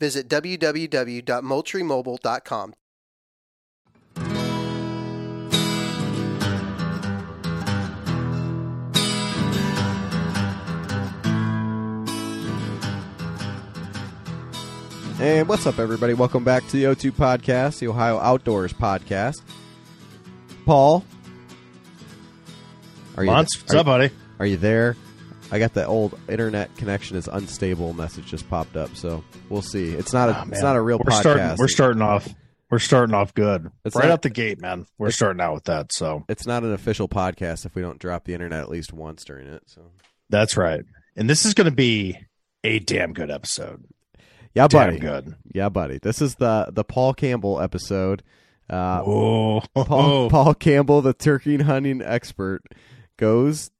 visit 0.00 0.28
www.moultriemobile.com. 0.28 2.74
And 15.20 15.46
what's 15.46 15.66
up, 15.66 15.78
everybody? 15.78 16.14
Welcome 16.14 16.44
back 16.44 16.66
to 16.68 16.72
the 16.72 16.84
O2 16.84 17.12
Podcast, 17.12 17.80
the 17.80 17.88
Ohio 17.88 18.18
Outdoors 18.18 18.72
Podcast. 18.72 19.42
Paul, 20.64 21.04
are 23.18 23.24
you, 23.24 23.30
Monts, 23.30 23.60
what's 23.60 23.74
are, 23.74 23.78
up, 23.78 23.86
buddy? 23.86 24.10
are 24.38 24.46
you 24.46 24.56
there? 24.56 24.96
I 25.52 25.58
got 25.58 25.74
the 25.74 25.84
old 25.86 26.18
internet 26.28 26.74
connection 26.76 27.16
is 27.16 27.26
unstable 27.28 27.92
message 27.92 28.26
just 28.26 28.48
popped 28.48 28.76
up, 28.76 28.94
so 28.96 29.24
we'll 29.48 29.62
see. 29.62 29.90
It's 29.92 30.12
not 30.12 30.28
a 30.28 30.38
Oh, 30.40 30.44
it's 30.50 30.62
not 30.62 30.76
a 30.76 30.80
real 30.80 30.98
we're 30.98 31.10
podcast. 31.10 31.20
Starting, 31.20 31.56
we're 31.58 31.68
starting 31.68 32.02
off. 32.02 32.28
We're 32.70 32.78
starting 32.78 33.14
off 33.16 33.34
good. 33.34 33.68
It's 33.84 33.96
right 33.96 34.04
not- 34.06 34.12
out 34.12 34.22
the 34.22 34.30
gate, 34.30 34.60
man. 34.60 34.86
We're 34.96 35.10
starting 35.10 35.40
out 35.40 35.54
with 35.54 35.64
that. 35.64 35.92
So 35.92 36.24
It's 36.28 36.46
not 36.46 36.62
an 36.62 36.72
official 36.72 37.08
podcast 37.08 37.66
if 37.66 37.74
we 37.74 37.82
don't 37.82 37.98
drop 37.98 38.24
the 38.24 38.32
internet 38.34 38.60
at 38.60 38.68
least 38.68 38.92
once 38.92 39.24
during 39.24 39.48
it. 39.48 39.62
So 39.66 39.90
that's 40.28 40.56
right. 40.56 40.84
And 41.16 41.28
this 41.28 41.44
is 41.44 41.52
going 41.54 41.64
to 41.68 41.74
be 41.74 42.16
a 42.62 42.78
damn 42.78 43.12
good 43.12 43.28
episode. 43.28 43.84
yeah, 44.54 44.68
Damn 44.68 44.90
buddy. 44.90 44.98
good. 45.00 45.34
Yeah, 45.52 45.68
buddy. 45.68 45.98
This 45.98 46.22
is 46.22 46.36
the 46.36 46.68
the 46.70 46.84
Paul 46.84 47.12
Campbell 47.12 47.60
episode. 47.60 48.22
Uh, 48.68 49.02
oh, 49.04 49.62
Paul, 49.74 50.30
Paul 50.30 50.54
Campbell, 50.54 51.02
the 51.02 51.12
turkey 51.12 51.56
hunting 51.60 52.00
expert, 52.00 52.62
goes 53.16 53.72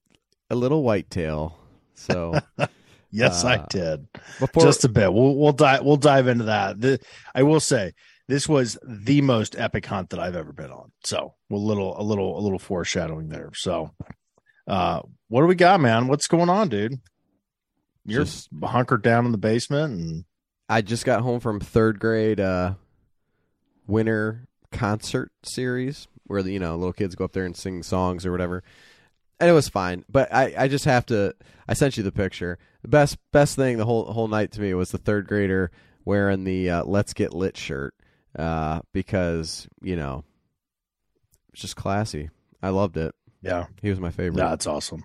a 0.51 0.57
little 0.57 0.83
whitetail. 0.83 1.57
So 2.01 2.39
yes, 3.11 3.45
uh, 3.45 3.49
I 3.49 3.67
did. 3.69 4.09
before 4.39 4.63
Just 4.63 4.85
a 4.85 4.89
bit. 4.89 5.13
We'll 5.13 5.37
we'll 5.37 5.53
dive 5.53 5.85
we'll 5.85 5.97
dive 5.97 6.27
into 6.29 6.45
that. 6.45 6.81
The, 6.81 7.01
I 7.35 7.43
will 7.43 7.61
say 7.61 7.93
this 8.29 8.49
was 8.49 8.79
the 8.87 9.21
most 9.21 9.59
epic 9.59 9.87
hunt 9.87 10.11
that 10.11 10.21
I've 10.21 10.37
ever 10.37 10.53
been 10.53 10.71
on. 10.71 10.93
So 11.05 11.35
a 11.51 11.55
little 11.55 12.01
a 12.01 12.03
little 12.03 12.39
a 12.39 12.41
little 12.41 12.59
foreshadowing 12.59 13.29
there. 13.29 13.51
So, 13.55 13.93
uh, 14.67 15.01
what 15.29 15.41
do 15.41 15.47
we 15.47 15.55
got, 15.55 15.81
man? 15.81 16.07
What's 16.09 16.29
going 16.29 16.49
on, 16.49 16.69
dude? 16.69 17.01
You're 18.05 18.25
Just- 18.25 18.49
hunkered 18.63 19.03
down 19.03 19.27
in 19.27 19.33
the 19.33 19.39
basement 19.39 19.93
and 19.93 20.25
I 20.69 20.83
just 20.83 21.05
got 21.05 21.23
home 21.23 21.41
from 21.41 21.59
third 21.59 21.99
grade 21.99 22.39
uh, 22.39 22.75
winter 23.89 24.47
concert 24.71 25.33
series 25.43 26.07
where 26.25 26.45
the, 26.45 26.53
you 26.53 26.61
know 26.61 26.77
little 26.77 26.93
kids 26.93 27.17
go 27.17 27.25
up 27.25 27.33
there 27.33 27.45
and 27.45 27.57
sing 27.57 27.83
songs 27.83 28.25
or 28.25 28.31
whatever, 28.31 28.63
and 29.41 29.49
it 29.49 29.53
was 29.55 29.69
fine. 29.69 30.05
But 30.09 30.33
I, 30.33 30.55
I 30.57 30.69
just 30.69 30.85
have 30.85 31.07
to. 31.07 31.35
I 31.67 31.75
sent 31.75 31.97
you 31.97 32.03
the 32.03 32.13
picture. 32.13 32.59
The 32.83 32.89
best 32.89 33.19
best 33.33 33.57
thing 33.57 33.79
the 33.79 33.85
whole 33.85 34.05
whole 34.13 34.29
night 34.29 34.53
to 34.53 34.61
me 34.61 34.75
was 34.75 34.91
the 34.91 34.99
third 34.99 35.27
grader 35.27 35.71
wearing 36.05 36.45
the 36.45 36.71
uh, 36.71 36.85
"Let's 36.85 37.13
Get 37.15 37.35
Lit" 37.35 37.57
shirt 37.57 37.95
uh, 38.39 38.81
because 38.93 39.69
you 39.83 39.97
know 39.97 40.25
it's 41.53 41.63
just 41.63 41.77
classy. 41.77 42.31
I 42.63 42.69
loved 42.71 42.97
it. 42.97 43.15
yeah. 43.41 43.67
He 43.81 43.89
was 43.91 43.99
my 43.99 44.11
favorite. 44.11 44.37
That's 44.37 44.67
awesome. 44.67 45.05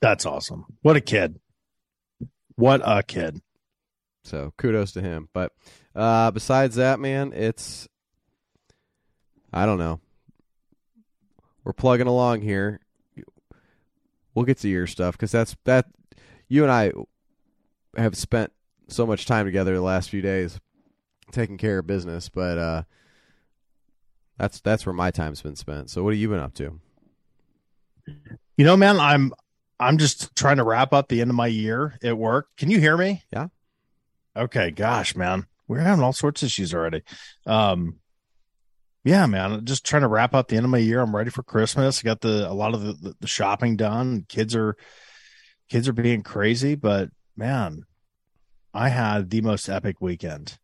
That's 0.00 0.26
awesome. 0.26 0.66
What 0.82 0.96
a 0.96 1.00
kid. 1.00 1.38
What 2.56 2.82
a 2.84 3.02
kid. 3.02 3.40
So 4.24 4.52
kudos 4.58 4.92
to 4.92 5.00
him. 5.00 5.28
But 5.32 5.52
uh, 5.94 6.30
besides 6.32 6.76
that, 6.76 6.98
man, 6.98 7.32
it's 7.32 7.88
I 9.52 9.66
don't 9.66 9.78
know. 9.78 10.00
We're 11.62 11.72
plugging 11.72 12.06
along 12.06 12.42
here. 12.42 12.80
We'll 14.34 14.44
get 14.44 14.58
to 14.58 14.68
your 14.68 14.86
stuff 14.86 15.16
because 15.16 15.32
that's 15.32 15.56
that. 15.64 15.86
You 16.48 16.62
and 16.62 16.72
I 16.72 16.92
have 17.96 18.16
spent 18.16 18.52
so 18.88 19.06
much 19.06 19.26
time 19.26 19.46
together 19.46 19.74
the 19.74 19.80
last 19.80 20.10
few 20.10 20.20
days 20.20 20.60
taking 21.32 21.56
care 21.56 21.78
of 21.78 21.86
business, 21.86 22.28
but 22.28 22.58
uh, 22.58 22.82
that's 24.38 24.60
that's 24.60 24.84
where 24.86 24.92
my 24.92 25.10
time's 25.10 25.42
been 25.42 25.56
spent. 25.56 25.90
So 25.90 26.02
what 26.02 26.12
have 26.12 26.20
you 26.20 26.28
been 26.28 26.40
up 26.40 26.54
to? 26.54 26.80
You 28.56 28.64
know, 28.64 28.76
man, 28.76 28.98
I'm 28.98 29.32
I'm 29.80 29.98
just 29.98 30.34
trying 30.36 30.58
to 30.58 30.64
wrap 30.64 30.92
up 30.92 31.08
the 31.08 31.20
end 31.20 31.30
of 31.30 31.36
my 31.36 31.46
year 31.46 31.98
at 32.02 32.16
work. 32.16 32.48
Can 32.56 32.70
you 32.70 32.80
hear 32.80 32.96
me? 32.96 33.22
Yeah. 33.32 33.48
Okay, 34.36 34.70
gosh, 34.70 35.16
man. 35.16 35.46
We're 35.66 35.78
having 35.78 36.04
all 36.04 36.12
sorts 36.12 36.42
of 36.42 36.46
issues 36.46 36.74
already. 36.74 37.02
Um 37.46 38.00
yeah, 39.04 39.26
man, 39.26 39.66
just 39.66 39.84
trying 39.84 40.02
to 40.02 40.08
wrap 40.08 40.34
up 40.34 40.48
the 40.48 40.56
end 40.56 40.64
of 40.64 40.70
my 40.70 40.78
year. 40.78 41.00
I'm 41.00 41.14
ready 41.14 41.30
for 41.30 41.42
Christmas. 41.42 42.00
I 42.00 42.02
got 42.02 42.22
the 42.22 42.50
a 42.50 42.54
lot 42.54 42.74
of 42.74 42.82
the, 42.82 43.14
the, 43.20 43.26
shopping 43.26 43.76
done. 43.76 44.24
Kids 44.28 44.56
are 44.56 44.76
kids 45.68 45.88
are 45.88 45.92
being 45.92 46.22
crazy, 46.22 46.74
but 46.74 47.10
man, 47.36 47.82
I 48.72 48.88
had 48.88 49.28
the 49.28 49.42
most 49.42 49.68
epic 49.68 50.00
weekend 50.00 50.58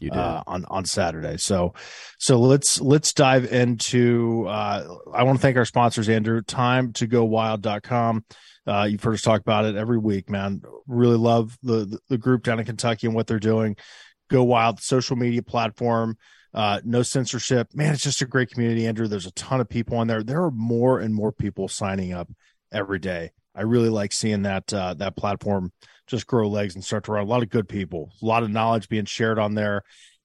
You 0.00 0.10
did. 0.10 0.18
uh, 0.18 0.42
on 0.44 0.64
on 0.64 0.84
Saturday. 0.86 1.36
So 1.36 1.74
so 2.18 2.40
let's 2.40 2.80
let's 2.80 3.12
dive 3.12 3.52
into 3.52 4.46
uh 4.48 4.96
I 5.14 5.22
want 5.22 5.38
to 5.38 5.42
thank 5.42 5.56
our 5.56 5.64
sponsors 5.64 6.08
Andrew 6.08 6.42
time 6.42 6.92
to 6.94 7.06
go 7.06 7.24
wild.com. 7.24 8.24
Uh 8.66 8.88
you've 8.90 9.04
heard 9.04 9.14
us 9.14 9.22
talk 9.22 9.40
about 9.40 9.66
it 9.66 9.76
every 9.76 9.98
week, 9.98 10.28
man. 10.28 10.62
Really 10.88 11.16
love 11.16 11.56
the, 11.62 11.96
the 12.08 12.18
group 12.18 12.42
down 12.42 12.58
in 12.58 12.64
Kentucky 12.64 13.06
and 13.06 13.14
what 13.14 13.28
they're 13.28 13.38
doing. 13.38 13.76
Go 14.30 14.42
Wild 14.42 14.80
social 14.80 15.14
media 15.14 15.42
platform. 15.42 16.16
Uh, 16.54 16.80
no 16.84 17.02
censorship, 17.02 17.68
man. 17.74 17.92
It's 17.92 18.02
just 18.02 18.22
a 18.22 18.26
great 18.26 18.50
community, 18.50 18.86
Andrew. 18.86 19.08
There's 19.08 19.26
a 19.26 19.32
ton 19.32 19.60
of 19.60 19.68
people 19.68 19.96
on 19.96 20.06
there. 20.06 20.22
There 20.22 20.44
are 20.44 20.52
more 20.52 21.00
and 21.00 21.12
more 21.12 21.32
people 21.32 21.66
signing 21.66 22.12
up 22.12 22.30
every 22.72 23.00
day. 23.00 23.32
I 23.56 23.62
really 23.62 23.88
like 23.88 24.12
seeing 24.12 24.42
that 24.42 24.72
uh, 24.72 24.94
that 24.94 25.16
platform 25.16 25.72
just 26.06 26.26
grow 26.26 26.48
legs 26.48 26.74
and 26.74 26.84
start 26.84 27.04
to 27.04 27.12
run. 27.12 27.24
A 27.24 27.28
lot 27.28 27.42
of 27.42 27.50
good 27.50 27.68
people, 27.68 28.12
a 28.22 28.26
lot 28.26 28.42
of 28.42 28.50
knowledge 28.50 28.88
being 28.88 29.04
shared 29.04 29.38
on 29.38 29.54
there. 29.54 29.82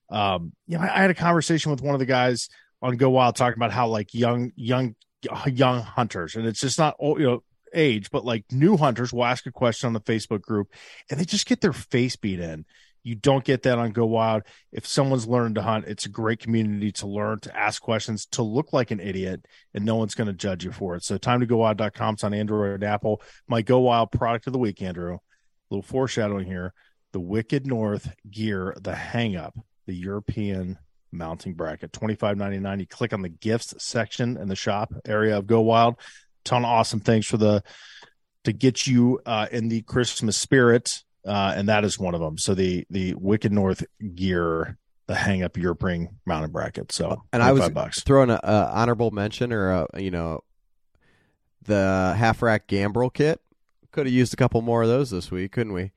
Um, 0.08 0.52
you 0.66 0.78
know, 0.78 0.84
I, 0.84 0.96
I 0.96 1.00
had 1.00 1.10
a 1.10 1.14
conversation 1.14 1.70
with 1.70 1.82
one 1.82 1.94
of 1.94 2.00
the 2.00 2.06
guys 2.06 2.48
on 2.82 2.96
Go 2.96 3.10
Wild 3.10 3.36
talking 3.36 3.58
about 3.58 3.72
how 3.72 3.88
like 3.88 4.14
young, 4.14 4.52
young, 4.56 4.94
young 5.46 5.82
hunters, 5.82 6.36
and 6.36 6.46
it's 6.46 6.60
just 6.60 6.78
not 6.78 6.96
you 7.00 7.18
know 7.18 7.42
age, 7.74 8.10
but 8.10 8.24
like 8.24 8.44
new 8.50 8.76
hunters 8.76 9.12
will 9.12 9.24
ask 9.24 9.46
a 9.46 9.52
question 9.52 9.88
on 9.88 9.92
the 9.92 10.00
Facebook 10.00 10.42
group, 10.42 10.72
and 11.10 11.18
they 11.18 11.24
just 11.24 11.46
get 11.46 11.60
their 11.60 11.72
face 11.72 12.16
beat 12.16 12.40
in. 12.40 12.64
You 13.02 13.14
don't 13.14 13.44
get 13.44 13.62
that 13.62 13.78
on 13.78 13.92
Go 13.92 14.06
Wild. 14.06 14.42
If 14.72 14.86
someone's 14.86 15.26
learning 15.26 15.54
to 15.54 15.62
hunt, 15.62 15.86
it's 15.86 16.06
a 16.06 16.10
great 16.10 16.40
community 16.40 16.92
to 16.92 17.06
learn, 17.06 17.40
to 17.40 17.56
ask 17.56 17.80
questions, 17.80 18.26
to 18.32 18.42
look 18.42 18.72
like 18.72 18.90
an 18.90 19.00
idiot, 19.00 19.46
and 19.74 19.84
no 19.84 19.96
one's 19.96 20.14
going 20.14 20.26
to 20.26 20.32
judge 20.32 20.64
you 20.64 20.72
for 20.72 20.96
it. 20.96 21.04
So, 21.04 21.16
time 21.18 21.40
to 21.40 21.46
go 21.46 21.58
wild.com. 21.58 22.14
It's 22.14 22.24
on 22.24 22.34
Android 22.34 22.74
and 22.74 22.84
Apple. 22.84 23.22
My 23.48 23.62
Go 23.62 23.80
Wild 23.80 24.12
product 24.12 24.46
of 24.46 24.52
the 24.52 24.58
week, 24.58 24.82
Andrew. 24.82 25.14
A 25.14 25.18
little 25.70 25.82
foreshadowing 25.82 26.46
here. 26.46 26.74
The 27.12 27.20
Wicked 27.20 27.66
North 27.66 28.14
gear, 28.30 28.76
the 28.80 28.94
hang 28.94 29.36
up, 29.36 29.54
the 29.86 29.94
European 29.94 30.78
mounting 31.12 31.54
bracket, 31.54 31.92
twenty 31.92 32.14
five 32.14 32.36
ninety 32.36 32.58
nine. 32.58 32.80
You 32.80 32.86
click 32.86 33.12
on 33.12 33.22
the 33.22 33.28
gifts 33.28 33.74
section 33.78 34.36
in 34.36 34.48
the 34.48 34.56
shop 34.56 34.92
area 35.04 35.36
of 35.36 35.46
Go 35.46 35.60
Wild. 35.60 35.96
Ton 36.44 36.64
of 36.64 36.70
awesome 36.70 37.00
things 37.00 37.26
for 37.26 37.36
the 37.36 37.62
to 38.44 38.52
get 38.52 38.86
you 38.86 39.20
uh, 39.26 39.46
in 39.50 39.68
the 39.68 39.82
Christmas 39.82 40.36
spirit, 40.36 41.02
uh, 41.26 41.54
and 41.56 41.68
that 41.68 41.84
is 41.84 41.98
one 41.98 42.14
of 42.14 42.20
them. 42.20 42.38
So 42.38 42.54
the 42.54 42.86
the 42.90 43.14
Wicked 43.14 43.52
North 43.52 43.84
gear, 44.14 44.78
the 45.06 45.14
hang 45.14 45.42
up 45.42 45.56
European 45.56 46.18
mounting 46.26 46.50
bracket. 46.52 46.92
So 46.92 47.22
and 47.32 47.42
I 47.42 47.52
was 47.52 47.60
25 47.60 47.74
bucks. 47.74 48.02
throwing 48.02 48.30
a, 48.30 48.40
a 48.42 48.70
honorable 48.72 49.10
mention 49.10 49.52
or 49.52 49.70
a 49.70 49.86
you 50.00 50.10
know 50.10 50.42
the 51.62 52.14
half 52.16 52.42
rack 52.42 52.66
gambrel 52.66 53.10
kit. 53.10 53.40
Could 53.92 54.06
have 54.06 54.14
used 54.14 54.32
a 54.32 54.36
couple 54.36 54.62
more 54.62 54.82
of 54.82 54.88
those 54.88 55.10
this 55.10 55.30
week, 55.30 55.52
couldn't 55.52 55.72
we? 55.72 55.90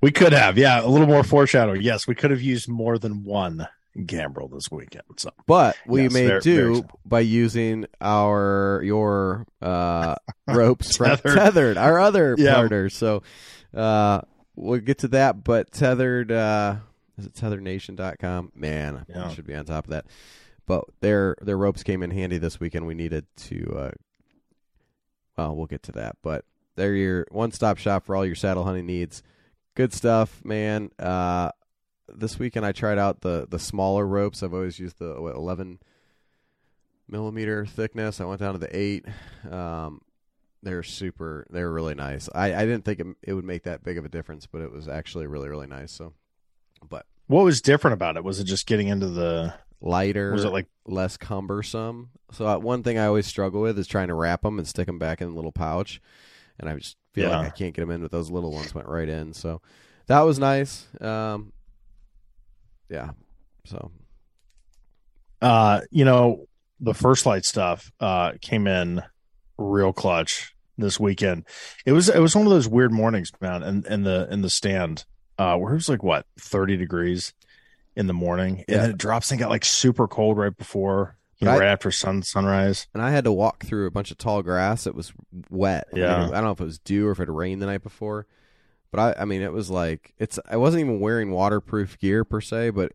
We 0.00 0.10
could 0.10 0.32
have, 0.32 0.56
yeah, 0.58 0.82
a 0.84 0.88
little 0.88 1.06
more 1.06 1.22
foreshadowing. 1.22 1.82
Yes, 1.82 2.08
we 2.08 2.14
could 2.14 2.30
have 2.32 2.40
used 2.42 2.68
more 2.68 2.98
than 2.98 3.22
one. 3.22 3.68
Gambrel 4.06 4.48
this 4.48 4.70
weekend. 4.70 5.02
So, 5.18 5.30
but 5.46 5.76
we 5.86 6.04
Yes, 6.04 6.12
may 6.14 6.26
very- 6.26 6.40
do 6.40 6.72
very 6.76 6.84
by 7.04 7.20
using 7.20 7.84
our 8.00 8.80
your 8.82 9.46
uh, 9.60 10.14
ropes 10.48 10.96
from 10.96 11.08
Tethered. 11.08 11.34
tethered, 11.36 11.76
our 11.76 12.00
other 12.00 12.34
Yeah. 12.38 12.54
partners. 12.54 12.94
So 12.96 13.22
uh, 13.74 14.22
we'll 14.56 14.80
get 14.80 14.98
to 14.98 15.08
that. 15.08 15.44
But 15.44 15.70
tethered 15.72 16.30
uh, 16.32 16.76
is 17.18 17.26
it 17.26 17.34
tetherednation.com? 17.34 18.52
Man, 18.54 19.04
Yeah. 19.08 19.26
I 19.26 19.34
should 19.34 19.46
be 19.46 19.54
on 19.54 19.64
top 19.64 19.84
of 19.84 19.90
that. 19.90 20.06
But 20.66 20.84
their 21.00 21.36
their 21.42 21.58
ropes 21.58 21.82
came 21.82 22.02
in 22.02 22.10
handy 22.10 22.38
this 22.38 22.60
weekend. 22.60 22.86
We 22.86 22.94
needed 22.94 23.26
to. 23.48 23.76
Uh, 23.76 23.90
well, 25.36 25.56
we'll 25.56 25.66
get 25.66 25.82
to 25.84 25.92
that. 25.92 26.16
But 26.22 26.44
they're 26.76 26.94
your 26.94 27.26
one 27.30 27.50
stop 27.52 27.78
shop 27.78 28.04
for 28.04 28.14
all 28.14 28.24
your 28.24 28.34
saddle 28.34 28.64
hunting 28.64 28.86
needs. 28.86 29.22
Good 29.74 29.92
stuff, 29.92 30.40
man. 30.44 30.90
Uh, 30.98 31.50
this 32.14 32.38
weekend 32.38 32.64
I 32.66 32.72
tried 32.72 32.98
out 32.98 33.22
the 33.22 33.46
the 33.50 33.58
smaller 33.58 34.06
ropes. 34.06 34.42
I've 34.42 34.54
always 34.54 34.78
used 34.78 34.98
the 34.98 35.20
what, 35.20 35.34
11 35.34 35.80
millimeter 37.08 37.66
thickness. 37.66 38.20
I 38.20 38.24
went 38.24 38.40
down 38.40 38.52
to 38.52 38.58
the 38.58 38.74
eight. 38.76 39.04
Um, 39.50 40.00
they're 40.62 40.82
super. 40.82 41.46
They're 41.50 41.70
really 41.72 41.94
nice. 41.94 42.28
I, 42.34 42.54
I 42.54 42.60
didn't 42.64 42.84
think 42.84 43.00
it, 43.00 43.06
it 43.22 43.32
would 43.34 43.44
make 43.44 43.64
that 43.64 43.82
big 43.82 43.98
of 43.98 44.04
a 44.04 44.08
difference, 44.08 44.46
but 44.46 44.60
it 44.62 44.70
was 44.72 44.88
actually 44.88 45.26
really 45.26 45.48
really 45.48 45.66
nice. 45.66 45.92
So, 45.92 46.12
but 46.88 47.06
what 47.26 47.44
was 47.44 47.60
different 47.60 47.94
about 47.94 48.16
it? 48.16 48.24
Was 48.24 48.40
it 48.40 48.44
just 48.44 48.66
getting 48.66 48.88
into 48.88 49.08
the? 49.08 49.54
lighter. 49.84 50.30
Was 50.30 50.44
it 50.44 50.52
like? 50.52 50.68
less 50.86 51.16
cumbersome. 51.16 52.10
So 52.30 52.46
uh, 52.46 52.56
one 52.58 52.82
thing 52.84 52.98
I 52.98 53.06
always 53.06 53.26
struggle 53.26 53.60
with 53.60 53.76
is 53.78 53.88
trying 53.88 54.08
to 54.08 54.14
wrap 54.14 54.42
them 54.42 54.58
and 54.58 54.68
stick 54.68 54.86
them 54.86 54.98
back 55.00 55.20
in 55.20 55.28
a 55.28 55.34
little 55.34 55.50
pouch, 55.50 56.00
and 56.60 56.68
I 56.70 56.76
just 56.76 56.96
feel 57.12 57.28
Yeah. 57.28 57.38
like 57.38 57.46
I 57.48 57.50
can't 57.50 57.74
get 57.74 57.82
them 57.82 57.90
in. 57.90 58.00
But 58.02 58.12
those 58.12 58.30
little 58.30 58.52
ones 58.52 58.74
went 58.74 58.86
right 58.86 59.08
in, 59.08 59.32
so 59.32 59.60
that 60.06 60.20
was 60.20 60.38
nice. 60.38 60.86
Um, 61.00 61.52
yeah. 62.88 63.10
So 63.64 63.90
Uh, 65.40 65.80
you 65.90 66.04
know, 66.04 66.46
the 66.80 66.94
first 66.94 67.26
light 67.26 67.44
stuff 67.44 67.90
uh 68.00 68.32
came 68.40 68.66
in 68.66 69.02
real 69.58 69.92
clutch 69.92 70.54
this 70.78 70.98
weekend. 70.98 71.44
It 71.86 71.92
was 71.92 72.08
it 72.08 72.18
was 72.20 72.34
one 72.34 72.46
of 72.46 72.52
those 72.52 72.68
weird 72.68 72.92
mornings, 72.92 73.30
man, 73.40 73.62
and 73.62 73.86
in, 73.86 74.02
the 74.04 74.28
in 74.30 74.42
the 74.42 74.50
stand, 74.50 75.04
uh, 75.38 75.56
where 75.56 75.72
it 75.72 75.76
was 75.76 75.88
like 75.88 76.02
what 76.02 76.26
thirty 76.38 76.76
degrees 76.76 77.32
in 77.94 78.06
the 78.06 78.14
morning, 78.14 78.56
and 78.58 78.64
Yeah. 78.68 78.76
then 78.82 78.90
it 78.90 78.98
drops 78.98 79.30
and 79.30 79.38
got 79.40 79.50
like 79.50 79.64
super 79.64 80.08
cold 80.08 80.38
right 80.38 80.56
before, 80.56 81.16
you 81.38 81.44
know, 81.44 81.52
Right. 81.52 81.60
right 81.60 81.68
after 81.68 81.90
sun 81.90 82.22
sunrise. 82.22 82.86
and 82.94 83.02
I 83.02 83.10
had 83.10 83.24
to 83.24 83.32
walk 83.32 83.64
through 83.64 83.86
a 83.86 83.90
bunch 83.90 84.10
of 84.10 84.16
tall 84.18 84.42
grass. 84.42 84.86
It 84.86 84.94
was 84.94 85.12
wet. 85.50 85.88
I 85.92 85.96
mean, 85.96 86.04
Yeah. 86.04 86.28
I 86.28 86.30
don't 86.30 86.44
know 86.44 86.50
if 86.52 86.60
it 86.60 86.64
was 86.64 86.78
dew 86.78 87.06
or 87.08 87.10
if 87.12 87.20
it 87.20 87.28
rained 87.30 87.60
the 87.60 87.66
night 87.66 87.82
before, 87.82 88.26
but 88.90 88.98
I 89.18 89.22
I 89.22 89.24
mean 89.26 89.42
it 89.42 89.52
was 89.52 89.68
like 89.70 90.14
it's. 90.18 90.38
I 90.48 90.56
wasn't 90.56 90.80
even 90.80 91.00
wearing 91.00 91.30
waterproof 91.32 91.98
gear 91.98 92.24
per 92.24 92.40
se, 92.40 92.70
but 92.70 92.92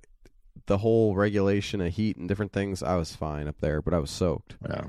the 0.65 0.80
whole 0.80 1.15
regulation 1.15 1.80
of 1.80 1.94
heat 1.94 2.18
and 2.18 2.27
different 2.27 2.51
things, 2.51 2.81
I 2.81 2.95
was 2.95 3.15
fine 3.15 3.48
up 3.48 3.60
there, 3.62 3.81
but 3.81 3.94
I 3.94 4.00
was 4.00 4.10
soaked. 4.10 4.57
Yeah, 4.68 4.86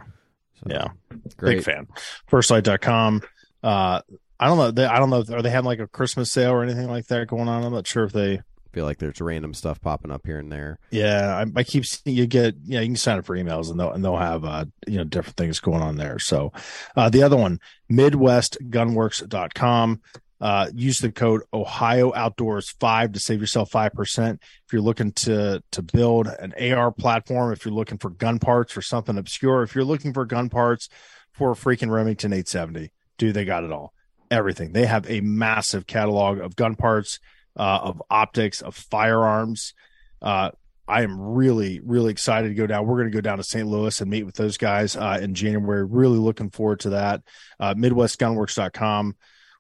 So, 0.61 0.67
Yeah. 0.71 0.89
great. 1.37 1.57
big 1.57 1.65
fan. 1.65 1.87
Firstlight.com. 2.31 3.23
Uh, 3.63 4.01
I 4.41 4.47
don't 4.47 4.59
know. 4.59 4.71
They, 4.71 4.85
I 4.85 4.99
don't 4.99 5.11
know. 5.11 5.25
Are 5.35 5.43
they 5.43 5.51
having 5.51 5.67
like 5.67 5.81
a 5.81 5.87
Christmas 5.89 6.31
sale 6.31 6.51
or 6.53 6.63
anything 6.63 6.89
like 6.89 7.07
that 7.09 7.27
going 7.29 7.49
on? 7.49 7.65
I'm 7.65 7.73
not 7.73 7.87
sure 7.87 8.05
if 8.05 8.13
they. 8.13 8.41
feel 8.73 8.85
like 8.85 8.99
there's 8.99 9.21
random 9.21 9.55
stuff 9.55 9.81
popping 9.81 10.11
up 10.13 10.25
here 10.27 10.39
and 10.39 10.53
there. 10.53 10.79
Yeah, 10.91 11.45
I, 11.45 11.47
I 11.59 11.63
keep 11.65 11.85
seeing 11.87 12.15
you 12.17 12.27
get 12.27 12.55
yeah 12.65 12.81
you 12.81 12.87
can 12.89 12.97
sign 12.97 13.19
up 13.19 13.25
for 13.25 13.37
emails 13.37 13.71
and 13.71 13.81
they'll 13.81 13.91
and 13.93 14.05
they'll 14.05 14.17
have 14.19 14.45
uh 14.45 14.67
you 14.87 14.99
know 14.99 15.05
different 15.05 15.37
things 15.37 15.59
going 15.59 15.83
on 15.83 15.97
there. 15.97 16.19
So 16.21 16.53
uh 16.95 17.09
the 17.09 17.23
other 17.25 17.37
one 17.37 17.59
midwestgunworks.com 17.91 20.01
uh 20.41 20.69
use 20.75 21.01
the 21.01 21.11
code 21.11 21.43
Ohio 21.53 22.13
Outdoors 22.15 22.71
5 22.79 23.13
to 23.13 23.21
save 23.21 23.41
yourself 23.41 23.71
5% 23.71 24.35
if 24.35 24.73
you're 24.73 24.83
looking 24.83 25.13
to 25.13 25.63
to 25.73 25.83
build 25.83 26.29
an 26.29 26.55
AR 26.73 26.93
platform, 26.93 27.53
if 27.53 27.65
you're 27.65 27.75
looking 27.75 27.99
for 27.99 28.11
gun 28.11 28.39
parts 28.39 28.77
or 28.77 28.83
something 28.83 29.19
obscure, 29.19 29.63
if 29.63 29.75
you're 29.75 29.85
looking 29.85 30.13
for 30.13 30.25
gun 30.25 30.49
parts 30.49 30.89
for 31.33 31.53
a 31.53 31.55
freaking 31.55 31.91
Remington 31.91 32.33
870, 32.33 32.93
dude, 33.17 33.35
they 33.35 33.45
got 33.45 33.65
it 33.65 33.73
all. 33.73 33.95
Everything. 34.31 34.73
They 34.73 34.85
have 34.85 35.09
a 35.11 35.21
massive 35.23 35.87
catalog 35.87 36.39
of 36.39 36.55
gun 36.55 36.75
parts, 36.75 37.19
uh, 37.57 37.81
of 37.83 38.03
optics, 38.11 38.61
of 38.61 38.75
firearms. 38.75 39.73
Uh, 40.21 40.51
I 40.89 41.03
am 41.03 41.21
really, 41.21 41.81
really 41.81 42.11
excited 42.11 42.49
to 42.49 42.55
go 42.55 42.67
down. 42.67 42.87
We're 42.87 42.97
going 42.97 43.11
to 43.11 43.17
go 43.17 43.21
down 43.21 43.37
to 43.37 43.45
St. 43.45 43.67
Louis 43.67 44.01
and 44.01 44.11
meet 44.11 44.25
with 44.25 44.37
those 44.37 44.57
guys 44.57 44.97
uh, 44.97 45.19
in 45.21 45.35
January. 45.35 45.85
Really 45.85 46.19
looking 46.19 46.51
forward 46.51 46.81
to 46.81 46.91
that. 46.91 47.23
Uh, 47.61 47.75
MidwestGunworks.com. 47.75 49.15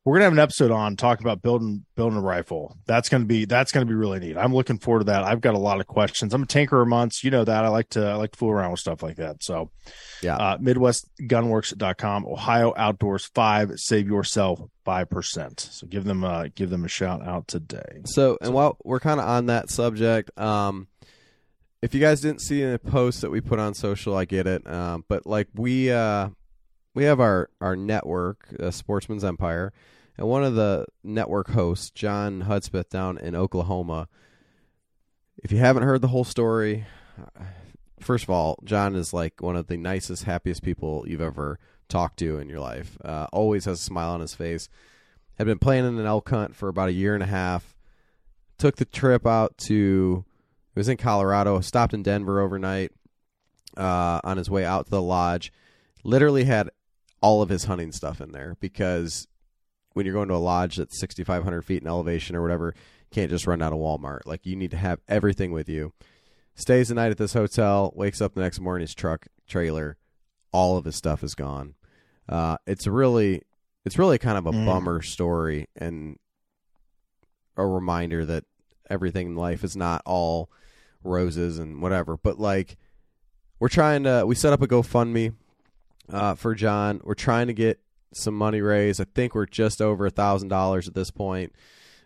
We're 0.08 0.14
going 0.14 0.20
to 0.20 0.24
have 0.24 0.32
an 0.32 0.38
episode 0.38 0.70
on 0.70 0.96
talking 0.96 1.22
about 1.26 1.42
building 1.42 1.84
building 1.94 2.16
a 2.16 2.22
rifle. 2.22 2.78
That's 2.86 3.10
going 3.10 3.24
to 3.24 3.26
be 3.26 3.44
that's 3.44 3.72
to 3.72 3.84
be 3.84 3.92
really 3.92 4.18
neat. 4.18 4.38
I'm 4.38 4.54
looking 4.54 4.78
forward 4.78 5.00
to 5.00 5.04
that. 5.04 5.22
I've 5.22 5.42
got 5.42 5.52
a 5.54 5.58
lot 5.58 5.80
of 5.80 5.86
questions. 5.86 6.32
I'm 6.32 6.44
a 6.44 6.46
tanker 6.46 6.80
of 6.80 6.88
months. 6.88 7.22
You 7.22 7.30
know 7.30 7.44
that. 7.44 7.62
I 7.62 7.68
like 7.68 7.90
to 7.90 8.06
I 8.06 8.14
like 8.14 8.32
to 8.32 8.38
fool 8.38 8.50
around 8.50 8.70
with 8.70 8.80
stuff 8.80 9.02
like 9.02 9.16
that. 9.16 9.44
So, 9.44 9.70
Yeah. 10.22 10.36
uh, 10.36 10.56
MidwestGunworks.com. 10.56 12.24
Ohio 12.24 12.72
Outdoors 12.74 13.26
Five. 13.34 13.72
Save 13.76 14.06
yourself 14.08 14.62
five 14.82 15.10
percent. 15.10 15.60
So 15.60 15.86
give 15.86 16.04
them 16.04 16.24
uh 16.24 16.46
give 16.54 16.70
them 16.70 16.86
a 16.86 16.88
shout 16.88 17.22
out 17.22 17.46
today. 17.46 18.00
So, 18.06 18.38
and 18.40 18.54
while 18.54 18.78
we're 18.84 19.00
kind 19.00 19.20
of 19.20 19.28
on 19.28 19.44
that 19.46 19.68
subject, 19.68 20.30
um, 20.40 20.88
if 21.82 21.92
you 21.92 22.00
guys 22.00 22.22
didn't 22.22 22.40
see 22.40 22.64
the 22.64 22.78
post 22.78 23.20
that 23.20 23.30
we 23.30 23.42
put 23.42 23.58
on 23.58 23.74
social, 23.74 24.16
I 24.16 24.24
get 24.24 24.46
it. 24.46 24.66
Um, 24.66 25.04
but 25.06 25.26
like 25.26 25.48
we, 25.54 25.92
uh, 25.92 26.30
we 26.94 27.04
have 27.04 27.20
our 27.20 27.50
our 27.60 27.76
network, 27.76 28.48
uh, 28.58 28.70
Sportsman's 28.70 29.22
Empire, 29.22 29.74
and 30.18 30.28
one 30.28 30.42
of 30.42 30.56
the 30.56 30.84
network 31.04 31.50
hosts, 31.50 31.90
John 31.90 32.42
Hudspeth, 32.42 32.90
down 32.90 33.18
in 33.18 33.36
Oklahoma. 33.36 34.08
If 35.42 35.52
you 35.52 35.58
haven't 35.58 35.84
heard 35.84 36.02
the 36.02 36.08
whole 36.08 36.24
story, 36.24 36.86
uh, 37.16 37.44
first 38.00 38.24
of 38.24 38.30
all, 38.30 38.58
John 38.64 38.96
is 38.96 39.12
like 39.12 39.40
one 39.40 39.54
of 39.54 39.68
the 39.68 39.76
nicest, 39.76 40.24
happiest 40.24 40.64
people 40.64 41.04
you've 41.06 41.20
ever 41.20 41.60
talked 41.88 42.18
to 42.18 42.38
in 42.38 42.48
your 42.48 42.58
life. 42.58 42.98
Uh, 43.04 43.28
always 43.32 43.64
has 43.66 43.78
a 43.78 43.82
smile 43.82 44.10
on 44.10 44.20
his 44.20 44.34
face. 44.34 44.68
Had 45.36 45.46
been 45.46 45.60
planning 45.60 46.00
an 46.00 46.06
elk 46.06 46.28
hunt 46.28 46.56
for 46.56 46.68
about 46.68 46.88
a 46.88 46.92
year 46.92 47.14
and 47.14 47.22
a 47.22 47.26
half. 47.26 47.76
Took 48.58 48.76
the 48.76 48.84
trip 48.84 49.24
out 49.24 49.56
to. 49.58 50.24
It 50.74 50.78
was 50.78 50.88
in 50.88 50.96
Colorado. 50.96 51.60
Stopped 51.60 51.94
in 51.94 52.02
Denver 52.02 52.40
overnight. 52.40 52.90
Uh, 53.76 54.20
on 54.24 54.36
his 54.38 54.50
way 54.50 54.64
out 54.64 54.86
to 54.86 54.90
the 54.90 55.00
lodge, 55.00 55.52
literally 56.02 56.42
had 56.42 56.68
all 57.20 57.42
of 57.42 57.48
his 57.48 57.64
hunting 57.64 57.92
stuff 57.92 58.20
in 58.20 58.32
there 58.32 58.56
because 58.58 59.28
when 59.98 60.06
you're 60.06 60.14
going 60.14 60.28
to 60.28 60.34
a 60.34 60.36
lodge 60.36 60.76
that's 60.76 61.00
6,500 61.00 61.62
feet 61.62 61.82
in 61.82 61.88
elevation 61.88 62.36
or 62.36 62.40
whatever, 62.42 62.72
you 62.76 63.10
can't 63.10 63.30
just 63.30 63.48
run 63.48 63.60
out 63.60 63.72
of 63.72 63.80
Walmart. 63.80 64.20
Like 64.26 64.46
you 64.46 64.54
need 64.54 64.70
to 64.70 64.76
have 64.76 65.00
everything 65.08 65.50
with 65.50 65.68
you. 65.68 65.92
Stays 66.54 66.86
the 66.88 66.94
night 66.94 67.10
at 67.10 67.18
this 67.18 67.32
hotel. 67.32 67.92
Wakes 67.96 68.20
up 68.20 68.34
the 68.34 68.40
next 68.40 68.60
morning. 68.60 68.82
His 68.82 68.94
truck, 68.94 69.26
trailer, 69.48 69.96
all 70.52 70.76
of 70.76 70.84
his 70.84 70.94
stuff 70.94 71.24
is 71.24 71.34
gone. 71.34 71.74
Uh, 72.28 72.58
it's 72.64 72.86
really, 72.86 73.42
it's 73.84 73.98
really 73.98 74.18
kind 74.18 74.38
of 74.38 74.46
a 74.46 74.52
Mm. 74.52 74.66
bummer 74.66 75.02
story 75.02 75.66
and 75.74 76.16
a 77.56 77.66
reminder 77.66 78.24
that 78.24 78.44
everything 78.88 79.28
in 79.28 79.34
life 79.36 79.64
is 79.64 79.76
not 79.76 80.00
all 80.06 80.48
roses 81.02 81.58
and 81.58 81.82
whatever. 81.82 82.16
But 82.16 82.38
like, 82.38 82.76
we're 83.58 83.68
trying 83.68 84.04
to, 84.04 84.24
we 84.26 84.36
set 84.36 84.52
up 84.52 84.62
a 84.62 84.68
GoFundMe 84.68 85.34
uh, 86.08 86.34
for 86.36 86.54
John. 86.54 87.00
We're 87.02 87.14
trying 87.14 87.48
to 87.48 87.52
get 87.52 87.80
some 88.12 88.34
money 88.34 88.60
raised. 88.60 89.00
I 89.00 89.06
think 89.14 89.34
we're 89.34 89.46
just 89.46 89.80
over 89.80 90.06
a 90.06 90.10
thousand 90.10 90.48
dollars 90.48 90.88
at 90.88 90.94
this 90.94 91.10
point. 91.10 91.52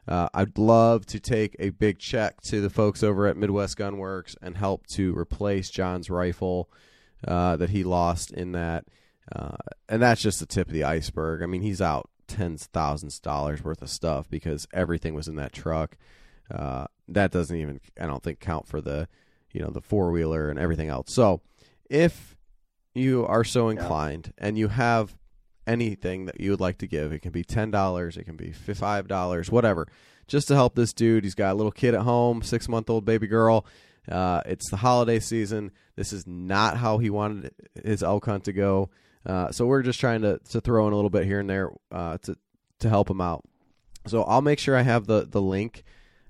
Uh, 0.06 0.28
I'd 0.34 0.58
love 0.58 1.06
to 1.06 1.20
take 1.20 1.54
a 1.58 1.70
big 1.70 1.98
check 1.98 2.40
to 2.42 2.60
the 2.60 2.70
folks 2.70 3.02
over 3.02 3.26
at 3.26 3.36
Midwest 3.36 3.78
Gunworks 3.78 4.34
and 4.42 4.56
help 4.56 4.86
to 4.88 5.16
replace 5.16 5.70
John's 5.70 6.10
rifle 6.10 6.68
uh, 7.26 7.56
that 7.56 7.70
he 7.70 7.84
lost 7.84 8.32
in 8.32 8.52
that. 8.52 8.84
Uh, 9.34 9.56
and 9.88 10.02
that's 10.02 10.20
just 10.20 10.40
the 10.40 10.46
tip 10.46 10.66
of 10.66 10.72
the 10.72 10.84
iceberg. 10.84 11.42
I 11.42 11.46
mean, 11.46 11.62
he's 11.62 11.80
out 11.80 12.10
tens 12.26 12.62
of 12.62 12.68
thousands 12.68 13.16
of 13.16 13.22
dollars 13.22 13.62
worth 13.62 13.80
of 13.82 13.90
stuff 13.90 14.28
because 14.28 14.66
everything 14.72 15.14
was 15.14 15.28
in 15.28 15.36
that 15.36 15.52
truck. 15.52 15.96
Uh, 16.50 16.86
that 17.08 17.30
doesn't 17.30 17.56
even, 17.56 17.80
I 18.00 18.06
don't 18.06 18.22
think, 18.22 18.40
count 18.40 18.66
for 18.66 18.80
the, 18.80 19.08
you 19.52 19.60
know, 19.60 19.70
the 19.70 19.80
four 19.80 20.10
wheeler 20.10 20.50
and 20.50 20.58
everything 20.58 20.88
else. 20.88 21.14
So, 21.14 21.40
if 21.88 22.36
you 22.94 23.24
are 23.26 23.44
so 23.44 23.68
inclined 23.68 24.32
and 24.38 24.58
you 24.58 24.68
have 24.68 25.16
anything 25.66 26.26
that 26.26 26.40
you 26.40 26.50
would 26.50 26.60
like 26.60 26.78
to 26.78 26.86
give, 26.86 27.12
it 27.12 27.20
can 27.20 27.32
be 27.32 27.44
ten 27.44 27.70
dollars, 27.70 28.16
it 28.16 28.24
can 28.24 28.36
be 28.36 28.52
five 28.52 29.08
dollars, 29.08 29.50
whatever, 29.50 29.88
just 30.26 30.48
to 30.48 30.54
help 30.54 30.74
this 30.74 30.92
dude. 30.92 31.24
He's 31.24 31.34
got 31.34 31.52
a 31.52 31.54
little 31.54 31.72
kid 31.72 31.94
at 31.94 32.02
home, 32.02 32.42
six 32.42 32.68
month 32.68 32.90
old 32.90 33.04
baby 33.04 33.26
girl. 33.26 33.66
Uh, 34.10 34.42
it's 34.46 34.68
the 34.70 34.76
holiday 34.78 35.20
season. 35.20 35.70
This 35.94 36.12
is 36.12 36.26
not 36.26 36.76
how 36.76 36.98
he 36.98 37.10
wanted 37.10 37.54
his 37.84 38.02
elk 38.02 38.26
hunt 38.26 38.44
to 38.44 38.52
go. 38.52 38.90
Uh, 39.24 39.52
so 39.52 39.66
we're 39.66 39.82
just 39.82 40.00
trying 40.00 40.22
to, 40.22 40.40
to 40.50 40.60
throw 40.60 40.86
in 40.88 40.92
a 40.92 40.96
little 40.96 41.10
bit 41.10 41.24
here 41.24 41.38
and 41.38 41.48
there 41.48 41.70
uh, 41.92 42.18
to 42.18 42.36
to 42.80 42.88
help 42.88 43.08
him 43.08 43.20
out. 43.20 43.44
So 44.06 44.24
I'll 44.24 44.42
make 44.42 44.58
sure 44.58 44.76
I 44.76 44.82
have 44.82 45.06
the 45.06 45.26
the 45.30 45.40
link. 45.40 45.84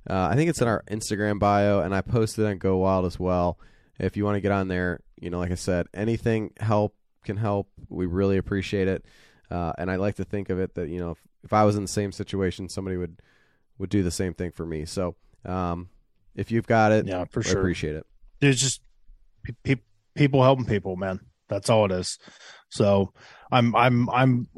Uh, 0.08 0.28
I 0.30 0.34
think 0.34 0.50
it's 0.50 0.60
in 0.60 0.68
our 0.68 0.82
Instagram 0.90 1.38
bio, 1.38 1.80
and 1.80 1.94
I 1.94 2.00
posted 2.02 2.44
on 2.44 2.58
Go 2.58 2.78
Wild 2.78 3.06
as 3.06 3.18
well. 3.18 3.58
If 3.98 4.16
you 4.16 4.24
want 4.24 4.34
to 4.36 4.40
get 4.40 4.52
on 4.52 4.68
there, 4.68 5.00
you 5.20 5.30
know, 5.30 5.38
like 5.38 5.52
I 5.52 5.54
said, 5.54 5.86
anything 5.94 6.50
help 6.58 6.94
can 7.24 7.36
help. 7.36 7.68
We 7.88 8.06
really 8.06 8.36
appreciate 8.36 8.88
it, 8.88 9.06
uh, 9.52 9.72
and 9.76 9.90
I 9.90 9.96
like 9.96 10.16
to 10.16 10.24
think 10.24 10.48
of 10.48 10.58
it 10.58 10.74
that 10.74 10.88
you 10.88 10.98
know, 10.98 11.10
if, 11.10 11.18
if 11.44 11.52
I 11.52 11.64
was 11.64 11.76
in 11.76 11.82
the 11.82 11.88
same 11.88 12.10
situation, 12.10 12.68
somebody 12.68 12.96
would 12.96 13.20
would 13.78 13.90
do 13.90 14.02
the 14.02 14.10
same 14.10 14.32
thing 14.32 14.50
for 14.50 14.64
me. 14.64 14.84
So, 14.86 15.14
um, 15.44 15.88
if 16.34 16.50
you've 16.50 16.66
got 16.66 16.92
it, 16.92 17.06
Yeah, 17.06 17.24
for 17.24 17.40
I 17.40 17.42
sure. 17.42 17.60
appreciate 17.60 17.96
it. 17.96 18.06
It's 18.40 18.60
just 18.60 18.80
pe- 19.42 19.52
pe- 19.62 19.82
people 20.14 20.42
helping 20.42 20.64
people, 20.64 20.96
man. 20.96 21.20
That's 21.48 21.68
all 21.68 21.84
it 21.84 21.92
is. 21.92 22.18
So 22.70 23.12
I'm 23.50 23.76
I'm 23.76 24.08
I'm 24.08 24.48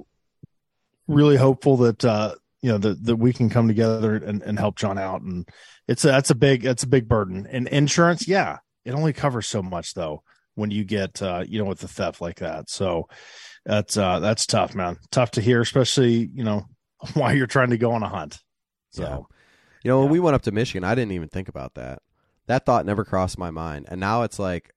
really 1.09 1.37
hopeful 1.37 1.77
that 1.79 2.05
uh 2.05 2.35
you 2.63 2.71
know 2.71 2.79
that 2.79 3.05
that 3.05 3.17
we 3.17 3.33
can 3.33 3.51
come 3.51 3.69
together 3.69 4.15
and, 4.15 4.43
and 4.43 4.59
help 4.59 4.77
John 4.77 4.97
out 4.97 5.21
and 5.21 5.47
it's 5.87 6.05
a, 6.05 6.09
that's 6.09 6.31
a 6.31 6.35
big 6.35 6.63
that's 6.63 6.85
a 6.85 6.89
big 6.89 7.09
burden 7.09 7.47
and 7.51 7.69
insurance 7.69 8.27
yeah 8.27 8.59
it 8.87 8.93
only 8.93 9.13
covers 9.13 9.47
so 9.47 9.63
much 9.63 9.93
though 9.93 10.23
when 10.55 10.71
you 10.71 10.83
get 10.85 11.21
uh 11.21 11.45
you 11.47 11.59
know 11.59 11.67
with 11.67 11.81
the 11.81 11.89
theft 11.89 12.23
like 12.23 12.37
that 12.37 12.71
so 12.71 13.07
that's 13.65 13.97
uh 13.97 14.21
that's 14.21 14.47
tough 14.47 14.75
man 14.75 14.97
tough 15.11 15.33
to 15.33 15.41
hear 15.41 15.61
especially 15.61 16.31
you 16.35 16.45
know 16.45 16.67
while 17.15 17.35
you're 17.35 17.47
trying 17.47 17.71
to 17.71 17.79
go 17.79 17.93
on 17.93 18.03
a 18.03 18.09
hunt 18.09 18.41
so 18.91 19.03
Yeah. 19.03 19.19
You 19.83 19.91
know, 19.91 20.01
when 20.01 20.09
we 20.11 20.19
went 20.19 20.35
up 20.35 20.41
to 20.43 20.51
Michigan, 20.51 20.83
I 20.83 20.95
didn't 20.95 21.13
even 21.13 21.29
think 21.29 21.49
about 21.49 21.75
that. 21.75 22.01
That 22.47 22.65
thought 22.65 22.87
never 22.87 23.05
crossed 23.05 23.37
my 23.37 23.51
mind, 23.51 23.85
and 23.91 24.01
now 24.01 24.23
it's 24.23 24.39
like, 24.39 24.73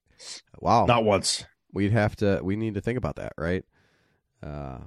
wow, 0.60 0.86
not 0.86 1.06
once 1.06 1.46
we'd 1.72 1.94
have 1.94 2.14
to. 2.18 2.42
We 2.44 2.58
need 2.58 2.74
to 2.74 2.82
think 2.82 2.98
about 2.98 3.16
that, 3.16 3.32
right? 3.38 3.64
Uh, 4.44 4.80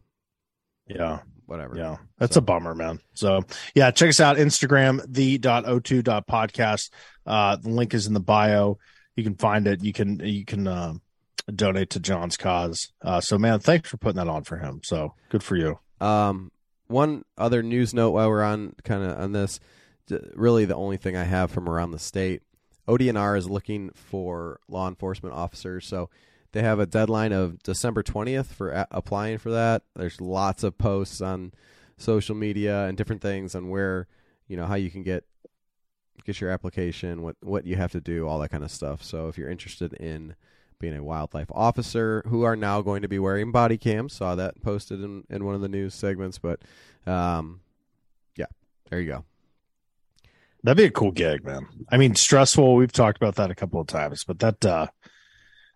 yeah 0.87 1.21
whatever. 1.47 1.75
Yeah, 1.77 1.97
that's 2.19 2.35
So- 2.35 2.41
a 2.41 2.43
bummer, 2.43 2.75
man. 2.75 3.01
So 3.15 3.41
yeah, 3.75 3.91
check 3.93 4.11
us 4.11 4.21
out 4.21 4.37
Instagram 4.37 5.03
the 5.09 5.39
dot 5.39 5.65
o 5.67 5.81
two 5.81 6.03
dot 6.03 6.27
podcast. 6.27 6.91
Uh, 7.25 7.57
the 7.57 7.71
link 7.71 7.95
is 7.95 8.07
in 8.07 8.13
the 8.13 8.21
bio. 8.21 8.77
You 9.17 9.25
can 9.25 9.37
find 9.37 9.67
it. 9.67 9.83
You 9.83 9.95
can 9.95 10.21
you 10.21 10.45
can 10.45 10.67
uh, 10.69 10.95
donate 11.51 11.91
to 11.91 12.01
John's 12.01 12.37
cause. 12.37 12.93
Uh, 13.03 13.21
so 13.21 13.39
man, 13.39 13.61
thanks 13.61 13.89
for 13.89 13.97
putting 13.97 14.17
that 14.17 14.29
on 14.29 14.45
for 14.45 14.57
him. 14.57 14.81
So 14.85 15.15
good 15.29 15.43
for 15.43 15.57
you. 15.57 15.79
Um, 16.01 16.51
one 16.87 17.25
other 17.39 17.63
news 17.63 17.95
note 17.95 18.11
while 18.11 18.29
we're 18.29 18.43
on 18.43 18.75
kind 18.85 19.03
of 19.05 19.19
on 19.19 19.33
this, 19.33 19.61
really 20.35 20.65
the 20.65 20.75
only 20.75 20.97
thing 20.97 21.17
I 21.17 21.25
have 21.25 21.51
from 21.51 21.69
around 21.69 21.93
the 21.93 21.99
state, 21.99 22.43
ODNR 22.89 23.39
is 23.39 23.49
looking 23.49 23.91
for 23.95 24.61
law 24.69 24.89
enforcement 24.89 25.35
officers. 25.35 25.87
So 25.87 26.11
they 26.53 26.63
have 26.63 26.81
a 26.81 26.87
deadline 26.87 27.33
of 27.33 27.63
December 27.63 28.03
twentieth 28.03 28.53
for 28.53 28.71
a- 28.71 28.89
applying 28.91 29.39
for 29.39 29.51
that. 29.53 29.83
There's 29.95 30.21
lots 30.21 30.65
of 30.65 30.79
posts 30.79 31.21
on 31.21 31.53
social 31.97 32.35
media 32.35 32.87
and 32.87 32.97
different 32.97 33.23
things 33.23 33.55
on 33.55 33.69
where 33.69 34.09
you 34.49 34.57
know 34.57 34.67
how 34.67 34.75
you 34.75 34.91
can 34.91 35.05
get 35.05 35.25
get 36.25 36.41
your 36.41 36.51
application, 36.51 37.23
what 37.23 37.37
what 37.41 37.67
you 37.67 37.77
have 37.77 37.93
to 37.93 38.01
do, 38.01 38.27
all 38.27 38.41
that 38.41 38.51
kind 38.51 38.65
of 38.65 38.71
stuff. 38.71 39.03
So 39.03 39.29
if 39.29 39.39
you're 39.39 39.51
interested 39.51 39.93
in 39.93 40.35
being 40.81 40.97
a 40.97 41.05
wildlife 41.05 41.51
officer 41.53 42.25
who 42.27 42.43
are 42.43 42.57
now 42.57 42.83
going 42.83 43.03
to 43.03 43.09
be 43.09 43.21
wearing 43.21 43.53
body 43.53 43.79
cams. 43.79 44.15
Saw 44.15 44.35
that 44.35 44.61
posted 44.63 45.01
in, 45.01 45.25
in 45.31 45.45
one 45.45 45.55
of 45.55 45.61
the 45.61 45.69
news 45.69 45.95
segments, 45.95 46.39
but 46.39 46.61
um, 47.07 47.61
yeah, 48.37 48.47
there 48.91 49.01
you 49.01 49.09
go. 49.09 49.25
That'd 50.65 50.77
be 50.77 50.85
a 50.85 50.91
cool 50.91 51.13
gig, 51.13 51.45
man. 51.45 51.67
I 51.91 51.97
mean, 51.97 52.15
stressful. 52.17 52.75
We've 52.75 52.93
talked 52.93 53.17
about 53.17 53.37
that 53.37 53.51
a 53.51 53.55
couple 53.55 53.81
of 53.81 53.87
times, 53.87 54.25
but 54.25 54.41
that 54.41 54.65
uh 54.67 54.89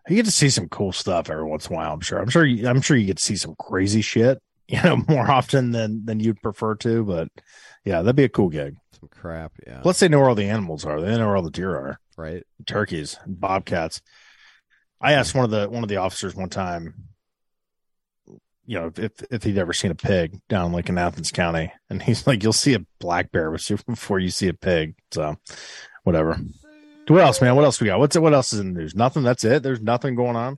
you 0.07 0.17
get 0.17 0.25
to 0.25 0.31
see 0.31 0.49
some 0.49 0.69
cool 0.69 0.91
stuff 0.91 1.29
every 1.29 1.45
once 1.45 1.67
in 1.67 1.73
a 1.73 1.77
while. 1.77 1.93
I'm 1.93 2.01
sure. 2.01 2.19
I'm 2.19 2.29
sure. 2.29 2.45
You, 2.45 2.67
I'm 2.67 2.81
sure 2.81 2.95
you 2.95 3.07
get 3.07 3.17
to 3.17 3.23
see 3.23 3.37
some 3.37 3.55
crazy 3.55 4.01
shit. 4.01 4.41
You 4.67 4.81
know, 4.81 5.03
more 5.07 5.29
often 5.29 5.69
than 5.69 6.05
than 6.05 6.19
you'd 6.19 6.41
prefer 6.41 6.73
to. 6.77 7.03
But 7.03 7.27
yeah, 7.83 8.01
that'd 8.01 8.15
be 8.15 8.23
a 8.23 8.29
cool 8.29 8.49
gig. 8.49 8.75
Some 8.99 9.09
crap, 9.09 9.51
yeah, 9.67 9.81
Plus, 9.81 9.99
they 9.99 10.07
know 10.07 10.17
where 10.19 10.29
all 10.29 10.33
the 10.33 10.49
animals 10.49 10.85
are. 10.85 10.99
They 10.99 11.15
know 11.15 11.27
where 11.27 11.35
all 11.35 11.43
the 11.43 11.51
deer 11.51 11.69
are, 11.69 11.99
right. 12.17 12.41
turkeys, 12.65 13.19
bobcats. 13.27 14.01
I 15.01 15.13
asked 15.13 15.35
one 15.35 15.45
of 15.45 15.51
the 15.51 15.69
one 15.69 15.83
of 15.83 15.89
the 15.89 15.97
officers 15.97 16.35
one 16.35 16.49
time, 16.49 16.93
you 18.65 18.79
know, 18.79 18.91
if 18.95 19.11
if 19.29 19.43
he'd 19.43 19.57
ever 19.57 19.73
seen 19.73 19.91
a 19.91 19.95
pig 19.95 20.39
down 20.49 20.71
like 20.71 20.89
in 20.89 20.97
Athens 20.97 21.31
County, 21.31 21.71
and 21.89 22.01
he's 22.01 22.25
like, 22.25 22.43
"You'll 22.43 22.53
see 22.53 22.73
a 22.73 22.85
black 22.99 23.31
bear 23.31 23.51
before 23.87 24.19
you 24.19 24.29
see 24.29 24.47
a 24.47 24.53
pig." 24.53 24.95
So, 25.11 25.37
whatever. 26.03 26.39
What 27.07 27.21
else, 27.21 27.39
man? 27.39 27.55
What 27.55 27.65
else 27.65 27.79
we 27.79 27.87
got? 27.87 27.99
What's 27.99 28.17
what 28.17 28.33
else 28.33 28.51
is 28.51 28.59
in 28.59 28.73
the 28.73 28.79
news? 28.79 28.95
Nothing. 28.95 29.23
That's 29.23 29.43
it. 29.43 29.61
There's 29.61 29.81
nothing 29.81 30.15
going 30.15 30.35
on. 30.35 30.57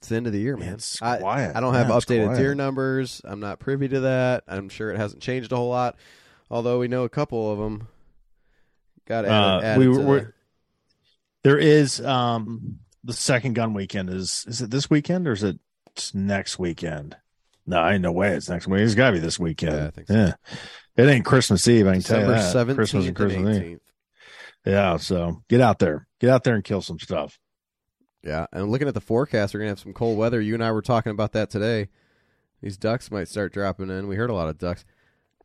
It's 0.00 0.08
the 0.08 0.16
end 0.16 0.26
of 0.26 0.32
the 0.32 0.40
year, 0.40 0.56
man. 0.56 0.74
It's 0.74 1.00
I, 1.02 1.18
quiet. 1.18 1.56
I 1.56 1.60
don't 1.60 1.74
have 1.74 1.88
Yeah, 1.88 1.94
updated 1.94 2.26
quiet. 2.26 2.38
deer 2.38 2.54
numbers. 2.54 3.20
I'm 3.24 3.40
not 3.40 3.58
privy 3.58 3.88
to 3.88 4.00
that. 4.00 4.44
I'm 4.46 4.68
sure 4.68 4.90
it 4.90 4.96
hasn't 4.96 5.22
changed 5.22 5.52
a 5.52 5.56
whole 5.56 5.68
lot, 5.68 5.96
although 6.50 6.78
we 6.78 6.88
know 6.88 7.04
a 7.04 7.08
couple 7.08 7.50
of 7.52 7.58
them 7.58 7.88
got 9.06 9.24
added. 9.24 9.32
Uh, 9.32 9.60
added 9.66 9.78
we 9.78 9.84
to 9.94 10.00
were, 10.00 10.06
we're, 10.06 10.34
there 11.44 11.58
is 11.58 12.00
um 12.00 12.78
the 13.04 13.12
second 13.12 13.54
gun 13.54 13.74
weekend 13.74 14.10
is 14.10 14.44
is 14.48 14.60
it 14.62 14.70
this 14.70 14.90
weekend 14.90 15.26
or 15.28 15.32
is 15.32 15.42
it 15.42 15.58
next 16.14 16.58
weekend? 16.58 17.16
No, 17.66 17.86
ain't 17.86 18.02
no 18.02 18.12
way 18.12 18.34
it's 18.34 18.48
next 18.48 18.66
week. 18.66 18.80
It's 18.80 18.94
got 18.94 19.08
to 19.08 19.12
be 19.14 19.18
this 19.18 19.38
weekend. 19.38 19.74
Yeah, 19.76 19.86
I 19.86 19.90
think 19.90 20.06
so. 20.08 20.14
Yeah. 20.14 20.32
It 20.96 21.08
ain't 21.08 21.24
Christmas 21.24 21.68
Eve. 21.68 21.86
I 21.86 21.92
can 21.92 22.02
tell 22.02 22.20
you 22.20 22.34
December 22.34 22.72
that. 22.72 22.76
Christmas 22.78 23.00
and 23.06 23.08
and 23.08 23.16
Christmas 23.16 23.58
Eve. 23.58 23.80
Yeah. 24.64 24.96
So 24.96 25.42
get 25.48 25.60
out 25.60 25.78
there, 25.78 26.06
get 26.20 26.30
out 26.30 26.44
there 26.44 26.54
and 26.54 26.64
kill 26.64 26.80
some 26.82 26.98
stuff. 26.98 27.38
Yeah, 28.24 28.46
and 28.52 28.70
looking 28.70 28.88
at 28.88 28.94
the 28.94 29.00
forecast, 29.00 29.54
we're 29.54 29.60
gonna 29.60 29.70
have 29.70 29.78
some 29.78 29.92
cold 29.92 30.18
weather. 30.18 30.40
You 30.40 30.54
and 30.54 30.64
I 30.64 30.72
were 30.72 30.82
talking 30.82 31.12
about 31.12 31.32
that 31.32 31.50
today. 31.50 31.88
These 32.60 32.76
ducks 32.76 33.10
might 33.12 33.28
start 33.28 33.52
dropping 33.52 33.90
in. 33.90 34.08
We 34.08 34.16
heard 34.16 34.30
a 34.30 34.34
lot 34.34 34.48
of 34.48 34.58
ducks 34.58 34.84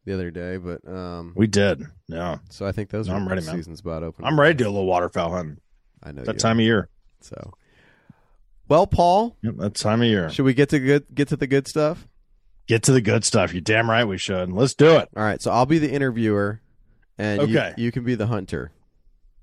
the 0.05 0.13
other 0.13 0.31
day, 0.31 0.57
but 0.57 0.85
um, 0.91 1.33
We 1.35 1.45
did. 1.45 1.83
Yeah. 2.07 2.39
so 2.49 2.65
I 2.65 2.71
think 2.71 2.89
those 2.89 3.07
No, 3.07 3.13
are 3.13 3.17
I'm 3.17 3.27
ready, 3.27 3.45
man. 3.45 3.55
season's 3.55 3.81
about 3.81 4.01
open. 4.01 4.25
I'm 4.25 4.39
ready 4.39 4.55
to 4.55 4.63
do 4.63 4.69
a 4.69 4.71
little 4.71 4.87
waterfowl 4.87 5.29
hunting. 5.31 5.59
I 6.03 6.11
know 6.11 6.23
That 6.23 6.33
you 6.35 6.39
time 6.39 6.59
of 6.59 6.65
year. 6.65 6.89
So, 7.21 7.53
well, 8.67 8.85
Paul, 8.87 9.37
Yep, 9.41 9.55
that 9.57 9.75
time 9.75 10.01
of 10.01 10.07
year. 10.07 10.29
should 10.29 10.45
we 10.45 10.53
get 10.53 10.69
to 10.69 10.79
good 10.79 11.05
get 11.13 11.29
to 11.29 11.37
the 11.37 11.47
good 11.47 11.67
stuff? 11.67 12.07
Get 12.67 12.83
to 12.83 12.91
the 12.91 13.01
good 13.01 13.23
stuff. 13.25 13.53
You're 13.53 13.61
damn 13.61 13.89
right 13.89 14.05
we 14.05 14.17
should. 14.17 14.51
Let's 14.51 14.73
do 14.73 14.97
it. 14.97 15.09
All 15.15 15.23
right, 15.23 15.41
so 15.41 15.51
I'll 15.51 15.65
be 15.65 15.79
the 15.79 15.91
interviewer, 15.91 16.61
and 17.17 17.41
you- 17.49 17.57
Okay. 17.59 17.73
you, 17.77 17.91
can 17.91 18.03
be 18.03 18.15
the 18.15 18.27
hunter 18.27 18.71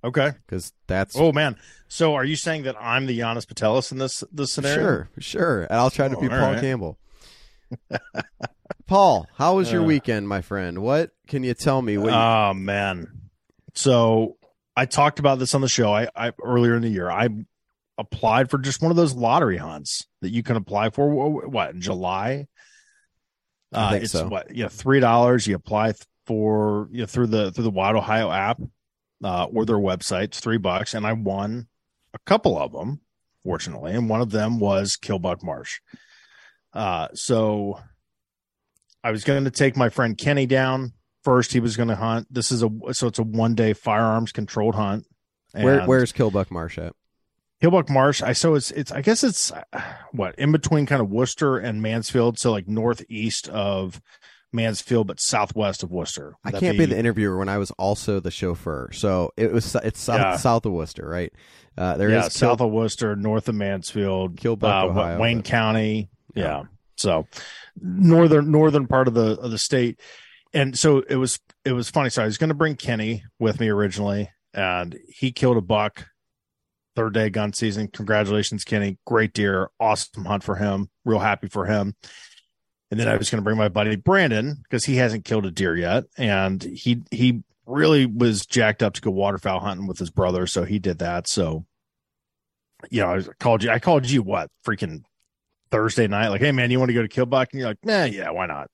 Okay. 0.03 0.33
because 0.47 0.73
that's 0.87 1.17
Oh 1.19 1.33
man. 1.33 1.57
So 1.89 2.15
are 2.15 2.25
you 2.25 2.37
saying 2.37 2.63
that 2.65 2.77
I'm 2.81 3.07
the 3.07 3.19
Giannis 3.19 3.45
Patelis 3.47 3.93
in 3.93 3.99
this 3.99 4.23
this 4.33 4.53
scenario? 4.53 4.79
sure, 4.79 5.09
sure. 5.19 5.63
And 5.65 5.73
I'll 5.75 5.91
try 5.91 6.09
to 6.09 6.17
Oh, 6.17 6.21
be 6.21 6.29
Paul 6.29 6.39
right. 6.39 6.61
Campbell. 6.61 6.99
Paul, 8.87 9.27
how 9.37 9.57
was 9.57 9.71
your 9.71 9.83
Uh. 9.83 9.87
weekend, 9.87 10.29
my 10.29 10.41
friend? 10.41 10.79
What 10.83 11.11
can 11.29 11.43
you 11.45 11.55
tell 11.55 11.81
me? 11.83 11.97
What 11.99 12.11
you- 12.11 12.17
Oh 12.19 12.55
man. 12.55 13.07
So 13.75 14.37
I 14.77 14.87
talked 14.87 15.19
about 15.19 15.39
this 15.39 15.55
on 15.55 15.61
the 15.61 15.69
show. 15.69 15.93
I, 15.93 16.09
I 16.15 16.33
earlier 16.43 16.75
in 16.75 16.83
the 16.83 16.89
year 16.89 17.11
I 17.11 17.29
applied 17.99 18.51
for 18.51 18.59
just 18.59 18.81
one 18.81 18.91
of 18.91 18.97
those 18.97 19.15
lottery 19.15 19.59
hunts 19.59 20.07
that 20.23 20.31
you 20.31 20.43
can 20.43 20.57
apply 20.57 20.91
for. 20.91 21.09
What 21.31 21.75
in 21.75 21.81
July? 21.81 22.47
Uh, 23.73 23.99
it's 24.03 24.13
so. 24.13 24.29
what 24.29 24.55
you 24.55 24.65
know, 24.65 24.69
three 24.69 25.01
dollars. 25.01 25.47
You 25.47 25.57
apply 25.57 25.95
for 26.27 26.89
you 26.91 27.01
know, 27.01 27.07
through 27.07 27.29
the 27.29 27.53
through 27.53 27.65
the 27.65 27.71
Wild 27.71 27.97
Ohio 27.97 28.31
app 28.31 28.61
uh, 29.23 29.45
or 29.45 29.65
their 29.65 29.77
website. 29.77 30.25
It's 30.25 30.41
three 30.41 30.59
bucks, 30.59 30.95
and 30.95 31.07
I 31.07 31.13
won 31.13 31.69
a 32.15 32.19
couple 32.27 32.59
of 32.59 32.73
them, 32.73 33.01
fortunately, 33.45 33.93
and 33.93 34.09
one 34.09 34.21
of 34.21 34.31
them 34.31 34.59
was 34.59 34.97
Killbuck 34.97 35.43
Marsh. 35.43 35.81
Uh, 36.73 37.09
so 37.15 37.81
I 39.03 39.11
was 39.11 39.25
going 39.25 39.45
to 39.45 39.51
take 39.51 39.77
my 39.77 39.89
friend 39.89 40.17
Kenny 40.17 40.47
down 40.47 40.93
first. 41.25 41.53
He 41.53 41.61
was 41.61 41.77
going 41.77 41.89
to 41.89 41.97
hunt. 41.97 42.27
This 42.31 42.51
is 42.51 42.63
a 42.63 42.71
so 42.93 43.07
it's 43.09 43.19
a 43.19 43.23
one 43.23 43.55
day 43.55 43.73
firearms 43.73 44.33
controlled 44.33 44.75
hunt. 44.75 45.07
where 45.53 45.85
where's 45.85 46.13
Killbuck 46.13 46.51
Marsh 46.51 46.79
at? 46.79 46.95
Killbuck 47.63 47.91
Marsh? 47.91 48.23
I 48.23 48.33
so 48.33 48.55
it's 48.55 48.71
it's 48.71 48.91
I 48.93 49.03
guess 49.03 49.23
it's 49.23 49.53
what 50.13 50.35
in 50.37 50.53
between 50.53 50.87
kind 50.87 51.03
of 51.03 51.11
Wooster 51.11 51.59
and 51.59 51.83
Mansfield, 51.83 52.39
so 52.39 52.51
like 52.53 52.67
northeast 52.69 53.49
of 53.49 54.01
Mansfield, 54.53 55.07
but 55.07 55.21
southwest 55.21 55.83
of 55.83 55.91
Wooster. 55.93 56.35
I 56.45 56.51
can't 56.53 56.79
be 56.79 56.87
the 56.87 56.99
interviewer 56.99 57.37
when 57.37 57.49
I 57.49 57.59
was 57.59 57.71
also 57.73 58.19
the 58.19 58.31
chauffeur. 58.31 58.91
So 58.93 59.31
it 59.37 59.53
was 59.53 59.75
it's 59.77 60.01
south, 60.01 60.19
Yeah. 60.21 60.37
south 60.37 60.67
of 60.67 60.73
Wooster, 60.73 61.07
right? 61.07 61.33
Uh, 61.79 61.97
there 61.97 62.09
is 62.09 62.15
yeah, 62.15 62.21
Kill- 62.23 62.31
south 62.31 62.61
of 62.61 62.71
Wooster, 62.71 63.15
north 63.15 63.49
of 63.49 63.55
Mansfield, 63.55 64.37
Killbuck, 64.37 64.65
uh, 64.85 64.87
Ohio, 64.89 65.19
Wayne 65.21 65.39
but- 65.39 65.45
County. 65.45 66.09
Yeah. 66.35 66.43
Yeah. 66.45 66.63
So 66.97 67.27
northern 67.81 68.51
northern 68.51 68.87
part 68.87 69.09
of 69.09 69.15
the 69.15 69.39
of 69.39 69.51
the 69.51 69.59
state. 69.59 70.01
And 70.53 70.79
so 70.79 70.99
it 71.09 71.17
was 71.17 71.39
it 71.65 71.73
was 71.73 71.91
funny. 71.91 72.11
So 72.11 72.23
I 72.23 72.27
was 72.27 72.39
gonna 72.39 72.55
bring 72.55 72.77
Kenny 72.77 73.25
with 73.39 73.61
me 73.61 73.69
originally, 73.69 74.31
and 74.53 74.99
he 75.09 75.33
killed 75.33 75.57
a 75.57 75.63
buck 75.63 76.07
third 76.97 77.15
day 77.15 77.31
gun 77.31 77.53
season. 77.53 77.89
Congratulations, 77.89 78.65
Kenny. 78.65 78.99
Great 79.07 79.33
deer. 79.33 79.71
Awesome 79.79 80.25
hunt 80.25 80.43
for 80.43 80.57
him. 80.57 80.91
Real 81.05 81.21
happy 81.21 81.49
for 81.49 81.67
him. 81.67 81.95
And 82.91 82.99
then 82.99 83.07
I 83.09 83.17
was 83.17 83.31
gonna 83.31 83.43
bring 83.43 83.57
my 83.57 83.69
buddy 83.69 83.95
Brandon 83.97 84.57
because 84.65 84.85
he 84.85 84.97
hasn't 84.97 85.25
killed 85.25 85.47
a 85.47 85.51
deer 85.51 85.77
yet. 85.77 86.05
And 86.19 86.63
he 86.63 87.03
he 87.13 87.43
really 87.67 88.07
was 88.07 88.45
jacked 88.45 88.83
up 88.83 88.95
to 88.95 89.01
go 89.01 89.11
waterfowl 89.11 89.61
hunting 89.61 89.87
with 89.87 89.99
his 89.99 90.11
brother. 90.11 90.47
So 90.47 90.65
he 90.65 90.81
did 90.81 90.99
that. 90.99 91.29
So 91.29 91.65
you 92.91 93.03
know, 93.03 93.15
I 93.15 93.23
called 93.39 93.63
you 93.63 93.71
I 93.71 93.79
called 93.79 94.11
you 94.11 94.23
what 94.23 94.51
freaking 94.67 95.03
Thursday 95.71 96.09
night, 96.09 96.29
like, 96.29 96.41
hey 96.41 96.53
man, 96.53 96.71
you 96.71 96.79
want 96.79 96.89
to 96.89 96.95
go 96.95 97.03
to 97.03 97.09
Killbuck? 97.09 97.49
And 97.53 97.61
you're 97.61 97.69
like, 97.69 97.85
nah, 97.85 98.05
yeah, 98.05 98.31
why 98.31 98.47
not? 98.47 98.69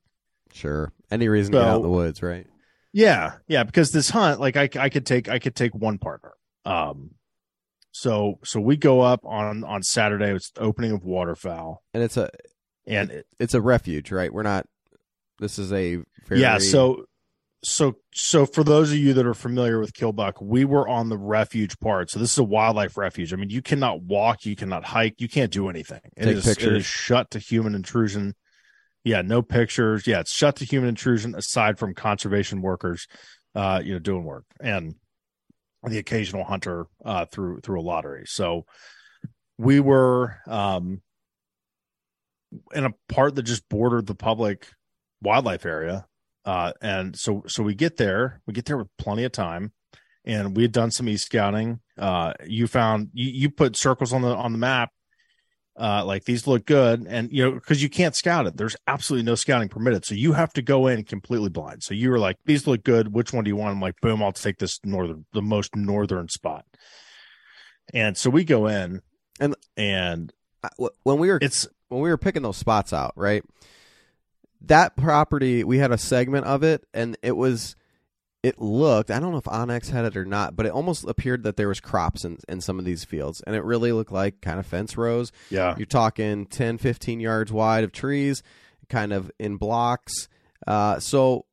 Sure. 0.57 0.93
Any 1.11 1.29
reason 1.29 1.53
to 1.53 1.59
get 1.59 1.69
out 1.69 1.77
in 1.77 1.83
the 1.83 1.89
woods, 1.89 2.23
right? 2.23 2.47
Yeah, 2.93 3.35
yeah, 3.47 3.63
because 3.63 3.93
this 3.93 4.09
hunt, 4.09 4.41
like, 4.41 4.57
I 4.57 4.71
I 4.79 4.89
could 4.89 5.05
take 5.05 5.29
I 5.29 5.39
could 5.39 5.55
take 5.55 5.75
one 5.75 5.99
partner. 5.99 6.33
Um, 6.65 7.11
so 7.93 8.39
so 8.43 8.59
we 8.61 8.77
go 8.77 9.03
up 9.03 9.21
on 9.25 9.65
on 9.65 9.83
Saturday. 9.83 10.35
It's 10.35 10.51
the 10.51 10.63
opening 10.63 10.93
of 10.93 11.05
waterfowl, 11.05 11.83
And 11.93 12.03
it's 12.03 12.17
a 12.17 12.31
and 12.87 13.11
it, 13.11 13.27
it's 13.39 13.55
a 13.55 13.61
refuge, 13.61 14.11
right? 14.11 14.33
We're 14.33 14.43
not. 14.43 14.67
This 15.39 15.59
is 15.59 15.73
a 15.73 15.99
very 16.27 16.41
yeah, 16.41 16.57
so 16.57 17.05
so 17.63 17.97
so 18.15 18.47
for 18.47 18.65
those 18.65 18.93
of 18.93 18.99
you 18.99 19.13
that 19.15 19.27
are 19.27 19.35
familiar 19.35 19.79
with 19.79 19.93
Killbuck, 19.93 20.41
we 20.41 20.65
were 20.65 20.89
on 20.89 21.09
the 21.09 21.19
refuge 21.19 21.79
part. 21.81 22.11
So 22.11 22.19
this 22.19 22.33
is 22.33 22.39
a 22.39 22.45
wildlife 22.45 22.97
refuge. 22.97 23.33
I 23.33 23.37
mean, 23.37 23.51
you 23.51 23.61
cannot 23.61 24.03
walk, 24.03 24.47
you 24.47 24.57
cannot 24.57 24.85
hike, 24.85 25.21
you 25.21 25.29
can't 25.29 25.53
do 25.53 25.69
anything. 25.69 26.01
It 26.17 26.25
Take 26.25 26.37
is, 26.37 26.45
pictures. 26.47 26.81
is 26.81 26.87
shut 26.87 27.31
to 27.33 27.39
human 27.39 27.75
intrusion. 27.75 28.35
Yeah, 29.07 29.23
no 29.23 29.41
pictures. 29.41 30.07
Yeah, 30.07 30.21
it's 30.21 30.35
shut 30.35 30.57
to 30.57 30.65
human 30.65 30.89
intrusion 30.89 31.35
aside 31.35 31.79
from 31.79 31.95
conservation 31.95 32.61
workers, 32.61 33.07
uh, 33.55 33.81
you 33.83 33.93
know, 33.93 33.99
doing 33.99 34.25
work 34.25 34.45
and 34.61 34.97
the 35.85 35.99
occasional 35.99 36.45
hunter 36.45 36.87
uh, 37.05 37.27
through 37.27 37.61
through 37.61 37.81
a 37.81 37.83
lottery. 37.83 38.25
So 38.27 38.67
we 39.57 39.81
were 39.81 40.37
um, 40.47 41.01
in 42.75 42.85
a 42.85 42.95
part 43.09 43.37
that 43.37 43.45
just 43.45 43.69
bordered 43.69 44.07
the 44.07 44.15
public 44.15 44.67
wildlife 45.23 45.65
area 45.65 46.07
uh, 46.47 46.73
and 46.81 47.19
so 47.19 47.43
so 47.49 47.63
we 47.63 47.75
get 47.75 47.97
there, 47.97 48.41
we 48.47 48.55
get 48.55 48.65
there 48.67 48.79
with 48.79 48.89
plenty 48.99 49.25
of 49.25 49.33
time, 49.33 49.73
and 50.25 50.57
we 50.57 50.63
had 50.63 50.73
done 50.73 50.93
some 50.93 51.09
e 51.09 51.17
scouting. 51.17 51.81
Uh, 51.99 52.33
you 52.47 52.69
found 52.69 53.11
you, 53.13 53.31
you 53.33 53.51
put 53.51 53.77
circles 53.77 54.13
on 54.13 54.23
the 54.23 54.35
on 54.35 54.53
the 54.53 54.59
map, 54.59 54.91
uh, 55.79 56.05
like 56.05 56.25
these 56.25 56.47
look 56.47 56.65
good, 56.67 57.07
and 57.09 57.31
you 57.33 57.45
know 57.45 57.53
because 57.53 57.83
you 57.83 57.89
can't 57.91 58.15
scout 58.17 58.47
it. 58.47 58.57
There's 58.57 58.77
absolutely 58.87 59.25
no 59.25 59.35
scouting 59.35 59.69
permitted, 59.69 60.05
so 60.05 60.15
you 60.15 60.33
have 60.33 60.53
to 60.55 60.63
go 60.63 60.87
in 60.87 61.05
completely 61.05 61.51
blind. 61.51 61.83
So 61.83 61.93
you 61.95 62.11
were 62.11 62.19
like, 62.19 62.37
these 62.47 62.67
look 62.67 62.83
good. 62.85 63.13
Which 63.13 63.33
one 63.33 63.45
do 63.45 63.49
you 63.49 63.57
want? 63.57 63.75
I'm 63.75 63.81
like, 63.81 64.01
boom, 64.01 64.23
I'll 64.23 64.33
take 64.33 64.59
this 64.59 64.81
northern, 64.85 65.27
the 65.33 65.43
most 65.43 65.77
northern 65.77 66.29
spot. 66.29 66.65
And 67.95 68.17
so 68.17 68.31
we 68.31 68.45
go 68.45 68.67
in, 68.67 69.03
And- 69.39 69.55
and 69.77 70.33
when 71.03 71.19
we 71.19 71.29
were 71.29 71.39
it's 71.41 71.69
when 71.89 72.01
we 72.01 72.09
were 72.09 72.19
picking 72.19 72.43
those 72.43 72.57
spots 72.57 72.93
out, 72.93 73.13
right? 73.15 73.45
That 74.63 74.97
property, 74.97 75.63
we 75.63 75.79
had 75.79 75.93
a 75.93 75.99
segment 75.99 76.47
of 76.47 76.63
it, 76.65 76.85
and 76.95 77.17
it 77.23 77.37
was, 77.37 77.77
it 78.43 78.61
looked. 78.61 79.11
I 79.11 79.19
don't 79.19 79.33
know 79.33 79.39
if 79.39 79.45
onX 79.45 79.91
had 79.91 80.05
it 80.05 80.17
or 80.17 80.25
not, 80.25 80.55
but 80.57 80.67
it 80.67 80.73
almost 80.73 81.05
appeared 81.09 81.43
that 81.45 81.57
there 81.57 81.69
was 81.69 81.81
crops 81.81 82.25
in 82.25 82.39
in 82.49 82.61
some 82.61 82.79
of 82.79 82.85
these 82.85 83.05
fields, 83.05 83.43
and 83.47 83.57
it 83.57 83.65
really 83.65 83.93
looked 83.93 84.13
like 84.13 84.41
kind 84.41 84.59
of 84.61 84.67
fence 84.67 84.97
rows. 84.97 85.33
yeah, 85.51 85.75
You're 85.77 85.87
talking 85.87 86.47
10, 86.47 86.79
15 86.79 87.19
yards 87.21 87.51
wide 87.53 87.83
of 87.85 87.93
trees, 87.93 88.43
kind 88.89 89.13
of 89.13 89.31
in 89.39 89.57
blocks. 89.57 90.29
Uh, 90.67 91.01
so 91.01 91.45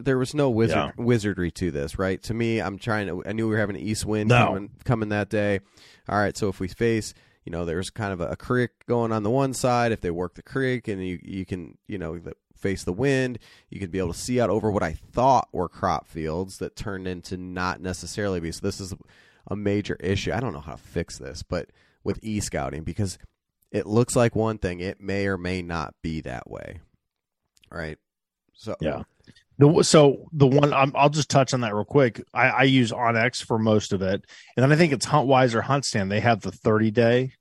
there 0.00 0.16
was 0.18 0.32
no 0.32 0.48
wizard 0.48 0.76
Yeah. 0.76 1.04
wizardry 1.04 1.50
to 1.52 1.70
this, 1.72 1.98
right? 1.98 2.22
To 2.24 2.34
me, 2.34 2.60
I'm 2.60 2.78
trying 2.78 3.08
to. 3.08 3.22
I 3.26 3.32
knew 3.32 3.46
we 3.48 3.54
were 3.54 3.58
having 3.60 3.76
an 3.76 3.82
east 3.82 4.06
wind 4.06 4.28
No. 4.28 4.46
coming 4.46 4.70
coming 4.84 5.08
that 5.08 5.28
day. 5.30 5.60
All 6.08 6.18
right, 6.18 6.36
so 6.36 6.48
if 6.48 6.60
we 6.60 6.68
face, 6.68 7.14
you 7.44 7.50
know, 7.50 7.64
there's 7.64 7.90
kind 7.90 8.12
of 8.12 8.20
a, 8.20 8.28
a 8.28 8.36
creek 8.36 8.70
going 8.86 9.10
on 9.10 9.24
the 9.24 9.30
one 9.30 9.54
side. 9.54 9.90
If 9.90 10.00
they 10.02 10.10
work 10.12 10.34
the 10.36 10.42
creek 10.42 10.86
and 10.86 11.04
you 11.04 11.18
you 11.22 11.44
can 11.44 11.78
you 11.88 11.98
know 11.98 12.16
the, 12.18 12.34
face 12.58 12.84
the 12.84 12.92
wind, 12.92 13.38
you 13.70 13.80
could 13.80 13.90
be 13.90 13.98
able 13.98 14.12
to 14.12 14.18
see 14.18 14.40
out 14.40 14.50
over 14.50 14.70
what 14.70 14.82
I 14.82 14.92
thought 14.92 15.48
were 15.52 15.68
crop 15.68 16.06
fields 16.08 16.58
that 16.58 16.76
turned 16.76 17.08
into 17.08 17.36
not 17.36 17.80
necessarily 17.80 18.40
be. 18.40 18.52
So 18.52 18.60
this 18.62 18.80
is 18.80 18.94
a 19.46 19.56
major 19.56 19.96
issue. 20.00 20.32
I 20.32 20.40
don't 20.40 20.52
know 20.52 20.60
how 20.60 20.72
to 20.72 20.78
fix 20.78 21.18
this, 21.18 21.42
but 21.42 21.70
with 22.04 22.18
e 22.22 22.40
scouting 22.40 22.84
because 22.84 23.18
it 23.70 23.86
looks 23.86 24.16
like 24.16 24.34
one 24.34 24.58
thing, 24.58 24.80
it 24.80 25.00
may 25.00 25.26
or 25.26 25.38
may 25.38 25.62
not 25.62 25.94
be 26.02 26.20
that 26.22 26.50
way. 26.50 26.80
Right. 27.70 27.98
So 28.52 28.76
Yeah. 28.80 29.02
The 29.58 29.82
so 29.82 30.28
the 30.32 30.46
one 30.46 30.72
I'm, 30.72 30.92
I'll 30.94 31.10
just 31.10 31.28
touch 31.28 31.52
on 31.52 31.62
that 31.62 31.74
real 31.74 31.84
quick. 31.84 32.22
I, 32.32 32.48
I 32.48 32.62
use 32.62 32.92
onX 32.92 33.42
for 33.42 33.58
most 33.58 33.92
of 33.92 34.02
it, 34.02 34.24
and 34.56 34.62
then 34.62 34.70
I 34.70 34.76
think 34.76 34.92
it's 34.92 35.04
Huntwise 35.04 35.52
or 35.52 35.62
HuntStand. 35.62 36.10
They 36.10 36.20
have 36.20 36.42
the 36.42 36.52
30 36.52 36.92
day 36.92 37.32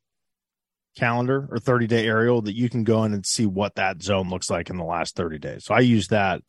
calendar 0.97 1.47
or 1.51 1.59
30 1.59 1.87
day 1.87 2.05
aerial 2.05 2.41
that 2.41 2.55
you 2.55 2.69
can 2.69 2.83
go 2.83 3.03
in 3.03 3.13
and 3.13 3.25
see 3.25 3.45
what 3.45 3.75
that 3.75 4.01
zone 4.01 4.29
looks 4.29 4.49
like 4.49 4.69
in 4.69 4.77
the 4.77 4.83
last 4.83 5.15
30 5.15 5.37
days. 5.39 5.65
So 5.65 5.73
I 5.73 5.79
use 5.79 6.07
that 6.09 6.41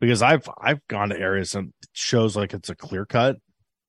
because 0.00 0.22
I've 0.22 0.48
I've 0.60 0.86
gone 0.88 1.10
to 1.10 1.18
areas 1.18 1.54
and 1.54 1.72
shows 1.92 2.36
like 2.36 2.52
it's 2.52 2.68
a 2.68 2.74
clear 2.74 3.06
cut, 3.06 3.36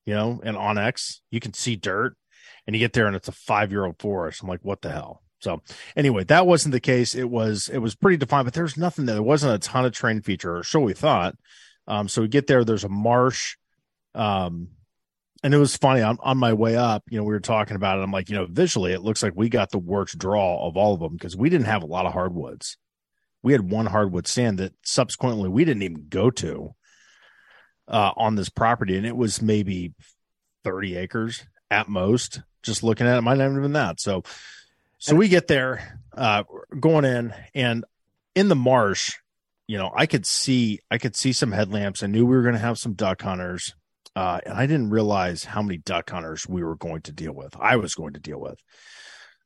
you 0.05 0.13
know, 0.13 0.39
and 0.43 0.55
onX 0.55 1.19
you 1.31 1.39
can 1.39 1.53
see 1.53 1.75
dirt, 1.75 2.15
and 2.65 2.75
you 2.75 2.79
get 2.79 2.93
there 2.93 3.07
and 3.07 3.15
it's 3.15 3.27
a 3.27 3.33
five 3.33 3.71
year 3.71 3.85
old 3.85 3.99
forest. 3.99 4.41
I'm 4.41 4.49
like, 4.49 4.63
what 4.63 4.81
the 4.81 4.91
hell? 4.91 5.23
So 5.41 5.61
anyway, 5.95 6.23
that 6.25 6.47
wasn't 6.47 6.71
the 6.71 6.79
case. 6.79 7.15
It 7.15 7.29
was 7.29 7.67
it 7.67 7.79
was 7.79 7.95
pretty 7.95 8.17
defined, 8.17 8.45
but 8.45 8.53
there's 8.53 8.77
nothing 8.77 9.05
there. 9.05 9.15
There 9.15 9.23
wasn't 9.23 9.55
a 9.55 9.59
ton 9.59 9.85
of 9.85 9.91
train 9.91 10.21
feature, 10.21 10.57
or 10.57 10.63
so 10.63 10.79
we 10.79 10.93
thought. 10.93 11.35
Um, 11.87 12.07
so 12.07 12.21
we 12.21 12.27
get 12.27 12.47
there. 12.47 12.63
There's 12.63 12.83
a 12.83 12.89
marsh, 12.89 13.57
um, 14.15 14.69
and 15.45 15.53
it 15.53 15.59
was 15.59 15.77
funny 15.77 16.01
on 16.01 16.17
on 16.21 16.39
my 16.39 16.53
way 16.53 16.75
up. 16.75 17.03
You 17.07 17.19
know, 17.19 17.23
we 17.23 17.31
were 17.31 17.39
talking 17.39 17.75
about 17.75 17.99
it. 17.99 18.01
I'm 18.01 18.11
like, 18.11 18.29
you 18.29 18.35
know, 18.35 18.47
visually, 18.49 18.93
it 18.93 19.03
looks 19.03 19.21
like 19.21 19.33
we 19.35 19.47
got 19.47 19.69
the 19.69 19.77
worst 19.77 20.17
draw 20.17 20.67
of 20.67 20.75
all 20.75 20.95
of 20.95 20.99
them 20.99 21.13
because 21.13 21.37
we 21.37 21.51
didn't 21.51 21.67
have 21.67 21.83
a 21.83 21.85
lot 21.87 22.07
of 22.07 22.13
hardwoods. 22.13 22.77
We 23.43 23.51
had 23.51 23.69
one 23.69 23.85
hardwood 23.85 24.25
stand 24.25 24.57
that 24.57 24.73
subsequently 24.83 25.47
we 25.47 25.63
didn't 25.63 25.83
even 25.83 26.07
go 26.09 26.31
to 26.31 26.73
uh, 27.87 28.11
on 28.17 28.33
this 28.33 28.49
property, 28.49 28.97
and 28.97 29.05
it 29.05 29.15
was 29.15 29.39
maybe 29.39 29.93
30 30.63 30.97
acres 30.97 31.45
at 31.69 31.87
most. 31.87 32.41
Just 32.63 32.81
looking 32.81 33.05
at 33.05 33.19
it, 33.19 33.21
might 33.21 33.37
not 33.37 33.51
even 33.51 33.61
been 33.61 33.73
that. 33.73 34.01
So, 34.01 34.23
so 34.97 35.15
we 35.15 35.27
get 35.27 35.47
there, 35.47 35.99
uh, 36.17 36.41
going 36.79 37.05
in, 37.05 37.35
and 37.53 37.85
in 38.33 38.47
the 38.47 38.55
marsh, 38.55 39.13
you 39.67 39.77
know, 39.77 39.91
I 39.95 40.07
could 40.07 40.25
see, 40.25 40.79
I 40.89 40.97
could 40.97 41.15
see 41.15 41.33
some 41.33 41.51
headlamps. 41.51 42.01
I 42.01 42.07
knew 42.07 42.25
we 42.25 42.35
were 42.35 42.41
going 42.41 42.55
to 42.55 42.59
have 42.59 42.79
some 42.79 42.93
duck 42.93 43.21
hunters, 43.21 43.75
uh, 44.15 44.39
and 44.45 44.53
I 44.53 44.65
didn't 44.65 44.91
realize 44.91 45.43
how 45.43 45.61
many 45.61 45.77
duck 45.77 46.09
hunters 46.09 46.47
we 46.47 46.63
were 46.63 46.75
going 46.75 47.01
to 47.03 47.11
deal 47.11 47.33
with. 47.33 47.55
I 47.59 47.75
was 47.75 47.95
going 47.95 48.13
to 48.13 48.19
deal 48.19 48.39
with, 48.39 48.59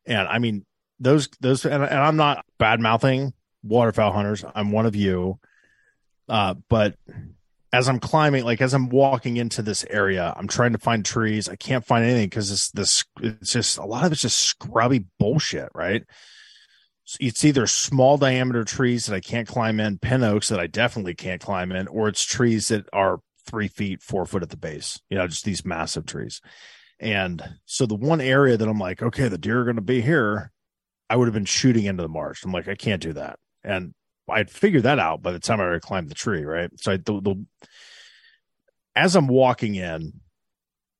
and 0.05 0.27
I 0.27 0.39
mean, 0.39 0.65
those, 0.99 1.29
those, 1.39 1.65
and, 1.65 1.83
and 1.83 1.99
I'm 1.99 2.17
not 2.17 2.45
bad 2.57 2.79
mouthing 2.79 3.33
waterfowl 3.63 4.11
hunters. 4.11 4.43
I'm 4.55 4.71
one 4.71 4.85
of 4.85 4.95
you, 4.95 5.39
uh, 6.27 6.55
but 6.69 6.95
as 7.71 7.87
I'm 7.87 7.99
climbing, 7.99 8.45
like 8.45 8.61
as 8.61 8.73
I'm 8.73 8.89
walking 8.89 9.37
into 9.37 9.61
this 9.61 9.85
area, 9.89 10.33
I'm 10.35 10.47
trying 10.47 10.73
to 10.73 10.79
find 10.79 11.05
trees. 11.05 11.47
I 11.47 11.55
can't 11.55 11.85
find 11.85 12.03
anything 12.03 12.29
because 12.29 12.51
it's 12.51 12.71
this. 12.71 13.03
It's 13.21 13.53
just 13.53 13.77
a 13.77 13.85
lot 13.85 14.05
of 14.05 14.11
it's 14.11 14.21
just 14.21 14.39
scrubby 14.39 15.05
bullshit, 15.19 15.69
right? 15.75 16.03
It's 17.19 17.43
either 17.43 17.65
small 17.65 18.17
diameter 18.17 18.63
trees 18.63 19.05
that 19.05 19.15
I 19.15 19.19
can't 19.19 19.47
climb 19.47 19.79
in, 19.79 19.97
pin 19.97 20.23
oaks 20.23 20.49
that 20.49 20.59
I 20.59 20.67
definitely 20.67 21.15
can't 21.15 21.41
climb 21.41 21.71
in, 21.71 21.87
or 21.87 22.07
it's 22.07 22.23
trees 22.23 22.67
that 22.67 22.87
are 22.93 23.19
three 23.49 23.67
feet, 23.67 24.01
four 24.01 24.25
foot 24.25 24.43
at 24.43 24.49
the 24.49 24.57
base. 24.57 24.99
You 25.09 25.17
know, 25.17 25.27
just 25.27 25.45
these 25.45 25.65
massive 25.65 26.05
trees. 26.05 26.41
And 26.99 27.41
so 27.65 27.85
the 27.85 27.95
one 27.95 28.21
area 28.21 28.57
that 28.57 28.67
I'm 28.67 28.79
like, 28.79 29.01
okay, 29.01 29.27
the 29.27 29.37
deer 29.37 29.61
are 29.61 29.63
going 29.63 29.77
to 29.77 29.81
be 29.81 30.01
here. 30.01 30.51
I 31.09 31.15
would 31.15 31.27
have 31.27 31.33
been 31.33 31.45
shooting 31.45 31.85
into 31.85 32.03
the 32.03 32.09
marsh. 32.09 32.43
I'm 32.43 32.51
like, 32.51 32.67
I 32.67 32.75
can't 32.75 33.01
do 33.01 33.13
that. 33.13 33.39
And 33.63 33.93
I'd 34.29 34.49
figured 34.49 34.83
that 34.83 34.99
out 34.99 35.21
by 35.21 35.31
the 35.31 35.39
time 35.39 35.59
I 35.59 35.79
climbed 35.79 36.09
the 36.09 36.15
tree, 36.15 36.43
right? 36.43 36.69
So 36.79 36.91
I, 36.91 36.97
the, 36.97 37.21
the 37.21 37.45
as 38.95 39.15
I'm 39.15 39.27
walking 39.27 39.75
in, 39.75 40.13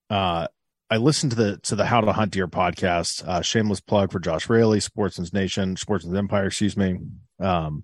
uh, 0.09 0.47
I 0.89 0.97
listened 0.97 1.33
to 1.33 1.37
the 1.37 1.57
to 1.63 1.75
the 1.75 1.85
How 1.85 2.01
to 2.01 2.11
Hunt 2.11 2.31
Deer 2.31 2.47
podcast. 2.47 3.27
Uh, 3.27 3.41
shameless 3.41 3.81
plug 3.81 4.11
for 4.11 4.19
Josh 4.19 4.49
Raley, 4.49 4.79
Sportsman's 4.79 5.33
Nation, 5.33 5.75
Sportsman's 5.75 6.17
Empire, 6.17 6.47
excuse 6.47 6.75
me. 6.75 6.97
Um, 7.39 7.83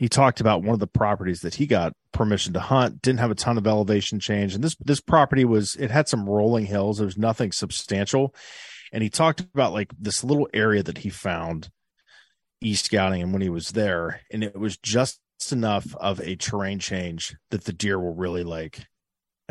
he 0.00 0.08
talked 0.08 0.40
about 0.40 0.62
one 0.62 0.72
of 0.72 0.80
the 0.80 0.86
properties 0.86 1.40
that 1.42 1.56
he 1.56 1.66
got 1.66 1.92
permission 2.10 2.54
to 2.54 2.60
hunt. 2.60 3.02
Didn't 3.02 3.20
have 3.20 3.30
a 3.30 3.34
ton 3.34 3.58
of 3.58 3.66
elevation 3.66 4.18
change, 4.18 4.54
and 4.54 4.64
this 4.64 4.74
this 4.80 4.98
property 4.98 5.44
was 5.44 5.76
it 5.76 5.90
had 5.90 6.08
some 6.08 6.26
rolling 6.26 6.64
hills. 6.64 6.96
There 6.96 7.04
was 7.04 7.18
nothing 7.18 7.52
substantial, 7.52 8.34
and 8.94 9.02
he 9.02 9.10
talked 9.10 9.40
about 9.40 9.74
like 9.74 9.92
this 10.00 10.24
little 10.24 10.48
area 10.54 10.82
that 10.82 10.98
he 10.98 11.10
found 11.10 11.68
e 12.62 12.74
scouting 12.74 13.20
and 13.20 13.34
when 13.34 13.42
he 13.42 13.50
was 13.50 13.72
there 13.72 14.22
and 14.30 14.42
it 14.42 14.58
was 14.58 14.78
just 14.78 15.20
enough 15.50 15.94
of 15.96 16.20
a 16.20 16.36
terrain 16.36 16.78
change 16.78 17.34
that 17.50 17.64
the 17.64 17.72
deer 17.72 17.98
were 17.98 18.12
really 18.12 18.44
like 18.44 18.86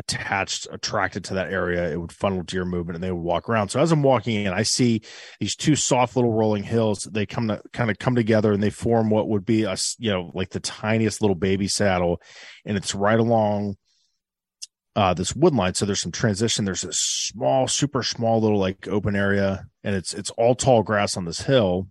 attached 0.00 0.66
attracted 0.70 1.24
to 1.24 1.34
that 1.34 1.52
area 1.52 1.92
it 1.92 2.00
would 2.00 2.10
funnel 2.12 2.42
deer 2.42 2.64
movement 2.64 2.96
and 2.96 3.04
they 3.04 3.12
would 3.12 3.22
walk 3.22 3.48
around. 3.48 3.68
So 3.68 3.80
as 3.80 3.92
i'm 3.92 4.02
walking 4.02 4.44
in 4.44 4.52
i 4.52 4.62
see 4.62 5.02
these 5.38 5.54
two 5.54 5.76
soft 5.76 6.16
little 6.16 6.32
rolling 6.32 6.62
hills. 6.62 7.08
They 7.10 7.26
come 7.26 7.48
to 7.48 7.62
kind 7.72 7.90
of 7.90 7.98
come 7.98 8.14
together 8.14 8.52
and 8.52 8.62
they 8.62 8.70
form 8.70 9.10
what 9.10 9.28
would 9.28 9.44
be 9.44 9.64
a, 9.64 9.76
you 9.98 10.10
know 10.10 10.30
like 10.34 10.50
the 10.50 10.60
tiniest 10.60 11.20
little 11.20 11.34
baby 11.34 11.68
saddle. 11.68 12.20
And 12.64 12.76
it's 12.76 12.94
right 12.94 13.18
along 13.18 13.76
uh 14.96 15.14
this 15.14 15.36
wood 15.36 15.54
line. 15.54 15.74
So 15.74 15.86
there's 15.86 16.00
some 16.00 16.12
transition. 16.12 16.64
There's 16.64 16.82
this 16.82 16.98
small 16.98 17.68
super 17.68 18.02
small 18.02 18.40
little 18.40 18.58
like 18.58 18.88
open 18.88 19.14
area 19.14 19.66
and 19.84 19.94
it's 19.94 20.14
it's 20.14 20.30
all 20.30 20.54
tall 20.54 20.82
grass 20.82 21.16
on 21.16 21.26
this 21.26 21.42
hill. 21.42 21.88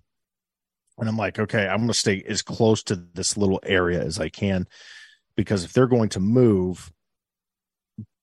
And 0.98 1.08
I'm 1.08 1.18
like, 1.18 1.40
okay, 1.40 1.66
I'm 1.66 1.78
going 1.78 1.88
to 1.88 1.94
stay 1.94 2.22
as 2.28 2.42
close 2.42 2.84
to 2.84 2.96
this 3.14 3.38
little 3.38 3.62
area 3.64 4.04
as 4.04 4.20
I 4.20 4.28
can 4.28 4.68
because 5.38 5.64
if 5.64 5.72
they're 5.72 5.88
going 5.88 6.10
to 6.10 6.20
move 6.20 6.92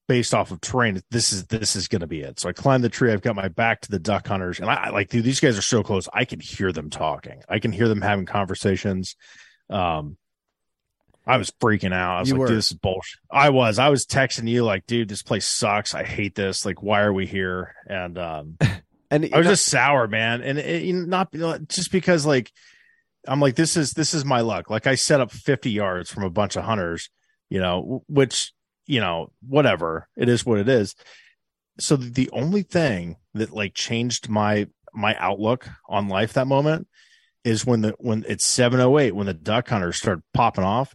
based 0.08 0.34
off 0.34 0.50
of 0.50 0.60
terrain, 0.60 1.02
this 1.10 1.32
is 1.32 1.46
this 1.46 1.76
is 1.76 1.88
going 1.88 2.00
to 2.00 2.06
be 2.06 2.20
it. 2.20 2.40
So 2.40 2.48
I 2.48 2.52
climb 2.52 2.82
the 2.82 2.88
tree. 2.88 3.12
I've 3.12 3.22
got 3.22 3.36
my 3.36 3.48
back 3.48 3.80
to 3.82 3.90
the 3.90 3.98
duck 3.98 4.26
hunters, 4.26 4.60
and 4.60 4.70
I, 4.70 4.74
I 4.74 4.88
like 4.90 5.08
dude, 5.08 5.24
these 5.24 5.40
guys 5.40 5.58
are 5.58 5.62
so 5.62 5.82
close. 5.82 6.08
I 6.12 6.24
can 6.24 6.40
hear 6.40 6.72
them 6.72 6.90
talking. 6.90 7.42
I 7.48 7.58
can 7.58 7.72
hear 7.72 7.88
them 7.88 8.00
having 8.00 8.26
conversations. 8.26 9.16
Um, 9.70 10.16
I 11.26 11.38
was 11.38 11.50
freaking 11.50 11.92
out. 11.92 12.16
I 12.16 12.20
was 12.20 12.28
You 12.28 12.34
like, 12.34 12.40
were. 12.40 12.46
dude, 12.48 12.58
this 12.58 12.70
is 12.70 12.76
bullshit. 12.78 13.18
I 13.30 13.50
was. 13.50 13.78
I 13.78 13.88
was 13.88 14.06
texting 14.06 14.48
you 14.48 14.64
like, 14.64 14.86
dude, 14.86 15.08
this 15.08 15.22
place 15.22 15.46
sucks. 15.46 15.94
I 15.94 16.04
hate 16.04 16.34
this. 16.36 16.64
Like, 16.64 16.82
why 16.82 17.02
are 17.02 17.12
we 17.12 17.26
here? 17.26 17.74
And 17.88 18.16
um, 18.16 18.56
and 19.10 19.28
I 19.34 19.38
was 19.38 19.46
just 19.46 19.66
sour, 19.66 20.06
man, 20.06 20.42
and 20.42 20.58
it, 20.58 20.94
not 20.94 21.32
just 21.68 21.90
because 21.90 22.24
like 22.24 22.52
I'm 23.26 23.40
like 23.40 23.56
this 23.56 23.76
is 23.76 23.92
this 23.92 24.14
is 24.14 24.24
my 24.24 24.40
luck. 24.40 24.70
Like 24.70 24.86
I 24.86 24.94
set 24.94 25.20
up 25.20 25.30
50 25.32 25.70
yards 25.70 26.10
from 26.10 26.22
a 26.22 26.30
bunch 26.30 26.56
of 26.56 26.64
hunters, 26.64 27.10
you 27.48 27.60
know, 27.60 28.04
which, 28.08 28.52
you 28.86 29.00
know, 29.00 29.32
whatever. 29.46 30.08
It 30.16 30.28
is 30.28 30.46
what 30.46 30.58
it 30.58 30.68
is. 30.68 30.94
So 31.78 31.96
the 31.96 32.30
only 32.32 32.62
thing 32.62 33.16
that 33.34 33.52
like 33.52 33.74
changed 33.74 34.28
my 34.28 34.68
my 34.94 35.14
outlook 35.18 35.68
on 35.88 36.08
life 36.08 36.32
that 36.32 36.46
moment 36.46 36.88
is 37.44 37.64
when 37.64 37.82
the 37.82 37.94
when 37.98 38.24
it's 38.26 38.44
708 38.44 39.14
when 39.14 39.26
the 39.26 39.34
duck 39.34 39.68
hunters 39.68 39.96
start 39.96 40.20
popping 40.34 40.64
off 40.64 40.94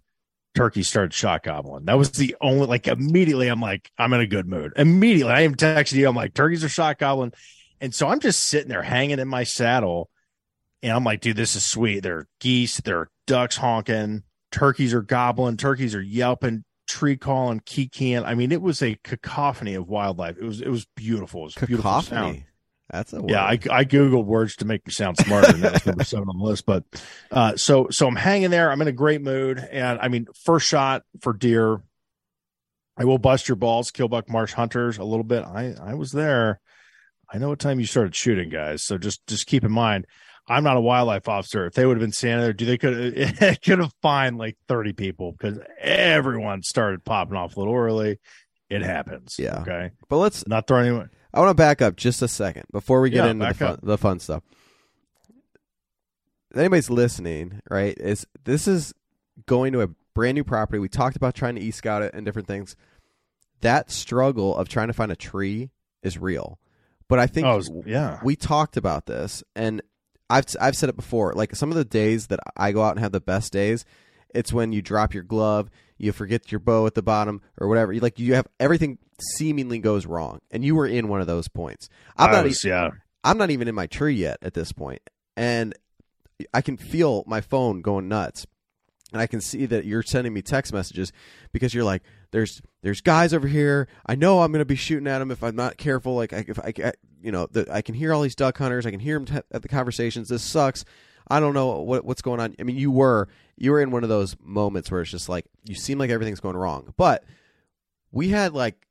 turkey 0.54 0.84
started 0.84 1.13
shot 1.13 1.43
gobbling 1.43 1.86
that 1.86 1.97
was 1.97 2.12
the 2.12 2.36
only 2.41 2.65
like 2.65 2.88
immediately 2.88 3.47
i'm 3.47 3.62
like 3.62 3.89
i'm 3.97 4.12
in 4.12 4.19
a 4.19 4.27
good 4.27 4.47
mood 4.47 4.73
immediately 4.75 5.32
i 5.32 5.43
even 5.43 5.56
texted 5.56 5.93
you 5.93 6.10
i'm 6.10 6.15
like 6.15 6.34
turkeys 6.34 6.63
are 6.63 6.69
shot 6.69 6.97
gobbling 6.97 7.32
and 7.80 7.95
so 7.95 8.08
i'm 8.08 8.19
just 8.19 8.47
sitting 8.47 8.67
there 8.67 8.82
hanging 8.82 9.19
in 9.19 9.27
my 9.30 9.45
saddle 9.45 10.10
and 10.84 10.91
i'm 10.91 11.06
like 11.06 11.21
dude 11.21 11.38
this 11.38 11.56
is 11.56 11.63
sweet 11.63 12.01
there 12.01 12.17
are 12.17 12.27
geese 12.41 12.82
there 12.82 12.99
are 12.99 13.10
ducks 13.27 13.56
honking 13.56 14.23
turkeys 14.51 14.93
are 14.93 15.01
gobbling 15.01 15.56
turkeys 15.56 15.95
are 15.95 16.01
yelping 16.01 16.65
tree 16.91 17.15
calling 17.15 17.62
kikiing 17.62 18.25
i 18.25 18.36
mean 18.36 18.51
it 18.51 18.62
was 18.62 18.82
a 18.82 18.97
cacophony 19.04 19.75
of 19.75 19.88
wildlife 19.88 20.38
it 20.38 20.43
was 20.43 20.60
it 20.60 20.67
was 20.67 20.86
beautiful 20.95 21.41
it 21.41 21.43
was 21.45 21.58
a 21.58 21.65
beautiful 21.65 21.91
sound 22.01 22.06
Cacophony. 22.06 22.45
That's 22.91 23.13
a 23.13 23.21
word. 23.21 23.30
yeah, 23.30 23.43
I, 23.43 23.54
I 23.71 23.86
googled 23.86 24.25
words 24.25 24.58
to 24.58 24.65
make 24.65 24.86
me 24.86 24.91
sound 24.91 25.17
smarter, 25.17 25.54
and 25.54 25.63
that 25.63 25.73
was 25.73 25.86
number 25.86 26.04
seven 26.04 26.27
on 26.27 26.38
the 26.38 26.43
list. 26.43 26.65
But 26.65 26.84
uh, 27.32 27.56
so 27.56 27.88
so 27.89 28.06
I'm 28.06 28.17
hanging 28.17 28.49
there. 28.49 28.69
I'm 28.69 28.82
in 28.82 28.89
a 28.89 28.91
great 28.91 29.21
mood, 29.21 29.60
and 29.60 29.97
I 30.01 30.10
mean, 30.10 30.27
first 30.43 30.67
shot 30.67 31.04
for 31.21 31.32
deer. 31.32 31.82
I 32.97 33.06
will 33.06 33.17
bust 33.17 33.47
your 33.47 33.56
balls, 33.56 33.91
Killbuck 33.91 34.27
Marsh 34.27 34.51
Hunters, 34.51 34.97
a 34.97 35.06
little 35.06 35.23
bit. 35.23 35.45
I 35.45 35.73
I 35.82 35.93
was 35.93 36.12
there. 36.12 36.60
I 37.32 37.38
know 37.38 37.47
what 37.47 37.60
time 37.60 37.80
you 37.80 37.86
started 37.86 38.13
shooting, 38.13 38.49
guys. 38.49 38.84
So 38.84 38.97
just 38.97 39.25
just 39.25 39.47
keep 39.47 39.63
in 39.63 39.71
mind, 39.71 40.06
I'm 40.47 40.63
not 40.63 40.75
a 40.77 40.82
wildlife 40.82 41.27
officer. 41.30 41.65
If 41.65 41.73
they 41.75 41.86
would 41.86 41.97
have 41.97 42.01
been 42.01 42.12
standing 42.12 42.41
there, 42.41 42.54
do 42.54 42.65
they 42.65 42.77
could 42.77 42.93
it 42.97 43.62
could 43.63 43.80
have 43.80 43.93
fined 44.01 44.38
like 44.38 44.58
30 44.67 44.93
people 44.93 45.32
because 45.32 45.60
everyone 45.80 46.63
started 46.63 47.04
popping 47.06 47.38
off 47.38 47.56
a 47.56 47.60
little 47.60 47.75
early. 47.75 48.19
It 48.69 48.82
happens. 48.82 49.38
Yeah. 49.38 49.60
Okay. 49.62 49.91
but 50.10 50.17
let's. 50.17 50.47
Not 50.47 50.65
throw 50.67 50.80
anyone. 50.80 51.10
I 51.34 51.39
want 51.39 51.49
to 51.51 51.54
back 51.56 51.82
up 51.82 51.95
just 51.95 52.21
a 52.21 52.27
second 52.27 52.63
before 52.71 53.01
we 53.01 53.10
get 53.10 53.25
Yeah, 53.25 53.32
into 53.32 53.45
the 53.47 53.54
fun, 53.54 53.80
the 53.84 53.97
fun 53.97 54.19
stuff. 54.19 54.43
Anybody's 56.56 56.89
listening, 56.89 57.62
right? 57.69 57.97
Is 57.97 58.25
this 58.43 58.67
is 58.67 58.93
going 59.45 59.71
to 59.73 59.82
a 59.82 59.88
brand 60.13 60.36
new 60.36 60.43
property? 60.43 60.80
We 60.80 60.89
talked 60.89 61.15
about 61.15 61.34
trying 61.36 61.56
to 61.56 61.62
e 61.62 61.71
scout 61.71 62.01
it 62.01 62.13
and 62.13 62.25
different 62.25 62.47
things. 62.47 62.75
That 63.62 63.89
struggle 63.91 64.56
of 64.58 64.67
trying 64.67 64.88
to 64.88 64.93
find 64.93 65.12
a 65.12 65.15
tree 65.15 65.69
is 66.04 66.17
real, 66.17 66.60
but 67.08 67.19
I 67.19 67.27
think 67.27 67.47
Oh, 67.47 67.62
yeah. 67.86 68.19
we 68.23 68.36
talked 68.36 68.75
about 68.75 69.06
this 69.06 69.43
and 69.56 69.82
I've 70.32 70.46
I've 70.60 70.76
said 70.76 70.89
it 70.89 70.96
before 70.96 71.34
like 71.34 71.56
some 71.56 71.70
of 71.70 71.76
the 71.76 71.86
days 71.86 72.28
that 72.28 72.39
I 72.56 72.72
go 72.72 72.82
out 72.82 72.91
and 72.91 73.00
have 73.00 73.12
the 73.12 73.22
best 73.22 73.52
days 73.52 73.86
it's 74.34 74.54
when 74.54 74.72
you 74.72 74.82
drop 74.82 75.13
your 75.13 75.24
glove 75.24 75.70
you 75.98 76.12
forget 76.12 76.52
your 76.52 76.60
bow 76.60 76.88
at 76.88 76.96
the 76.96 77.02
bottom 77.02 77.41
or 77.60 77.67
whatever 77.67 77.91
you 77.91 78.00
like 78.00 78.17
you 78.17 78.34
have 78.36 78.48
everything 78.60 78.98
seemingly 79.20 79.80
goes 79.80 80.06
wrong 80.06 80.39
and 80.50 80.63
you 80.63 80.74
were 80.74 80.88
in 80.88 81.10
one 81.10 81.22
of 81.22 81.28
those 81.28 81.48
points 81.48 81.89
I'm 82.17 82.32
not 82.32 82.46
was, 82.46 82.63
yeah. 82.63 82.91
I'm 83.24 83.38
not 83.38 83.52
even 83.52 83.67
in 83.67 83.76
my 83.76 83.88
tree 83.88 84.15
yet 84.15 84.38
at 84.41 84.54
this 84.54 84.72
point 84.72 85.02
and 85.36 85.76
I 86.54 86.62
can 86.62 86.78
feel 86.78 87.24
my 87.28 87.41
phone 87.41 87.82
going 87.82 88.08
nuts 88.08 88.48
and 89.12 89.21
I 89.21 89.28
can 89.28 89.41
see 89.41 89.65
that 89.67 89.86
you're 89.86 90.04
sending 90.04 90.34
me 90.34 90.41
text 90.41 90.71
messages 90.74 91.12
because 91.52 91.74
you're 91.74 91.84
like, 91.84 92.02
"There's 92.32 92.62
there's 92.82 93.02
guys 93.02 93.34
over 93.34 93.47
here. 93.47 93.88
I 94.06 94.15
know 94.15 94.41
I'm 94.41 94.52
going 94.52 94.60
to 94.60 94.65
be 94.65 94.76
shooting 94.76 95.08
at 95.08 95.19
them 95.19 95.32
if 95.32 95.43
I'm 95.43 95.56
not 95.56 95.78
careful. 95.78 96.15
Like, 96.15 96.34
I, 96.34 96.45
if 96.47 96.60
I, 96.60 96.74
I- 96.84 96.93
you 97.21 97.32
know, 97.32 97.47
the, 97.52 97.67
I 97.71 97.82
can 97.82 97.93
hear 97.93 98.13
all 98.13 98.21
these 98.24 98.36
duck 98.36 98.58
hunters. 98.58 98.86
I 98.86 98.91
can 98.91 99.00
hear 99.00 99.19
them 99.19 99.26
t- 99.26 99.41
at 99.52 99.62
the 99.62 99.67
conversations. 99.67 100.30
This 100.30 100.41
sucks. 100.43 100.86
I 101.28 101.39
don't 101.39 101.54
know 101.54 101.80
what 101.82 102.04
what's 102.06 102.21
going 102.21 102.39
on. 102.39 102.56
I 102.60 102.63
mean, 102.63 102.78
you 102.78 102.89
were 102.91 103.28
you 103.58 103.71
were 103.71 103.82
in 103.82 103.91
one 103.91 104.04
of 104.04 104.10
those 104.10 104.36
moments 104.43 104.89
where 104.89 105.02
it's 105.02 105.12
just 105.12 105.30
like 105.30 105.45
you 105.65 105.76
seem 105.76 105.97
like 106.00 106.10
everything's 106.10 106.39
going 106.39 106.58
wrong, 106.58 106.93
but 106.97 107.24
we 108.12 108.30
had 108.30 108.54
like. 108.54 108.88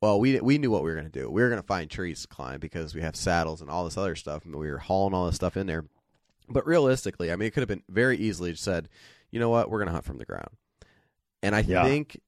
Well, 0.00 0.18
we 0.18 0.40
we 0.40 0.58
knew 0.58 0.70
what 0.72 0.82
we 0.82 0.90
were 0.90 0.96
going 0.96 1.10
to 1.10 1.16
do. 1.20 1.30
We 1.30 1.42
were 1.42 1.48
going 1.48 1.60
to 1.60 1.66
find 1.66 1.88
trees 1.88 2.22
to 2.22 2.26
climb 2.28 2.58
because 2.58 2.92
we 2.92 3.02
have 3.02 3.14
saddles 3.14 3.60
and 3.60 3.70
all 3.70 3.84
this 3.84 3.96
other 3.96 4.16
stuff, 4.16 4.44
and 4.44 4.52
we 4.56 4.68
were 4.68 4.78
hauling 4.78 5.14
all 5.14 5.26
this 5.26 5.36
stuff 5.36 5.56
in 5.56 5.68
there. 5.68 5.84
But 6.48 6.66
realistically, 6.66 7.30
I 7.32 7.36
mean, 7.36 7.46
it 7.48 7.52
could 7.52 7.60
have 7.62 7.68
been 7.68 7.82
very 7.88 8.16
easily 8.18 8.54
said, 8.54 8.88
you 9.30 9.40
know 9.40 9.48
what, 9.48 9.70
we're 9.70 9.78
going 9.78 9.86
to 9.88 9.92
hunt 9.92 10.04
from 10.04 10.18
the 10.18 10.24
ground. 10.24 10.50
And 11.42 11.54
I 11.54 11.60
Yeah. 11.60 11.84
think, 11.84 12.20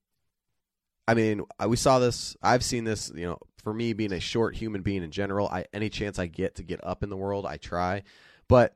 I 1.07 1.15
mean, 1.15 1.43
I- 1.59 1.67
we 1.67 1.77
saw 1.77 1.99
this. 1.99 2.37
I've 2.43 2.65
seen 2.65 2.85
this. 2.85 3.13
You 3.15 3.27
know, 3.27 3.39
for 3.63 3.75
me 3.75 3.93
being 3.93 4.13
a 4.13 4.21
short 4.21 4.57
human 4.57 4.83
being 4.83 5.03
in 5.03 5.11
general, 5.11 5.49
I 5.49 5.67
any 5.73 5.91
chance 5.91 6.19
I 6.19 6.27
get 6.27 6.55
to 6.57 6.63
get 6.63 6.81
up 6.85 7.03
in 7.03 7.11
the 7.11 7.17
world, 7.17 7.45
I 7.47 7.57
try. 7.59 8.03
But 8.49 8.75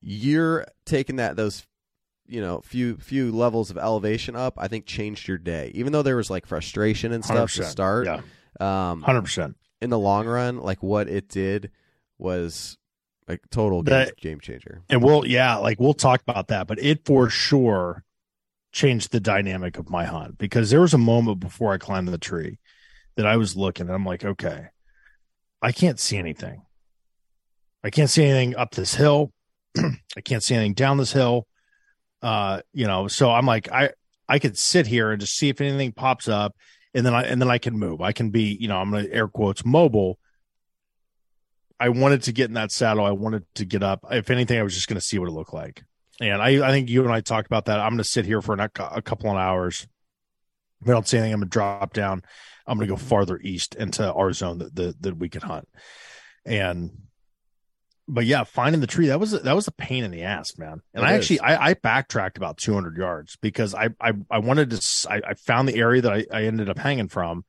you're 0.00 0.66
taking 0.84 1.16
that 1.16 1.36
those, 1.36 1.66
you 2.26 2.40
know, 2.40 2.60
few 2.60 2.96
few 2.96 3.32
levels 3.32 3.70
of 3.70 3.78
elevation 3.78 4.36
up. 4.36 4.54
I 4.58 4.68
think 4.68 4.86
changed 4.86 5.28
your 5.28 5.38
day, 5.38 5.70
even 5.74 5.92
though 5.92 6.02
there 6.02 6.16
was 6.16 6.30
like 6.30 6.46
frustration 6.46 7.12
and 7.12 7.24
stuff 7.24 7.52
to 7.54 7.62
100%. 7.62 7.64
start. 7.70 8.06
Yeah. 8.06 8.20
Um, 8.60 9.02
Hundred 9.02 9.22
percent. 9.22 9.56
in 9.82 9.90
the 9.90 9.98
long 9.98 10.26
run, 10.26 10.58
like 10.58 10.82
what 10.82 11.08
it 11.08 11.28
did 11.28 11.70
was 12.18 12.78
a 13.28 13.38
total 13.50 13.82
game, 13.82 13.92
That- 13.92 14.16
game 14.18 14.40
changer. 14.40 14.82
And 14.88 15.02
we'll 15.02 15.26
yeah, 15.26 15.56
like 15.56 15.80
we'll 15.80 15.94
talk 15.94 16.22
about 16.22 16.48
that, 16.48 16.66
but 16.66 16.78
it 16.82 17.04
for 17.04 17.28
sure 17.28 18.04
changed 18.72 19.10
the 19.10 19.20
dynamic 19.20 19.78
of 19.78 19.88
my 19.88 20.04
hunt 20.04 20.36
because 20.38 20.70
there 20.70 20.80
was 20.80 20.94
a 20.94 20.98
moment 20.98 21.40
before 21.40 21.72
I 21.72 21.78
climbed 21.78 22.08
the 22.08 22.18
tree 22.18 22.58
that 23.16 23.26
I 23.26 23.36
was 23.36 23.56
looking 23.56 23.86
and 23.86 23.94
I'm 23.94 24.04
like, 24.04 24.24
okay, 24.24 24.66
I 25.62 25.72
can't 25.72 25.98
see 25.98 26.18
anything. 26.18 26.62
I 27.82 27.90
can't 27.90 28.10
see 28.10 28.24
anything 28.24 28.54
up 28.56 28.72
this 28.72 28.94
hill. 28.94 29.32
I 29.78 30.20
can't 30.24 30.42
see 30.42 30.54
anything 30.54 30.74
down 30.74 30.98
this 30.98 31.12
hill. 31.12 31.46
Uh, 32.22 32.60
you 32.72 32.86
know, 32.86 33.08
so 33.08 33.30
I'm 33.30 33.46
like, 33.46 33.70
I 33.70 33.90
I 34.28 34.38
could 34.38 34.58
sit 34.58 34.86
here 34.86 35.10
and 35.12 35.20
just 35.20 35.36
see 35.36 35.48
if 35.48 35.60
anything 35.60 35.92
pops 35.92 36.28
up 36.28 36.54
and 36.94 37.06
then 37.06 37.14
I 37.14 37.22
and 37.22 37.40
then 37.40 37.50
I 37.50 37.58
can 37.58 37.78
move. 37.78 38.00
I 38.00 38.12
can 38.12 38.30
be, 38.30 38.56
you 38.60 38.68
know, 38.68 38.76
I'm 38.78 38.90
gonna 38.90 39.06
air 39.10 39.28
quotes 39.28 39.64
mobile. 39.64 40.18
I 41.78 41.90
wanted 41.90 42.22
to 42.24 42.32
get 42.32 42.48
in 42.48 42.54
that 42.54 42.72
saddle. 42.72 43.04
I 43.04 43.10
wanted 43.10 43.44
to 43.56 43.64
get 43.64 43.82
up. 43.82 44.04
If 44.10 44.30
anything, 44.30 44.58
I 44.58 44.62
was 44.62 44.74
just 44.74 44.88
going 44.88 44.98
to 45.00 45.06
see 45.06 45.18
what 45.18 45.28
it 45.28 45.32
looked 45.32 45.52
like. 45.54 45.82
And 46.20 46.40
I, 46.40 46.66
I 46.66 46.70
think 46.70 46.88
you 46.88 47.04
and 47.04 47.12
I 47.12 47.20
talked 47.20 47.46
about 47.46 47.66
that. 47.66 47.78
I'm 47.78 47.90
going 47.90 47.98
to 47.98 48.04
sit 48.04 48.24
here 48.24 48.40
for 48.40 48.54
an, 48.54 48.60
a 48.60 49.02
couple 49.02 49.30
of 49.30 49.36
hours. 49.36 49.86
If 50.82 50.88
I 50.88 50.92
don't 50.92 51.06
see 51.06 51.18
anything, 51.18 51.34
I'm 51.34 51.40
going 51.40 51.48
to 51.50 51.52
drop 51.52 51.92
down. 51.92 52.22
I'm 52.66 52.78
going 52.78 52.88
to 52.88 52.92
go 52.94 52.98
farther 52.98 53.38
east 53.42 53.74
into 53.74 54.10
our 54.12 54.32
zone 54.32 54.58
that, 54.58 54.74
that 54.74 55.02
that 55.02 55.16
we 55.18 55.28
can 55.28 55.42
hunt. 55.42 55.68
And, 56.46 56.90
but 58.08 58.24
yeah, 58.24 58.44
finding 58.44 58.80
the 58.80 58.86
tree 58.86 59.08
that 59.08 59.20
was 59.20 59.32
that 59.32 59.54
was 59.54 59.68
a 59.68 59.72
pain 59.72 60.04
in 60.04 60.10
the 60.10 60.22
ass, 60.22 60.56
man. 60.58 60.80
And 60.94 61.04
It 61.04 61.06
I 61.06 61.14
is. 61.14 61.18
actually 61.18 61.40
I, 61.40 61.68
I 61.70 61.74
backtracked 61.74 62.38
about 62.38 62.56
200 62.56 62.96
yards 62.96 63.36
because 63.42 63.74
I 63.74 63.90
I, 64.00 64.12
I 64.30 64.38
wanted 64.38 64.70
to 64.70 65.08
I 65.10 65.34
found 65.34 65.68
the 65.68 65.76
area 65.76 66.02
that 66.02 66.12
I, 66.12 66.24
I 66.32 66.44
ended 66.44 66.68
up 66.70 66.78
hanging 66.78 67.08
from, 67.08 67.44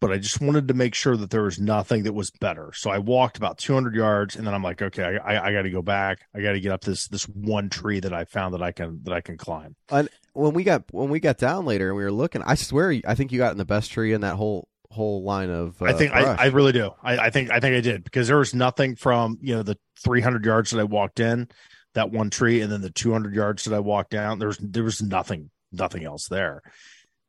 but 0.00 0.10
I 0.10 0.18
just 0.18 0.40
wanted 0.40 0.68
to 0.68 0.74
make 0.74 0.94
sure 0.94 1.16
that 1.16 1.30
there 1.30 1.42
was 1.42 1.60
nothing 1.60 2.04
that 2.04 2.14
was 2.14 2.30
better. 2.30 2.72
So 2.74 2.90
I 2.90 2.98
walked 2.98 3.36
about 3.36 3.58
200 3.58 3.94
yards, 3.94 4.34
and 4.34 4.46
then 4.46 4.54
I'm 4.54 4.62
like, 4.62 4.80
okay, 4.80 5.18
I, 5.22 5.34
I, 5.34 5.46
I 5.48 5.52
got 5.52 5.62
to 5.62 5.70
go 5.70 5.82
back. 5.82 6.20
I 6.34 6.40
got 6.40 6.52
to 6.52 6.60
get 6.60 6.72
up 6.72 6.80
this 6.82 7.06
this 7.08 7.24
one 7.28 7.68
tree 7.68 8.00
that 8.00 8.12
I 8.12 8.24
found 8.24 8.54
that 8.54 8.62
I 8.62 8.72
can 8.72 9.00
that 9.04 9.12
I 9.12 9.20
can 9.20 9.36
climb. 9.36 9.76
And 9.90 10.08
When 10.32 10.54
we 10.54 10.64
got 10.64 10.84
when 10.90 11.10
we 11.10 11.20
got 11.20 11.38
down 11.38 11.66
later 11.66 11.88
and 11.88 11.96
we 11.96 12.02
were 12.02 12.12
looking, 12.12 12.42
I 12.42 12.54
swear, 12.54 12.94
I 13.06 13.14
think 13.14 13.32
you 13.32 13.38
got 13.38 13.52
in 13.52 13.58
the 13.58 13.64
best 13.64 13.92
tree 13.92 14.12
in 14.12 14.22
that 14.22 14.36
whole 14.36 14.68
whole 14.90 15.22
line 15.22 15.50
of. 15.50 15.80
Uh, 15.80 15.86
I 15.86 15.92
think 15.92 16.12
I. 16.12 16.34
I 16.34 16.46
really 16.46 16.72
do. 16.72 16.90
I, 17.02 17.18
I 17.18 17.30
think 17.30 17.50
I 17.50 17.60
think 17.60 17.76
I 17.76 17.80
did 17.80 18.04
because 18.04 18.26
there 18.26 18.38
was 18.38 18.54
nothing 18.54 18.96
from 18.96 19.38
you 19.42 19.54
know 19.54 19.62
the 19.62 19.78
300 20.02 20.44
yards 20.44 20.70
that 20.70 20.80
I 20.80 20.84
walked 20.84 21.20
in, 21.20 21.48
that 21.94 22.10
one 22.10 22.30
tree, 22.30 22.60
and 22.60 22.72
then 22.72 22.80
the 22.80 22.90
200 22.90 23.34
yards 23.34 23.64
that 23.64 23.74
I 23.74 23.80
walked 23.80 24.10
down. 24.10 24.38
There 24.38 24.48
was 24.48 24.58
there 24.58 24.84
was 24.84 25.02
nothing 25.02 25.50
nothing 25.72 26.04
else 26.04 26.26
there. 26.28 26.62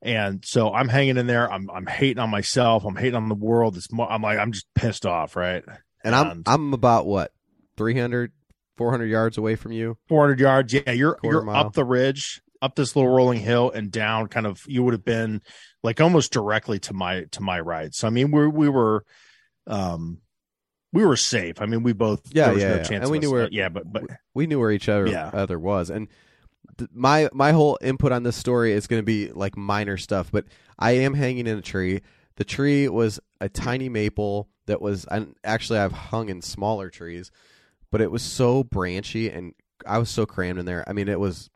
And 0.02 0.44
so 0.46 0.74
I'm 0.74 0.88
hanging 0.90 1.18
in 1.18 1.28
there. 1.28 1.52
I'm 1.52 1.70
I'm 1.70 1.86
hating 1.86 2.20
on 2.20 2.30
myself. 2.30 2.86
I'm 2.86 2.96
hating 2.96 3.16
on 3.16 3.30
the 3.30 3.36
world. 3.36 3.78
It's 3.78 3.88
I'm 3.92 4.22
like 4.22 4.40
I'm 4.40 4.52
just 4.52 4.66
pissed 4.74 5.06
off, 5.06 5.36
right? 5.36 5.64
and 6.04 6.16
I'm 6.16 6.42
I'm 6.48 6.74
about 6.74 7.06
what 7.06 7.32
300, 7.78 8.32
400 8.78 9.06
yards 9.06 9.38
away 9.38 9.56
from 9.56 9.72
you. 9.74 9.98
400 10.10 10.40
yards. 10.40 10.74
Yeah, 10.74 10.92
you're 10.92 11.20
you're 11.24 11.44
mile. 11.44 11.68
up 11.68 11.74
the 11.74 11.86
ridge, 11.86 12.42
up 12.64 12.76
this 12.76 12.96
little 12.96 13.12
rolling 13.14 13.40
hill, 13.40 13.70
and 13.70 13.92
down. 13.92 14.28
Kind 14.28 14.48
of, 14.48 14.62
you 14.68 14.82
would 14.84 14.94
have 14.94 15.06
been 15.06 15.42
like 15.84 16.02
almost 16.02 16.34
directly 16.34 16.80
to 16.80 16.94
my 16.94 17.26
to 17.32 17.42
my 17.42 17.60
right. 17.60 17.94
So 17.94 18.08
I 18.08 18.10
mean, 18.10 18.32
we 18.32 18.48
we 18.48 18.70
were, 18.70 19.06
um, 19.68 20.18
we 20.92 21.06
were 21.06 21.16
safe. 21.16 21.62
I 21.62 21.68
mean, 21.68 21.84
we 21.84 21.94
both 21.94 22.22
Yeah, 22.34 22.46
there 22.46 22.54
was 22.56 22.64
yeah, 22.64 22.70
no 22.70 22.76
yeah. 22.78 22.84
chance. 22.84 23.04
And 23.04 23.12
we 23.12 23.20
knew 23.20 23.32
where- 23.32 23.50
yeah, 23.52 23.70
but 23.70 23.84
but 23.92 24.04
We 24.34 24.48
knew 24.48 24.60
where 24.60 24.72
each 24.72 24.90
other 24.90 25.08
Yeah. 25.08 25.30
other 25.32 25.60
was, 25.60 25.92
and 25.92 26.08
th- 26.78 26.90
my 26.94 27.30
my 27.34 27.52
whole 27.52 27.78
input 27.82 28.12
on 28.12 28.24
this 28.24 28.36
story 28.36 28.72
is 28.74 28.88
going 28.88 29.02
to 29.02 29.06
be 29.06 29.32
like 29.32 29.58
minor 29.58 29.98
stuff, 29.98 30.32
but 30.32 30.46
I 30.80 30.92
am 30.92 31.14
hanging 31.14 31.48
in 31.48 31.58
a 31.58 31.62
tree. 31.62 32.02
The 32.38 32.44
tree 32.44 32.88
was 32.88 33.20
a 33.40 33.50
tiny 33.50 33.90
maple 33.90 34.50
that 34.68 34.82
was 34.82 35.06
and 35.06 35.36
actually 35.44 35.80
I've 35.80 35.92
hung 35.92 36.30
in 36.30 36.42
smaller 36.42 36.90
trees, 36.90 37.32
but 37.92 38.02
it 38.02 38.12
was 38.12 38.22
so 38.24 38.64
branchy 38.64 39.30
and 39.30 39.54
I 39.86 39.98
was 39.98 40.10
so 40.10 40.26
crammed 40.26 40.60
in 40.60 40.66
there. 40.66 40.84
I 40.88 40.94
mean, 40.94 41.08
it 41.08 41.20
was 41.20 41.50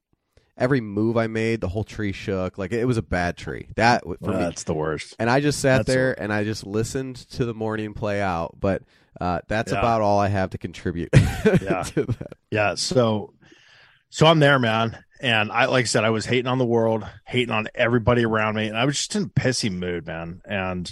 every 0.58 0.82
move 0.82 1.18
I 1.18 1.28
made, 1.28 1.62
the 1.62 1.68
whole 1.68 1.84
tree 1.84 2.12
shook. 2.12 2.58
Like 2.58 2.72
it 2.72 2.86
was 2.86 2.98
a 2.98 3.02
bad 3.04 3.38
tree. 3.38 3.68
That 3.76 4.04
for 4.04 4.18
me. 4.32 4.38
that's 4.38 4.64
the 4.64 4.74
worst. 4.74 5.16
And 5.20 5.30
I 5.30 5.40
just 5.42 5.60
sat 5.60 5.80
That's 5.80 5.88
there 5.88 6.20
and 6.22 6.32
I 6.34 6.44
just 6.44 6.66
listened 6.66 7.16
to 7.32 7.46
the 7.46 7.54
morning 7.54 7.94
play 7.94 8.22
out. 8.22 8.56
But 8.60 8.82
uh, 9.22 9.40
that's 9.48 9.72
Yeah. 9.72 9.80
about 9.80 10.02
all 10.02 10.20
I 10.20 10.28
have 10.28 10.50
to 10.52 10.58
contribute 10.58 11.10
Yeah. 11.14 11.84
to 11.84 12.06
that. 12.06 12.34
Yeah. 12.52 12.76
So, 12.76 13.34
so 14.16 14.28
I'm 14.28 14.40
there, 14.40 14.60
man. 14.60 14.98
And 15.20 15.52
I, 15.52 15.66
like 15.66 15.84
I 15.84 15.88
said, 15.88 16.06
I 16.06 16.10
was 16.10 16.26
hating 16.26 16.48
on 16.48 16.58
the 16.58 16.66
world, 16.66 17.06
hating 17.28 17.54
on 17.54 17.68
everybody 17.76 18.24
around 18.24 18.56
me, 18.56 18.68
and 18.68 18.78
I 18.78 18.86
was 18.86 18.96
just 18.96 19.14
in 19.14 19.24
a 19.24 19.28
pissy 19.28 19.70
mood, 19.70 20.08
man. 20.08 20.40
And 20.46 20.90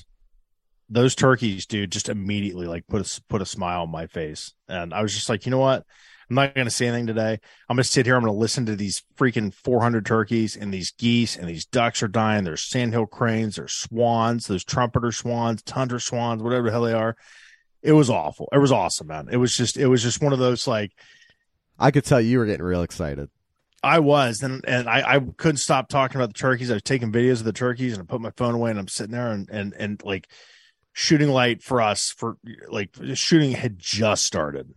those 0.90 1.16
turkeys, 1.16 1.66
dude, 1.66 1.94
just 1.94 2.10
immediately 2.10 2.68
like 2.68 2.86
put 2.86 3.00
a 3.00 3.22
put 3.30 3.42
a 3.42 3.46
smile 3.46 3.84
on 3.84 3.92
my 3.92 4.08
face, 4.08 4.54
and 4.68 4.94
I 4.94 5.02
was 5.02 5.14
just 5.14 5.30
like, 5.30 5.46
you 5.46 5.52
know 5.52 5.58
what? 5.58 5.86
I'm 6.30 6.36
not 6.36 6.54
going 6.54 6.68
to 6.68 6.72
say 6.72 6.88
anything 6.88 7.08
today. 7.08 7.40
I'm 7.70 7.78
going 7.78 7.84
to 7.84 7.90
sit 7.90 8.06
here. 8.06 8.18
I'm 8.18 8.24
going 8.24 8.34
to 8.34 8.38
listen 8.38 8.66
to 8.66 8.76
these 8.76 9.04
freaking 9.16 9.54
400 9.54 10.06
turkeys 10.06 10.58
and 10.58 10.74
these 10.74 10.92
geese 10.92 11.38
and 11.38 11.48
these 11.48 11.66
ducks 11.66 12.04
are 12.04 12.10
dying. 12.10 12.44
There's 12.44 12.62
sandhill 12.64 13.06
cranes, 13.06 13.56
there's 13.56 13.72
swans, 13.72 14.48
there's 14.48 14.66
trumpeter 14.66 15.14
swans, 15.14 15.62
tundra 15.62 16.02
swans, 16.02 16.44
whatever 16.44 16.66
the 16.66 16.72
hell 16.72 16.82
they 16.82 16.94
are. 16.94 17.16
It 17.82 17.94
was 17.94 18.10
awful. 18.10 18.50
It 18.52 18.58
was 18.58 18.74
awesome, 18.74 19.08
man. 19.08 19.30
It 19.32 19.38
was 19.38 19.56
just, 19.56 19.78
it 19.78 19.88
was 19.88 20.04
just 20.04 20.22
one 20.22 20.34
of 20.34 20.40
those 20.40 20.68
like. 20.68 20.92
I 21.80 21.92
could 21.92 22.06
tell 22.06 22.22
you 22.22 22.40
were 22.40 22.46
getting 22.46 22.66
real 22.66 22.84
excited. 22.84 23.30
I 23.84 24.00
was, 24.00 24.42
and 24.42 24.64
and 24.66 24.88
I, 24.88 25.16
I 25.16 25.20
couldn't 25.20 25.58
stop 25.58 25.90
talking 25.90 26.16
about 26.16 26.30
the 26.30 26.40
turkeys. 26.40 26.72
I 26.72 26.76
was 26.76 26.84
taking 26.84 27.12
videos 27.12 27.40
of 27.40 27.44
the 27.44 27.54
turkeys, 27.54 27.94
and 27.94 28.02
I 28.02 28.06
put 28.06 28.22
my 28.22 28.32
phone 28.38 28.56
away, 28.56 28.72
and 28.72 28.80
I'm 28.80 28.88
sitting 28.88 29.12
there, 29.12 29.32
and 29.32 29.50
and 29.50 29.74
and 29.74 30.02
like 30.06 30.30
shooting 30.94 31.30
light 31.30 31.62
for 31.62 31.82
us 31.82 32.14
for 32.16 32.38
like 32.70 32.96
shooting 33.16 33.52
had 33.52 33.78
just 33.78 34.26
started, 34.26 34.74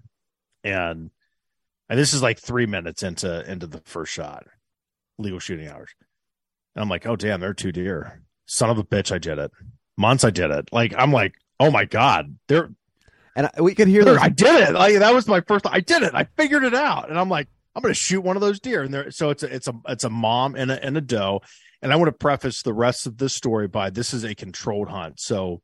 and 0.64 1.10
and 1.88 1.98
this 1.98 2.14
is 2.14 2.22
like 2.22 2.40
three 2.40 2.66
minutes 2.66 3.04
into 3.04 3.48
into 3.48 3.68
the 3.68 3.80
first 3.84 4.12
shot, 4.12 4.44
legal 5.18 5.38
shooting 5.38 5.68
hours. 5.68 5.94
And 6.74 6.82
I'm 6.82 6.88
like, 6.88 7.06
oh 7.06 7.16
damn, 7.16 7.40
there 7.40 7.50
are 7.50 7.54
two 7.54 7.72
deer. 7.72 8.22
Son 8.46 8.70
of 8.70 8.78
a 8.78 8.84
bitch, 8.84 9.12
I 9.12 9.18
did 9.18 9.38
it. 9.38 9.52
Monts 9.96 10.24
I 10.24 10.30
did 10.30 10.50
it. 10.50 10.68
Like 10.72 10.94
I'm 10.98 11.12
like, 11.12 11.34
oh 11.60 11.70
my 11.70 11.84
god, 11.84 12.38
they're 12.48 12.70
and 13.36 13.50
we 13.60 13.74
could 13.74 13.86
hear 13.86 14.04
those. 14.04 14.18
I 14.18 14.30
did 14.30 14.68
it. 14.68 14.72
Like 14.72 14.98
that 14.98 15.14
was 15.14 15.28
my 15.28 15.42
first. 15.42 15.66
I 15.66 15.80
did 15.80 16.02
it. 16.02 16.14
I 16.14 16.24
figured 16.36 16.64
it 16.64 16.74
out. 16.74 17.10
And 17.10 17.18
I'm 17.18 17.28
like, 17.28 17.48
I'm 17.74 17.82
going 17.82 17.94
to 17.94 18.00
shoot 18.00 18.22
one 18.22 18.36
of 18.36 18.40
those 18.40 18.58
deer. 18.58 18.82
And 18.82 18.92
there, 18.92 19.10
so 19.10 19.28
it's 19.28 19.42
a, 19.42 19.54
it's 19.54 19.68
a, 19.68 19.74
it's 19.86 20.04
a 20.04 20.10
mom 20.10 20.56
and 20.56 20.70
a, 20.70 20.82
and 20.82 20.96
a 20.96 21.02
doe. 21.02 21.42
And 21.82 21.92
I 21.92 21.96
want 21.96 22.08
to 22.08 22.12
preface 22.12 22.62
the 22.62 22.72
rest 22.72 23.06
of 23.06 23.18
this 23.18 23.34
story 23.34 23.68
by 23.68 23.90
this 23.90 24.14
is 24.14 24.24
a 24.24 24.34
controlled 24.34 24.88
hunt. 24.88 25.20
So 25.20 25.60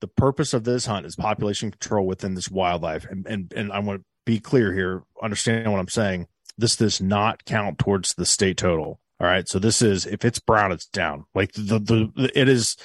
the 0.00 0.06
purpose 0.06 0.54
of 0.54 0.62
this 0.62 0.86
hunt 0.86 1.04
is 1.04 1.16
population 1.16 1.72
control 1.72 2.06
within 2.06 2.34
this 2.34 2.48
wildlife. 2.48 3.04
And, 3.10 3.26
and, 3.26 3.52
and 3.54 3.72
I 3.72 3.80
want 3.80 4.00
to 4.00 4.04
be 4.24 4.38
clear 4.38 4.72
here, 4.72 5.02
understand 5.20 5.70
what 5.72 5.80
I'm 5.80 5.88
saying. 5.88 6.28
This 6.56 6.76
does 6.76 7.00
not 7.00 7.44
count 7.44 7.80
towards 7.80 8.14
the 8.14 8.24
state 8.24 8.56
total. 8.56 9.00
All 9.20 9.26
right. 9.26 9.48
So 9.48 9.58
this 9.58 9.82
is, 9.82 10.06
if 10.06 10.24
it's 10.24 10.38
brown, 10.38 10.70
it's 10.70 10.86
down. 10.86 11.24
Like 11.34 11.52
the, 11.54 11.80
the, 11.80 12.30
it 12.32 12.48
is, 12.48 12.76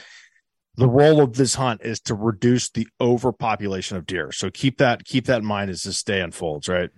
the 0.80 0.88
role 0.88 1.22
of 1.22 1.36
this 1.36 1.56
hunt 1.56 1.82
is 1.84 2.00
to 2.02 2.16
reduce 2.16 2.70
the 2.70 2.88
overpopulation 3.02 3.98
of 3.98 4.06
deer. 4.06 4.32
So 4.32 4.50
keep 4.50 4.78
that, 4.78 5.04
keep 5.04 5.26
that 5.26 5.40
in 5.40 5.46
mind 5.46 5.70
as 5.70 5.84
this 5.84 6.02
day 6.04 6.22
unfolds, 6.22 6.68
right? 6.70 6.90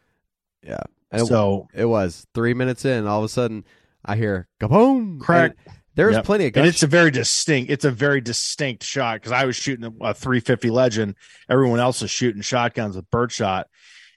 Yeah. 0.62 0.84
And 1.12 1.28
so 1.28 1.67
it 1.74 1.86
was 1.86 2.26
three 2.34 2.54
minutes 2.54 2.86
in. 2.86 3.08
All 3.08 3.20
of 3.20 3.26
a 3.26 3.30
sudden, 3.30 3.65
I 4.06 4.15
hear 4.15 4.48
kaboom, 4.62 5.20
crack. 5.20 5.56
There's 5.96 6.15
yep. 6.15 6.24
plenty 6.24 6.46
of 6.46 6.54
guns. 6.54 6.62
And 6.62 6.70
it's 6.74 6.84
a 6.84 6.88
very 6.88 7.12
distinct. 7.12 7.70
It's 7.70 7.84
a 7.84 7.91
very 7.91 8.22
distinct 8.22 8.84
shot 8.84 9.15
because 9.15 9.34
I 9.34 9.46
was 9.46 9.58
shooting 9.58 9.86
a 10.02 10.13
350 10.13 10.70
Legend. 10.70 11.15
Everyone 11.50 11.80
else 11.80 12.02
is 12.02 12.10
shooting 12.10 12.41
shotguns 12.41 12.96
with 12.96 13.10
birdshot, 13.10 13.67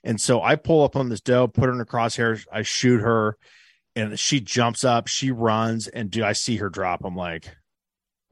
and 0.03 0.21
so 0.21 0.41
I 0.41 0.55
pull 0.55 0.83
up 0.83 0.95
on 0.95 1.09
this 1.09 1.19
doe, 1.19 1.47
put 1.47 1.65
her 1.65 1.71
in 1.71 1.79
the 1.79 1.85
crosshairs. 1.85 2.45
I 2.49 2.61
shoot 2.61 3.01
her, 3.01 3.37
and 3.95 4.17
she 4.17 4.39
jumps 4.39 4.85
up. 4.85 5.07
She 5.07 5.31
runs, 5.31 5.89
and 5.89 6.09
do 6.09 6.23
I 6.23 6.31
see 6.31 6.55
her 6.57 6.69
drop? 6.69 7.01
I'm 7.03 7.15
like, 7.15 7.57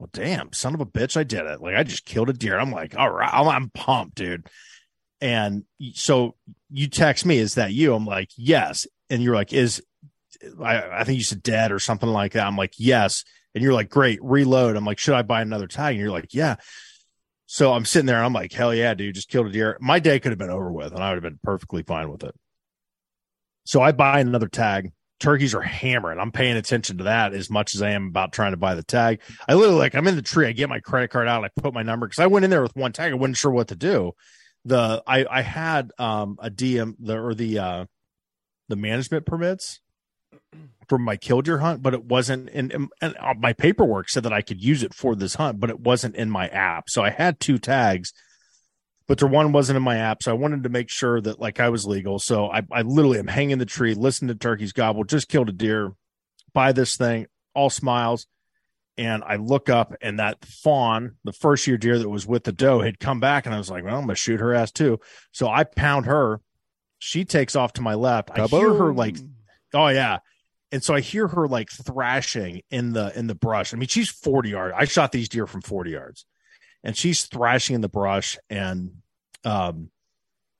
well, 0.04 0.10
damn, 0.12 0.52
son 0.52 0.74
of 0.74 0.80
a 0.82 0.86
bitch, 0.86 1.16
I 1.16 1.24
did 1.24 1.46
it. 1.46 1.62
Like 1.62 1.76
I 1.76 1.82
just 1.82 2.04
killed 2.04 2.28
a 2.28 2.34
deer. 2.34 2.58
I'm 2.58 2.70
like, 2.70 2.94
all 2.96 3.10
right, 3.10 3.30
I'm, 3.32 3.48
I'm 3.48 3.70
pumped, 3.70 4.16
dude. 4.16 4.46
And 5.20 5.64
so 5.94 6.34
you 6.70 6.88
text 6.88 7.24
me, 7.24 7.38
is 7.38 7.54
that 7.54 7.72
you? 7.72 7.94
I'm 7.94 8.04
like, 8.04 8.28
yes. 8.36 8.86
And 9.08 9.22
you're 9.22 9.34
like, 9.34 9.54
is 9.54 9.82
I, 10.62 10.82
I 11.00 11.04
think 11.04 11.16
you 11.16 11.24
said 11.24 11.42
dead 11.42 11.72
or 11.72 11.78
something 11.78 12.08
like 12.08 12.32
that. 12.32 12.46
I'm 12.46 12.56
like, 12.56 12.74
yes. 12.76 13.24
And 13.54 13.64
you're 13.64 13.72
like, 13.72 13.88
great, 13.88 14.18
reload. 14.22 14.76
I'm 14.76 14.84
like, 14.84 14.98
should 14.98 15.14
I 15.14 15.22
buy 15.22 15.40
another 15.40 15.68
tag? 15.68 15.94
And 15.94 16.00
you're 16.00 16.10
like, 16.10 16.34
yeah. 16.34 16.56
So 17.46 17.72
I'm 17.72 17.86
sitting 17.86 18.06
there. 18.06 18.22
I'm 18.22 18.32
like, 18.32 18.52
hell 18.52 18.74
yeah, 18.74 18.92
dude, 18.92 19.14
just 19.14 19.30
killed 19.30 19.46
a 19.46 19.50
deer. 19.50 19.78
My 19.80 20.00
day 20.00 20.20
could 20.20 20.32
have 20.32 20.38
been 20.38 20.50
over 20.50 20.70
with, 20.70 20.92
and 20.92 21.02
I 21.02 21.10
would 21.10 21.22
have 21.22 21.32
been 21.32 21.40
perfectly 21.42 21.82
fine 21.82 22.10
with 22.10 22.24
it. 22.24 22.34
So 23.64 23.80
I 23.80 23.92
buy 23.92 24.20
another 24.20 24.48
tag. 24.48 24.92
Turkeys 25.20 25.54
are 25.54 25.62
hammering. 25.62 26.18
I'm 26.18 26.32
paying 26.32 26.56
attention 26.56 26.98
to 26.98 27.04
that 27.04 27.34
as 27.34 27.48
much 27.48 27.74
as 27.74 27.82
I 27.82 27.90
am 27.90 28.08
about 28.08 28.32
trying 28.32 28.52
to 28.52 28.56
buy 28.56 28.74
the 28.74 28.82
tag. 28.82 29.20
I 29.48 29.54
literally 29.54 29.78
like 29.78 29.94
I'm 29.94 30.06
in 30.06 30.16
the 30.16 30.22
tree. 30.22 30.46
I 30.46 30.52
get 30.52 30.68
my 30.68 30.80
credit 30.80 31.08
card 31.08 31.28
out. 31.28 31.44
I 31.44 31.50
put 31.60 31.72
my 31.72 31.82
number 31.82 32.06
because 32.06 32.18
I 32.18 32.26
went 32.26 32.44
in 32.44 32.50
there 32.50 32.62
with 32.62 32.76
one 32.76 32.92
tag. 32.92 33.12
I 33.12 33.14
wasn't 33.14 33.36
sure 33.36 33.52
what 33.52 33.68
to 33.68 33.76
do 33.76 34.12
the 34.64 35.02
I 35.06 35.26
I 35.30 35.42
had 35.42 35.92
um 35.98 36.38
a 36.40 36.50
DM 36.50 36.96
the 36.98 37.18
or 37.18 37.34
the 37.34 37.58
uh 37.58 37.84
the 38.68 38.76
management 38.76 39.26
permits 39.26 39.80
for 40.88 40.98
my 40.98 41.16
killdeer 41.16 41.58
hunt, 41.58 41.82
but 41.82 41.94
it 41.94 42.04
wasn't 42.04 42.48
in 42.50 42.72
and, 42.72 42.88
and 43.00 43.16
uh, 43.18 43.34
my 43.38 43.52
paperwork 43.52 44.08
said 44.08 44.22
that 44.22 44.32
I 44.32 44.42
could 44.42 44.62
use 44.62 44.82
it 44.82 44.94
for 44.94 45.14
this 45.14 45.34
hunt, 45.34 45.60
but 45.60 45.70
it 45.70 45.80
wasn't 45.80 46.16
in 46.16 46.30
my 46.30 46.48
app. 46.48 46.88
So 46.88 47.02
I 47.02 47.10
had 47.10 47.40
two 47.40 47.58
tags, 47.58 48.12
but 49.06 49.18
the 49.18 49.26
one 49.26 49.52
wasn't 49.52 49.76
in 49.76 49.82
my 49.82 49.96
app. 49.96 50.22
So 50.22 50.30
I 50.30 50.34
wanted 50.34 50.62
to 50.62 50.68
make 50.68 50.90
sure 50.90 51.20
that 51.20 51.40
like 51.40 51.60
I 51.60 51.68
was 51.68 51.86
legal. 51.86 52.18
So 52.18 52.50
I, 52.50 52.62
I 52.70 52.82
literally 52.82 53.18
am 53.18 53.26
hanging 53.26 53.58
the 53.58 53.66
tree, 53.66 53.94
listen 53.94 54.28
to 54.28 54.34
turkeys 54.34 54.72
gobble, 54.72 55.04
just 55.04 55.28
killed 55.28 55.48
a 55.48 55.52
deer, 55.52 55.92
buy 56.52 56.72
this 56.72 56.96
thing, 56.96 57.26
all 57.54 57.70
smiles 57.70 58.26
and 58.96 59.24
I 59.24 59.36
look 59.36 59.68
up 59.68 59.94
and 60.00 60.18
that 60.18 60.44
fawn, 60.44 61.16
the 61.24 61.32
first 61.32 61.66
year 61.66 61.76
deer 61.76 61.98
that 61.98 62.08
was 62.08 62.26
with 62.26 62.44
the 62.44 62.52
doe, 62.52 62.80
had 62.80 63.00
come 63.00 63.20
back, 63.20 63.46
and 63.46 63.54
I 63.54 63.58
was 63.58 63.70
like, 63.70 63.84
"Well, 63.84 63.96
I'm 63.96 64.02
gonna 64.02 64.14
shoot 64.14 64.40
her 64.40 64.54
ass 64.54 64.70
too." 64.70 65.00
So 65.32 65.48
I 65.48 65.64
pound 65.64 66.06
her. 66.06 66.40
She 66.98 67.24
takes 67.24 67.56
off 67.56 67.72
to 67.74 67.82
my 67.82 67.94
left. 67.94 68.30
I 68.30 68.46
hear 68.46 68.74
her 68.74 68.92
like, 68.94 69.16
"Oh 69.72 69.88
yeah," 69.88 70.18
and 70.70 70.82
so 70.82 70.94
I 70.94 71.00
hear 71.00 71.26
her 71.28 71.48
like 71.48 71.70
thrashing 71.70 72.62
in 72.70 72.92
the 72.92 73.16
in 73.18 73.26
the 73.26 73.34
brush. 73.34 73.74
I 73.74 73.76
mean, 73.76 73.88
she's 73.88 74.10
40 74.10 74.50
yards. 74.50 74.74
I 74.76 74.84
shot 74.84 75.12
these 75.12 75.28
deer 75.28 75.46
from 75.46 75.62
40 75.62 75.90
yards, 75.90 76.24
and 76.84 76.96
she's 76.96 77.24
thrashing 77.24 77.74
in 77.74 77.80
the 77.80 77.88
brush. 77.88 78.38
And 78.48 78.98
um, 79.44 79.90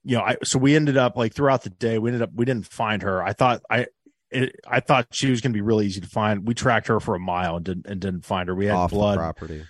you 0.03 0.17
know, 0.17 0.23
I 0.23 0.37
so 0.43 0.59
we 0.59 0.75
ended 0.75 0.97
up 0.97 1.17
like 1.17 1.35
throughout 1.35 1.63
the 1.63 1.71
day, 1.71 1.99
we 1.99 2.11
ended 2.11 2.23
up 2.23 2.31
we 2.35 2.45
didn't 2.45 2.67
find 2.67 3.03
her. 3.03 3.23
I 3.23 3.33
thought 3.33 3.63
I 3.71 3.87
it, 4.31 4.61
I 4.67 4.81
thought 4.81 5.09
she 5.13 5.31
was 5.31 5.41
going 5.41 5.53
to 5.53 5.57
be 5.57 5.63
really 5.63 5.87
easy 5.87 6.01
to 6.01 6.09
find. 6.09 6.47
We 6.47 6.55
tracked 6.55 6.89
her 6.89 6.99
for 6.99 7.15
a 7.15 7.21
mile 7.21 7.57
and 7.57 7.65
didn't 7.65 7.87
and 7.87 8.01
didn't 8.01 8.25
find 8.25 8.49
her. 8.49 8.55
We 8.55 8.67
had 8.67 8.75
off 8.75 8.91
blood 8.91 9.19
property. 9.19 9.65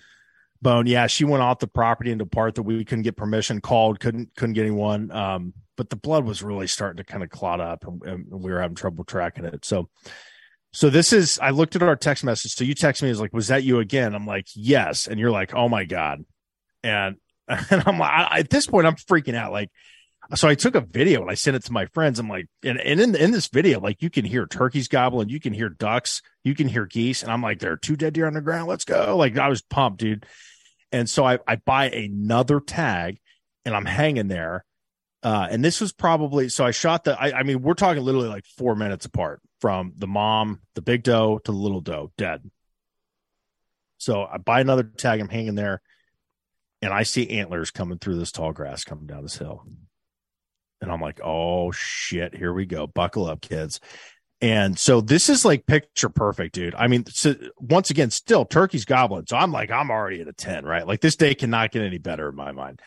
Bone, 0.61 0.87
yeah, 0.87 1.05
she 1.05 1.25
went 1.25 1.43
off 1.43 1.59
the 1.59 1.67
property 1.67 2.11
into 2.11 2.25
part 2.25 2.55
that 2.55 2.63
we 2.63 2.83
couldn't 2.83 3.03
get 3.03 3.15
permission. 3.15 3.61
Called, 3.61 3.99
couldn't 3.99 4.35
couldn't 4.35 4.53
get 4.53 4.61
anyone. 4.61 5.11
Um, 5.11 5.53
but 5.77 5.89
the 5.89 5.95
blood 5.95 6.25
was 6.25 6.41
really 6.41 6.67
starting 6.67 6.97
to 6.97 7.03
kind 7.03 7.23
of 7.23 7.29
clot 7.29 7.59
up, 7.59 7.85
and, 7.85 8.01
and, 8.03 8.25
we 8.31 8.51
were 8.51 8.61
having 8.61 8.75
trouble 8.75 9.03
tracking 9.03 9.45
it. 9.45 9.65
So, 9.65 9.89
so 10.71 10.89
this 10.89 11.13
is. 11.13 11.37
I 11.39 11.51
looked 11.51 11.75
at 11.75 11.83
our 11.83 11.95
text 11.95 12.23
message. 12.23 12.53
So 12.53 12.63
you 12.63 12.73
text 12.73 13.03
me 13.03 13.09
is 13.09 13.19
like, 13.19 13.33
"Was 13.33 13.49
that 13.49 13.63
you 13.63 13.79
again?" 13.79 14.15
I'm 14.15 14.25
like, 14.25 14.47
"Yes," 14.55 15.07
and 15.07 15.19
you're 15.19 15.31
like, 15.31 15.53
"Oh 15.53 15.69
my 15.69 15.85
god," 15.85 16.25
and 16.85 17.17
and 17.47 17.83
I'm 17.85 17.99
like, 17.99 18.11
I, 18.11 18.39
at 18.39 18.49
this 18.49 18.67
point, 18.67 18.87
I'm 18.87 18.95
freaking 18.95 19.35
out. 19.35 19.51
Like, 19.51 19.69
so 20.33 20.47
I 20.47 20.55
took 20.55 20.75
a 20.75 20.81
video 20.81 21.21
and 21.21 21.29
I 21.29 21.35
sent 21.35 21.55
it 21.55 21.63
to 21.65 21.71
my 21.71 21.85
friends. 21.87 22.17
I'm 22.17 22.29
like, 22.29 22.47
and, 22.63 22.79
and 22.79 22.99
in 22.99 23.15
in 23.15 23.31
this 23.31 23.47
video, 23.47 23.79
like 23.79 24.01
you 24.01 24.09
can 24.09 24.25
hear 24.25 24.47
turkeys 24.47 24.87
gobbling, 24.87 25.29
you 25.29 25.39
can 25.39 25.53
hear 25.53 25.69
ducks, 25.69 26.21
you 26.43 26.55
can 26.55 26.67
hear 26.67 26.85
geese, 26.85 27.23
and 27.23 27.31
I'm 27.31 27.41
like, 27.41 27.59
there 27.59 27.71
are 27.71 27.77
two 27.77 27.95
dead 27.95 28.13
deer 28.13 28.27
on 28.27 28.33
the 28.33 28.41
ground. 28.41 28.67
Let's 28.67 28.85
go! 28.85 29.17
Like 29.17 29.37
I 29.37 29.49
was 29.49 29.61
pumped, 29.61 29.99
dude. 29.99 30.25
And 30.91 31.09
so 31.09 31.25
I 31.25 31.39
I 31.47 31.57
buy 31.57 31.89
another 31.89 32.59
tag, 32.59 33.19
and 33.65 33.75
I'm 33.75 33.85
hanging 33.85 34.27
there. 34.27 34.65
Uh, 35.21 35.47
and 35.49 35.65
this 35.65 35.81
was 35.81 35.91
probably 35.91 36.49
so 36.49 36.65
I 36.65 36.71
shot 36.71 37.03
the. 37.03 37.19
I, 37.19 37.39
I 37.39 37.43
mean, 37.43 37.61
we're 37.61 37.73
talking 37.73 38.03
literally 38.03 38.29
like 38.29 38.45
four 38.57 38.75
minutes 38.75 39.05
apart 39.05 39.41
from 39.59 39.93
the 39.97 40.07
mom, 40.07 40.61
the 40.75 40.81
big 40.81 41.03
doe 41.03 41.39
to 41.39 41.51
the 41.51 41.57
little 41.57 41.81
doe, 41.81 42.11
dead. 42.17 42.49
So 43.97 44.23
I 44.23 44.37
buy 44.37 44.61
another 44.61 44.83
tag. 44.83 45.19
I'm 45.19 45.29
hanging 45.29 45.55
there, 45.55 45.81
and 46.85 46.93
I 46.93 47.03
see 47.03 47.29
antlers 47.29 47.71
coming 47.71 47.97
through 47.97 48.17
this 48.19 48.31
tall 48.31 48.53
grass 48.53 48.83
coming 48.83 49.07
down 49.07 49.23
this 49.23 49.37
hill 49.37 49.65
and 50.81 50.91
I'm 50.91 51.01
like, 51.01 51.19
oh 51.23 51.71
shit, 51.71 52.35
here 52.35 52.53
we 52.53 52.65
go. 52.65 52.87
Buckle 52.87 53.25
up, 53.25 53.41
kids. 53.41 53.79
And 54.41 54.77
so 54.77 55.01
this 55.01 55.29
is 55.29 55.45
like 55.45 55.65
picture 55.65 56.09
perfect, 56.09 56.53
dude. 56.53 56.75
I 56.75 56.87
mean, 56.87 57.05
so 57.07 57.35
once 57.57 57.89
again, 57.89 58.11
still 58.11 58.45
turkey's 58.45 58.85
gobbling. 58.85 59.25
So 59.27 59.37
I'm 59.37 59.51
like, 59.51 59.71
I'm 59.71 59.89
already 59.89 60.21
at 60.21 60.27
a 60.27 60.33
10, 60.33 60.65
right? 60.65 60.85
Like 60.85 61.01
this 61.01 61.15
day 61.15 61.33
cannot 61.33 61.71
get 61.71 61.81
any 61.81 61.97
better 61.97 62.29
in 62.29 62.35
my 62.35 62.51
mind. 62.51 62.81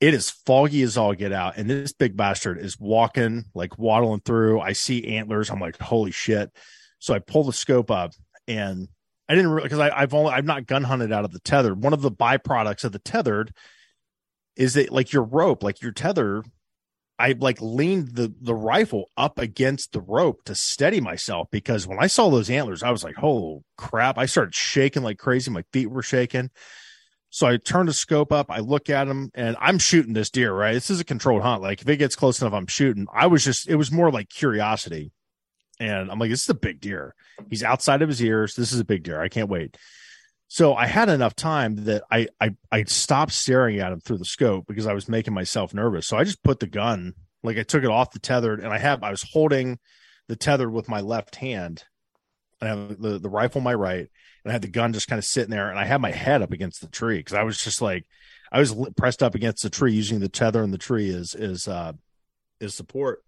It 0.00 0.14
is 0.14 0.30
foggy 0.30 0.82
as 0.82 0.96
all 0.96 1.14
get 1.14 1.32
out. 1.32 1.56
And 1.58 1.70
this 1.70 1.92
big 1.92 2.16
bastard 2.16 2.58
is 2.58 2.80
walking, 2.80 3.44
like 3.54 3.78
waddling 3.78 4.22
through. 4.24 4.60
I 4.60 4.72
see 4.72 5.16
antlers. 5.16 5.50
I'm 5.50 5.60
like, 5.60 5.78
holy 5.78 6.10
shit. 6.10 6.50
So 6.98 7.14
I 7.14 7.20
pull 7.20 7.44
the 7.44 7.52
scope 7.52 7.90
up 7.90 8.12
and 8.48 8.88
I 9.32 9.34
didn't 9.34 9.50
really, 9.50 9.62
because 9.64 9.78
I've 9.78 10.12
only, 10.12 10.32
I've 10.32 10.44
not 10.44 10.66
gun 10.66 10.84
hunted 10.84 11.10
out 11.10 11.24
of 11.24 11.32
the 11.32 11.38
tethered. 11.38 11.82
One 11.82 11.94
of 11.94 12.02
the 12.02 12.10
byproducts 12.10 12.84
of 12.84 12.92
the 12.92 12.98
tethered 12.98 13.54
is 14.56 14.74
that 14.74 14.92
like 14.92 15.12
your 15.12 15.22
rope, 15.22 15.62
like 15.62 15.80
your 15.80 15.92
tether 15.92 16.42
I 17.18 17.36
like 17.38 17.58
leaned 17.60 18.16
the 18.16 18.34
the 18.40 18.54
rifle 18.54 19.08
up 19.16 19.38
against 19.38 19.92
the 19.92 20.00
rope 20.00 20.42
to 20.44 20.56
steady 20.56 21.00
myself 21.00 21.46
because 21.52 21.86
when 21.86 21.98
I 22.00 22.08
saw 22.08 22.28
those 22.30 22.50
antlers, 22.50 22.82
I 22.82 22.90
was 22.90 23.04
like, 23.04 23.14
"Oh 23.22 23.62
crap!" 23.76 24.18
I 24.18 24.26
started 24.26 24.56
shaking 24.56 25.04
like 25.04 25.18
crazy. 25.18 25.48
My 25.48 25.62
feet 25.72 25.86
were 25.86 26.02
shaking. 26.02 26.50
So 27.30 27.46
I 27.46 27.58
turned 27.58 27.88
the 27.88 27.94
scope 27.94 28.32
up. 28.32 28.50
I 28.50 28.58
look 28.58 28.90
at 28.90 29.06
him, 29.06 29.30
and 29.34 29.56
I'm 29.60 29.78
shooting 29.78 30.14
this 30.14 30.30
deer. 30.30 30.52
Right, 30.52 30.72
this 30.74 30.90
is 30.90 30.98
a 30.98 31.04
controlled 31.04 31.42
hunt. 31.42 31.62
Like 31.62 31.80
if 31.80 31.88
it 31.88 31.98
gets 31.98 32.16
close 32.16 32.40
enough, 32.40 32.54
I'm 32.54 32.66
shooting. 32.66 33.06
I 33.14 33.28
was 33.28 33.44
just, 33.44 33.68
it 33.68 33.76
was 33.76 33.92
more 33.92 34.10
like 34.10 34.28
curiosity, 34.28 35.12
And 35.82 36.12
I'm 36.12 36.18
like, 36.20 36.30
this 36.30 36.44
is 36.44 36.48
a 36.48 36.54
big 36.54 36.80
deer. 36.80 37.12
He's 37.50 37.64
outside 37.64 38.02
of 38.02 38.08
his 38.08 38.22
ears. 38.22 38.54
This 38.54 38.72
is 38.72 38.78
a 38.78 38.84
big 38.84 39.02
deer. 39.02 39.20
I 39.20 39.28
can't 39.28 39.48
wait. 39.48 39.76
So 40.46 40.74
I 40.74 40.86
had 40.86 41.08
enough 41.08 41.34
time 41.34 41.74
that 41.86 42.04
I 42.08 42.28
I 42.40 42.54
I 42.70 42.84
stopped 42.84 43.32
staring 43.32 43.80
at 43.80 43.90
him 43.90 44.00
through 44.00 44.18
the 44.18 44.24
scope 44.24 44.66
because 44.68 44.86
I 44.86 44.92
was 44.92 45.08
making 45.08 45.34
myself 45.34 45.74
nervous. 45.74 46.06
So 46.06 46.16
I 46.16 46.24
just 46.24 46.42
put 46.44 46.60
the 46.60 46.68
gun, 46.68 47.14
like 47.42 47.58
I 47.58 47.64
took 47.64 47.82
it 47.82 47.90
off 47.90 48.12
the 48.12 48.20
tethered, 48.20 48.60
and 48.60 48.72
I 48.72 48.78
have 48.78 49.02
I 49.02 49.10
was 49.10 49.26
holding 49.32 49.80
the 50.28 50.36
tethered 50.36 50.72
with 50.72 50.88
my 50.88 51.00
left 51.00 51.34
hand, 51.34 51.82
and 52.60 52.70
I 52.70 52.76
have 52.76 53.00
the 53.00 53.18
the 53.18 53.30
rifle 53.30 53.60
my 53.60 53.74
right, 53.74 54.08
and 54.44 54.50
I 54.50 54.52
had 54.52 54.62
the 54.62 54.68
gun 54.68 54.92
just 54.92 55.08
kind 55.08 55.18
of 55.18 55.24
sitting 55.24 55.50
there, 55.50 55.68
and 55.68 55.78
I 55.78 55.84
had 55.84 56.00
my 56.00 56.12
head 56.12 56.42
up 56.42 56.52
against 56.52 56.80
the 56.80 56.88
tree 56.88 57.18
because 57.18 57.34
I 57.34 57.42
was 57.42 57.60
just 57.62 57.82
like 57.82 58.06
I 58.52 58.60
was 58.60 58.76
pressed 58.96 59.22
up 59.22 59.34
against 59.34 59.62
the 59.62 59.70
tree 59.70 59.94
using 59.94 60.20
the 60.20 60.28
tether 60.28 60.62
and 60.62 60.72
the 60.72 60.78
tree 60.78 61.08
is 61.08 61.34
is 61.34 61.66
uh 61.66 61.94
is 62.60 62.74
support. 62.74 63.24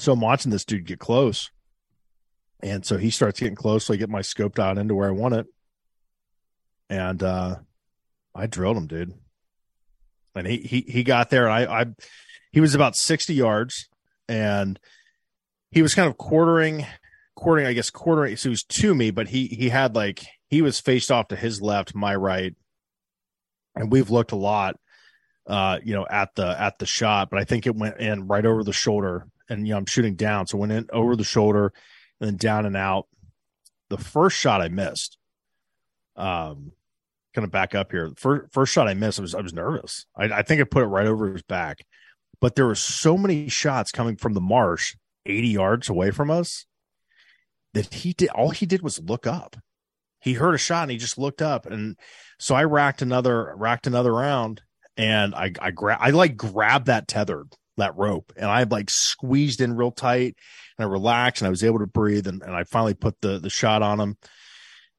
So 0.00 0.12
I'm 0.12 0.20
watching 0.20 0.50
this 0.50 0.64
dude 0.64 0.86
get 0.86 0.98
close. 0.98 1.50
And 2.62 2.84
so 2.84 2.96
he 2.96 3.10
starts 3.10 3.40
getting 3.40 3.54
close. 3.54 3.86
So 3.86 3.94
I 3.94 3.96
get 3.96 4.10
my 4.10 4.22
scope 4.22 4.58
out 4.58 4.78
into 4.78 4.94
where 4.94 5.08
I 5.08 5.12
want 5.12 5.34
it. 5.34 5.46
And 6.88 7.22
uh 7.22 7.56
I 8.34 8.46
drilled 8.46 8.76
him, 8.76 8.86
dude. 8.86 9.14
And 10.34 10.46
he 10.46 10.58
he 10.58 10.80
he 10.82 11.02
got 11.02 11.30
there 11.30 11.46
and 11.46 11.52
I 11.52 11.80
I 11.80 11.86
he 12.52 12.60
was 12.60 12.74
about 12.74 12.96
60 12.96 13.34
yards 13.34 13.88
and 14.28 14.78
he 15.70 15.82
was 15.82 15.94
kind 15.94 16.08
of 16.08 16.16
quartering 16.16 16.86
quartering, 17.36 17.66
I 17.66 17.72
guess 17.72 17.90
quartering 17.90 18.36
so 18.36 18.48
he 18.48 18.50
was 18.50 18.64
to 18.64 18.94
me, 18.94 19.10
but 19.10 19.28
he 19.28 19.46
he 19.46 19.68
had 19.68 19.94
like 19.94 20.24
he 20.48 20.62
was 20.62 20.80
faced 20.80 21.10
off 21.10 21.28
to 21.28 21.36
his 21.36 21.60
left, 21.60 21.94
my 21.94 22.14
right. 22.14 22.54
And 23.76 23.92
we've 23.92 24.10
looked 24.10 24.32
a 24.32 24.36
lot 24.36 24.76
uh, 25.46 25.80
you 25.82 25.94
know, 25.94 26.06
at 26.08 26.34
the 26.36 26.60
at 26.60 26.78
the 26.78 26.86
shot, 26.86 27.28
but 27.28 27.40
I 27.40 27.44
think 27.44 27.66
it 27.66 27.74
went 27.74 27.98
in 27.98 28.28
right 28.28 28.46
over 28.46 28.62
the 28.62 28.72
shoulder 28.72 29.26
and 29.50 29.66
you 29.66 29.74
know, 29.74 29.78
I'm 29.78 29.86
shooting 29.86 30.14
down. 30.14 30.46
So 30.46 30.56
went 30.56 30.72
in 30.72 30.88
over 30.92 31.16
the 31.16 31.24
shoulder 31.24 31.72
and 32.20 32.30
then 32.30 32.36
down 32.36 32.64
and 32.64 32.76
out. 32.76 33.08
The 33.90 33.98
first 33.98 34.38
shot 34.38 34.62
I 34.62 34.68
missed. 34.68 35.18
Um, 36.16 36.72
kind 37.34 37.44
of 37.44 37.50
back 37.50 37.74
up 37.74 37.90
here. 37.90 38.12
First, 38.16 38.52
first 38.52 38.72
shot 38.72 38.88
I 38.88 38.94
missed, 38.94 39.18
I 39.18 39.22
was 39.22 39.34
I 39.34 39.40
was 39.40 39.52
nervous. 39.52 40.06
I, 40.16 40.24
I 40.24 40.42
think 40.42 40.60
I 40.60 40.64
put 40.64 40.82
it 40.82 40.86
right 40.86 41.06
over 41.06 41.32
his 41.32 41.42
back, 41.42 41.84
but 42.40 42.54
there 42.54 42.66
were 42.66 42.74
so 42.74 43.16
many 43.16 43.48
shots 43.48 43.92
coming 43.92 44.16
from 44.16 44.34
the 44.34 44.40
marsh, 44.40 44.96
80 45.26 45.48
yards 45.48 45.88
away 45.88 46.10
from 46.10 46.30
us, 46.30 46.66
that 47.74 47.92
he 47.92 48.12
did. 48.12 48.30
All 48.30 48.50
he 48.50 48.66
did 48.66 48.82
was 48.82 49.00
look 49.00 49.26
up. 49.26 49.56
He 50.20 50.34
heard 50.34 50.54
a 50.54 50.58
shot 50.58 50.82
and 50.82 50.90
he 50.90 50.98
just 50.98 51.18
looked 51.18 51.42
up, 51.42 51.66
and 51.66 51.96
so 52.38 52.54
I 52.54 52.64
racked 52.64 53.02
another 53.02 53.54
racked 53.56 53.86
another 53.86 54.12
round, 54.12 54.62
and 54.96 55.34
I 55.34 55.52
I 55.60 55.70
grab 55.70 55.98
I 56.00 56.10
like 56.10 56.36
grabbed 56.36 56.86
that 56.86 57.08
tethered 57.08 57.48
that 57.80 57.96
rope. 57.96 58.32
And 58.36 58.50
I 58.50 58.62
like 58.64 58.90
squeezed 58.90 59.60
in 59.60 59.76
real 59.76 59.90
tight 59.90 60.36
and 60.78 60.86
I 60.86 60.90
relaxed 60.90 61.42
and 61.42 61.46
I 61.46 61.50
was 61.50 61.64
able 61.64 61.80
to 61.80 61.86
breathe 61.86 62.26
and, 62.26 62.42
and 62.42 62.54
I 62.54 62.64
finally 62.64 62.94
put 62.94 63.20
the 63.20 63.38
the 63.38 63.50
shot 63.50 63.82
on 63.82 64.00
him. 64.00 64.16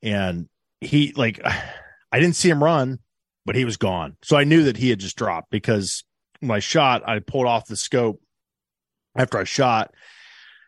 And 0.01 0.49
he 0.79 1.13
like 1.15 1.41
I 2.11 2.19
didn't 2.19 2.35
see 2.35 2.49
him 2.49 2.63
run 2.63 2.99
but 3.45 3.55
he 3.55 3.65
was 3.65 3.77
gone. 3.77 4.17
So 4.21 4.37
I 4.37 4.43
knew 4.43 4.63
that 4.63 4.77
he 4.77 4.89
had 4.89 4.99
just 4.99 5.17
dropped 5.17 5.49
because 5.49 6.03
my 6.41 6.59
shot 6.59 7.07
I 7.07 7.19
pulled 7.19 7.47
off 7.47 7.67
the 7.67 7.75
scope 7.75 8.21
after 9.15 9.37
I 9.37 9.45
shot 9.45 9.93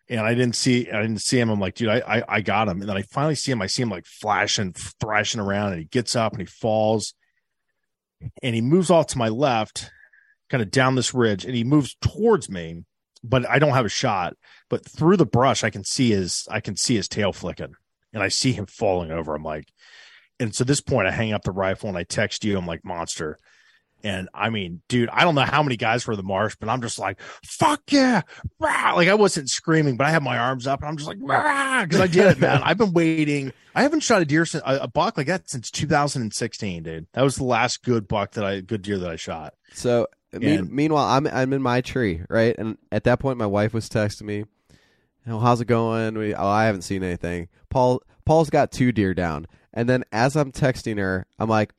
and 0.10 0.22
I 0.22 0.34
didn't 0.34 0.56
see 0.56 0.90
I 0.90 1.02
didn't 1.02 1.22
see 1.22 1.40
him. 1.40 1.50
I'm 1.50 1.60
like 1.60 1.76
dude 1.76 1.90
I, 1.90 2.00
I 2.00 2.24
I 2.28 2.42
got 2.42 2.68
him. 2.68 2.82
And 2.82 2.90
then 2.90 2.98
I 2.98 3.04
finally 3.04 3.36
see 3.36 3.52
him. 3.52 3.62
I 3.62 3.68
see 3.68 3.84
him 3.84 3.90
like 3.90 4.06
flashing 4.06 4.74
thrashing 4.74 5.42
around 5.42 5.74
and 5.74 5.82
he 5.82 5.86
gets 5.86 6.16
up 6.16 6.34
and 6.34 6.42
he 6.42 6.48
falls 6.48 7.14
and 8.42 8.56
he 8.56 8.62
moves 8.62 8.90
off 8.90 9.08
to 9.08 9.18
my 9.18 9.30
left 9.30 9.92
kind 10.50 10.62
of 10.62 10.72
down 10.72 10.96
this 10.96 11.14
ridge 11.14 11.46
and 11.46 11.56
he 11.56 11.64
moves 11.64 11.96
towards 12.02 12.50
me, 12.50 12.84
but 13.24 13.50
I 13.50 13.60
don't 13.60 13.74
have 13.74 13.86
a 13.86 13.90
shot. 13.90 14.36
But 14.70 14.86
through 14.86 15.18
the 15.18 15.26
brush, 15.26 15.64
I 15.64 15.70
can 15.70 15.84
see 15.84 16.12
his 16.12 16.48
I 16.50 16.60
can 16.60 16.76
see 16.76 16.96
his 16.96 17.08
tail 17.08 17.34
flicking 17.34 17.76
and 18.14 18.24
I 18.24 18.28
see 18.28 18.54
him 18.54 18.66
falling 18.66 19.12
over. 19.12 19.36
I'm 19.36 19.44
like, 19.44 19.68
and 20.40 20.54
so 20.54 20.64
this 20.64 20.82
point 20.82 21.08
I 21.08 21.12
hang 21.12 21.34
up 21.34 21.44
the 21.44 21.52
rifle 21.52 21.90
and 21.90 21.98
I 21.98 22.04
text 22.04 22.44
you, 22.44 22.58
I'm 22.58 22.68
like, 22.68 22.84
monster. 22.84 23.38
And 24.06 24.28
I 24.34 24.50
mean, 24.50 24.82
dude, 24.90 25.10
I 25.10 25.24
don't 25.24 25.36
know 25.36 25.42
how 25.42 25.64
many 25.64 25.78
guys 25.78 26.06
were 26.06 26.14
in 26.14 26.18
the 26.18 26.24
marsh, 26.24 26.58
but 26.60 26.68
I'm 26.68 26.82
just 26.82 27.00
like, 27.00 27.22
fuck 27.46 27.82
yeah. 27.90 28.24
Rah! 28.60 28.94
Like 28.96 29.08
I 29.08 29.14
wasn't 29.14 29.50
screaming, 29.50 29.96
but 29.96 30.06
I 30.06 30.12
have 30.12 30.22
my 30.22 30.38
arms 30.38 30.68
up 30.68 30.82
and 30.82 30.90
I'm 30.90 30.98
just 30.98 31.08
like, 31.08 31.20
because 31.20 32.02
I 32.02 32.08
did 32.08 32.26
it, 32.26 32.40
man. 32.40 32.62
I've 32.64 32.78
been 32.78 32.92
waiting. 32.92 33.54
I 33.74 33.84
haven't 33.84 34.02
shot 34.02 34.22
a 34.22 34.26
deer, 34.26 34.46
since, 34.46 34.62
a, 34.66 34.88
buck 34.90 35.18
like 35.18 35.28
that 35.28 35.50
since 35.50 35.72
2016, 35.72 36.84
dude. 36.84 37.08
That 37.14 37.24
was 37.24 37.38
the 37.38 37.46
last 37.46 37.82
good 37.84 38.10
buck 38.10 38.34
that 38.34 38.44
I, 38.44 38.60
good 38.60 38.82
deer 38.82 39.00
that 39.00 39.10
I 39.10 39.16
shot. 39.16 39.54
So 39.74 40.08
mean, 40.40 40.70
meanwhile, 40.72 41.06
I'm 41.06 41.28
I'm 41.28 41.54
in 41.54 41.62
my 41.62 41.82
tree, 41.82 42.22
right? 42.30 42.56
And 42.58 42.78
at 42.92 43.04
that 43.06 43.20
point, 43.20 43.38
my 43.38 43.46
wife 43.46 43.74
was 43.74 43.90
texting 43.90 44.24
me, 44.24 44.46
"Oh, 45.28 45.40
how's 45.40 45.62
it 45.62 45.66
going?" 45.66 46.18
We, 46.18 46.34
oh, 46.34 46.48
I 46.48 46.66
haven't 46.66 46.82
seen 46.84 47.04
anything. 47.04 47.50
Paul 47.70 48.02
Paul's 48.26 48.50
got 48.50 48.72
two 48.72 48.92
deer 48.92 49.14
down, 49.14 49.48
and 49.74 49.88
then 49.88 50.04
as 50.12 50.36
I'm 50.36 50.52
texting 50.52 50.98
her, 50.98 51.28
I'm 51.38 51.50
like, 51.50 51.74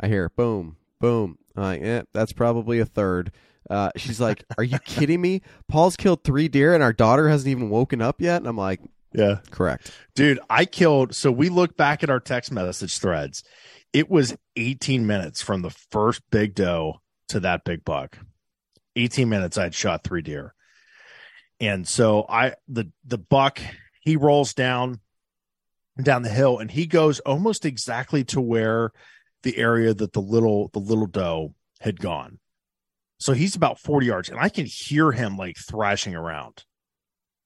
I 0.00 0.08
hear 0.08 0.28
boom, 0.30 0.76
boom. 1.00 1.38
I'm 1.56 1.62
like, 1.62 1.82
yeah, 1.82 2.02
that's 2.12 2.32
probably 2.32 2.80
a 2.80 2.84
third. 2.84 3.32
Uh, 3.70 3.90
she's 3.96 4.20
like, 4.20 4.44
"Are 4.58 4.64
you 4.64 4.78
kidding 4.80 5.20
me? 5.20 5.42
Paul's 5.68 5.96
killed 5.96 6.24
three 6.24 6.48
deer, 6.48 6.74
and 6.74 6.82
our 6.82 6.92
daughter 6.92 7.28
hasn't 7.28 7.50
even 7.50 7.70
woken 7.70 8.02
up 8.02 8.20
yet." 8.20 8.38
And 8.38 8.46
I'm 8.46 8.56
like, 8.56 8.80
"Yeah, 9.12 9.38
correct, 9.50 9.90
dude. 10.14 10.40
I 10.50 10.64
killed." 10.64 11.14
So 11.14 11.30
we 11.30 11.48
look 11.48 11.76
back 11.76 12.02
at 12.02 12.10
our 12.10 12.20
text 12.20 12.50
message 12.50 12.98
threads. 12.98 13.44
It 13.92 14.10
was 14.10 14.36
18 14.56 15.06
minutes 15.06 15.40
from 15.40 15.62
the 15.62 15.70
first 15.70 16.22
big 16.30 16.56
doe 16.56 17.00
to 17.28 17.40
that 17.40 17.64
big 17.64 17.84
buck. 17.84 18.18
18 18.96 19.28
minutes 19.28 19.58
I'd 19.58 19.74
shot 19.74 20.04
three 20.04 20.22
deer. 20.22 20.54
And 21.60 21.86
so 21.86 22.26
I 22.28 22.54
the 22.68 22.90
the 23.04 23.18
buck 23.18 23.60
he 24.00 24.16
rolls 24.16 24.54
down 24.54 25.00
down 26.02 26.22
the 26.22 26.28
hill 26.28 26.58
and 26.58 26.70
he 26.70 26.86
goes 26.86 27.20
almost 27.20 27.64
exactly 27.64 28.24
to 28.24 28.40
where 28.40 28.92
the 29.42 29.56
area 29.56 29.94
that 29.94 30.12
the 30.12 30.20
little 30.20 30.68
the 30.72 30.80
little 30.80 31.06
doe 31.06 31.54
had 31.80 32.00
gone. 32.00 32.38
So 33.18 33.32
he's 33.32 33.56
about 33.56 33.78
40 33.78 34.06
yards 34.06 34.28
and 34.28 34.38
I 34.38 34.48
can 34.48 34.66
hear 34.66 35.12
him 35.12 35.36
like 35.36 35.56
thrashing 35.56 36.14
around. 36.14 36.64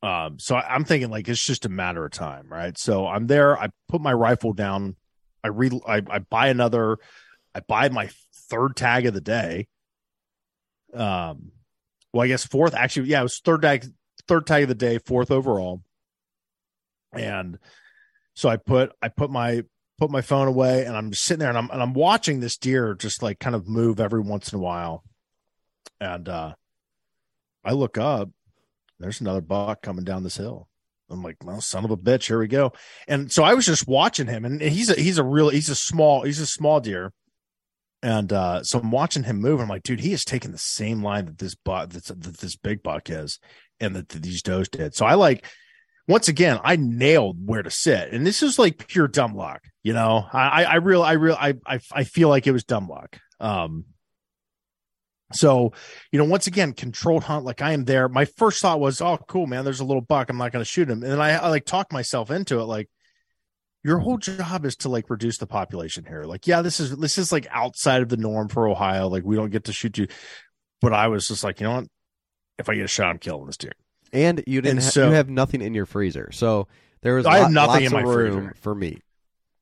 Um 0.03 0.39
so 0.39 0.57
I, 0.57 0.75
am 0.75 0.85
thinking 0.85 1.11
like 1.11 1.29
it's 1.29 1.45
just 1.45 1.67
a 1.67 1.71
matter 1.71 2.05
of 2.05 2.13
time, 2.13 2.49
right? 2.49 2.77
So 2.79 3.07
I'm 3.07 3.27
there, 3.27 3.59
I 3.59 3.69
put 3.89 4.01
my 4.01 4.13
rifle 4.13 4.53
down, 4.53 4.97
I 5.45 5.49
re 5.49 5.71
I, 5.87 6.03
I 6.09 6.19
buy 6.21 6.49
another 6.49 6.99
I 7.59 7.61
buy 7.67 7.89
my 7.89 8.09
third 8.49 8.77
tag 8.77 9.07
of 9.07 9.15
the 9.15 9.21
day. 9.21 9.67
Um, 10.95 11.51
well, 12.13 12.25
I 12.25 12.29
guess 12.29 12.47
fourth. 12.47 12.75
Actually, 12.75 13.09
yeah, 13.09 13.21
it 13.21 13.25
was 13.25 13.41
third 13.41 13.63
tag, 13.63 13.85
third 14.29 14.47
tag 14.47 14.63
of 14.63 14.69
the 14.69 14.75
day, 14.75 14.99
fourth 14.99 15.31
overall. 15.31 15.83
And 17.13 17.59
so 18.35 18.49
I 18.49 18.57
put 18.57 18.93
I 19.03 19.09
put 19.09 19.31
my 19.31 19.65
put 19.99 20.11
my 20.11 20.21
phone 20.21 20.47
away, 20.47 20.85
and 20.85 20.97
I'm 20.97 21.11
just 21.11 21.25
sitting 21.25 21.41
there, 21.41 21.49
and 21.49 21.59
I'm 21.59 21.71
and 21.71 21.83
I'm 21.83 21.95
watching 21.95 22.39
this 22.41 22.57
deer 22.57 22.95
just 22.95 23.23
like 23.23 23.41
kind 23.41 23.57
of 23.57 23.69
move 23.69 23.99
every 23.99 24.21
once 24.21 24.53
in 24.53 24.59
a 24.59 24.63
while. 24.63 25.03
And 26.01 26.29
uh 26.29 26.55
I 27.65 27.73
look 27.73 27.99
up, 27.99 28.31
there's 29.01 29.21
another 29.21 29.41
buck 29.41 29.83
coming 29.83 30.05
down 30.05 30.23
this 30.23 30.37
hill. 30.37 30.69
I'm 31.11 31.23
like, 31.23 31.37
well, 31.43 31.61
son 31.61 31.85
of 31.85 31.91
a 31.91 31.97
bitch, 31.97 32.27
here 32.27 32.39
we 32.39 32.49
go. 32.49 32.73
And 33.09 33.33
so 33.33 33.43
I 33.43 33.55
was 33.55 33.67
just 33.67 33.89
watching 33.89 34.27
him, 34.27 34.45
and 34.45 34.61
he's 34.61 34.91
a 34.91 34.95
he's 34.95 35.19
a 35.19 35.25
real 35.25 35.49
he's 35.49 35.71
a 35.71 35.75
small 35.75 36.23
he's 36.23 36.41
a 36.41 36.47
small 36.47 36.81
deer, 36.81 37.13
and 38.03 38.33
uh, 38.33 38.63
so 38.63 38.79
I'm 38.79 38.91
watching 38.91 39.25
him 39.25 39.41
move. 39.41 39.61
I'm 39.61 39.69
like, 39.69 39.83
dude, 39.83 40.01
he 40.01 40.13
is 40.13 40.25
taking 40.25 40.53
the 40.53 40.59
same 40.59 41.03
line 41.03 41.27
that 41.27 41.39
this 41.39 41.55
buck, 41.55 41.91
that, 41.91 42.05
this 42.23 42.57
big 42.57 42.83
buck 42.83 43.11
is, 43.11 43.39
and 43.81 43.97
that, 43.97 44.09
these 44.09 44.43
does 44.43 44.69
did. 44.69 44.95
So 44.95 45.05
I 45.07 45.15
like, 45.15 45.45
once 46.07 46.29
again, 46.29 46.59
I 46.65 46.77
nailed 46.77 47.37
where 47.47 47.63
to 47.63 47.71
sit, 47.71 48.13
and 48.13 48.27
this 48.27 48.43
is 48.43 48.59
like 48.59 48.87
pure 48.87 49.09
dumb 49.09 49.35
luck. 49.35 49.65
You 49.83 49.93
know, 49.93 50.27
I, 50.33 50.65
I 50.65 50.75
real, 50.77 51.03
I 51.03 51.13
real, 51.13 51.37
I, 51.39 51.55
I, 51.67 51.81
I 51.93 52.05
feel 52.05 52.29
like 52.29 52.47
it 52.47 52.53
was 52.53 52.65
dumb 52.65 52.89
luck. 52.89 53.19
Um, 53.41 53.85
so, 55.33 55.73
you 56.11 56.19
know, 56.19 56.25
once 56.25 56.47
again, 56.47 56.73
controlled 56.73 57.25
hunt, 57.25 57.45
like 57.45 57.61
I 57.61 57.73
am 57.73 57.85
there. 57.85 58.09
My 58.09 58.25
first 58.25 58.63
thought 58.63 58.81
was, 58.81 59.03
oh, 59.03 59.19
cool, 59.29 59.47
man, 59.47 59.65
there's 59.65 59.81
a 59.81 59.85
little 59.85 60.01
buck. 60.01 60.31
I'm 60.31 60.39
not 60.39 60.53
going 60.53 60.65
to 60.65 60.71
shoot 60.71 60.89
him. 60.89 61.03
And 61.03 61.13
then 61.13 61.21
I, 61.21 61.33
I 61.33 61.49
like 61.49 61.67
talk 61.67 61.93
myself 61.93 62.31
into 62.31 62.61
it, 62.61 62.65
like, 62.65 62.89
your 63.85 63.99
whole 63.99 64.19
job 64.19 64.65
is 64.65 64.77
to 64.77 64.89
like 64.89 65.11
reduce 65.11 65.39
the 65.39 65.47
population 65.47 66.05
here. 66.05 66.25
Like, 66.25 66.47
yeah, 66.47 66.63
this 66.63 66.81
is 66.81 66.97
this 66.97 67.19
is 67.19 67.33
like 67.33 67.47
outside 67.51 68.03
of 68.03 68.09
the 68.09 68.17
norm 68.17 68.49
for 68.49 68.69
Ohio. 68.69 69.09
Like, 69.09 69.25
we 69.25 69.37
don't 69.37 69.51
get 69.51 69.65
to 69.65 69.73
shoot 69.73 69.99
you. 69.99 70.09
But 70.81 70.93
I 70.93 71.09
was 71.09 71.29
just 71.29 71.43
like, 71.43 71.61
you 71.61 71.67
know 71.67 71.77
what? 71.77 71.87
If 72.59 72.69
I 72.69 72.75
get 72.75 72.85
a 72.85 72.89
shot, 72.89 73.09
I'm 73.09 73.19
killing 73.19 73.47
this 73.47 73.57
deer. 73.57 73.73
And 74.13 74.43
you 74.47 74.61
didn't. 74.61 74.79
And 74.79 74.85
ha- 74.85 74.91
so, 74.91 75.09
you 75.09 75.15
have 75.15 75.29
nothing 75.29 75.61
in 75.61 75.75
your 75.75 75.87
freezer, 75.87 76.31
so 76.33 76.69
there 77.03 77.15
was. 77.15 77.27
I 77.27 77.31
lot, 77.31 77.43
have 77.43 77.51
nothing 77.53 77.85
in 77.85 77.93
my 77.93 78.03
room 78.03 78.33
freezer. 78.33 78.55
for 78.61 78.75
meat. 78.75 79.03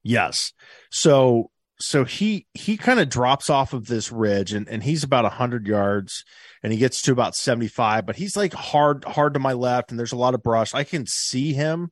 Yes. 0.03 0.53
So 0.91 1.51
so 1.79 2.05
he 2.05 2.47
he 2.55 2.77
kind 2.77 3.01
of 3.01 3.09
drops 3.09 3.51
off 3.51 3.73
of 3.73 3.87
this 3.87 4.11
ridge 4.11 4.53
and, 4.53 4.69
and 4.69 4.83
he's 4.83 5.05
about 5.05 5.25
100 5.25 5.67
yards 5.67 6.25
and 6.63 6.73
he 6.73 6.79
gets 6.79 7.03
to 7.03 7.13
about 7.13 7.35
75 7.35 8.07
but 8.07 8.17
he's 8.17 8.37
like 8.37 8.55
hard 8.55 9.05
hard 9.05 9.35
to 9.35 9.41
my 9.41 9.53
left 9.53 9.91
and 9.91 9.99
there's 9.99 10.13
a 10.13 10.17
lot 10.17 10.35
of 10.35 10.43
brush 10.43 10.75
i 10.75 10.85
can 10.85 11.07
see 11.07 11.53
him 11.53 11.91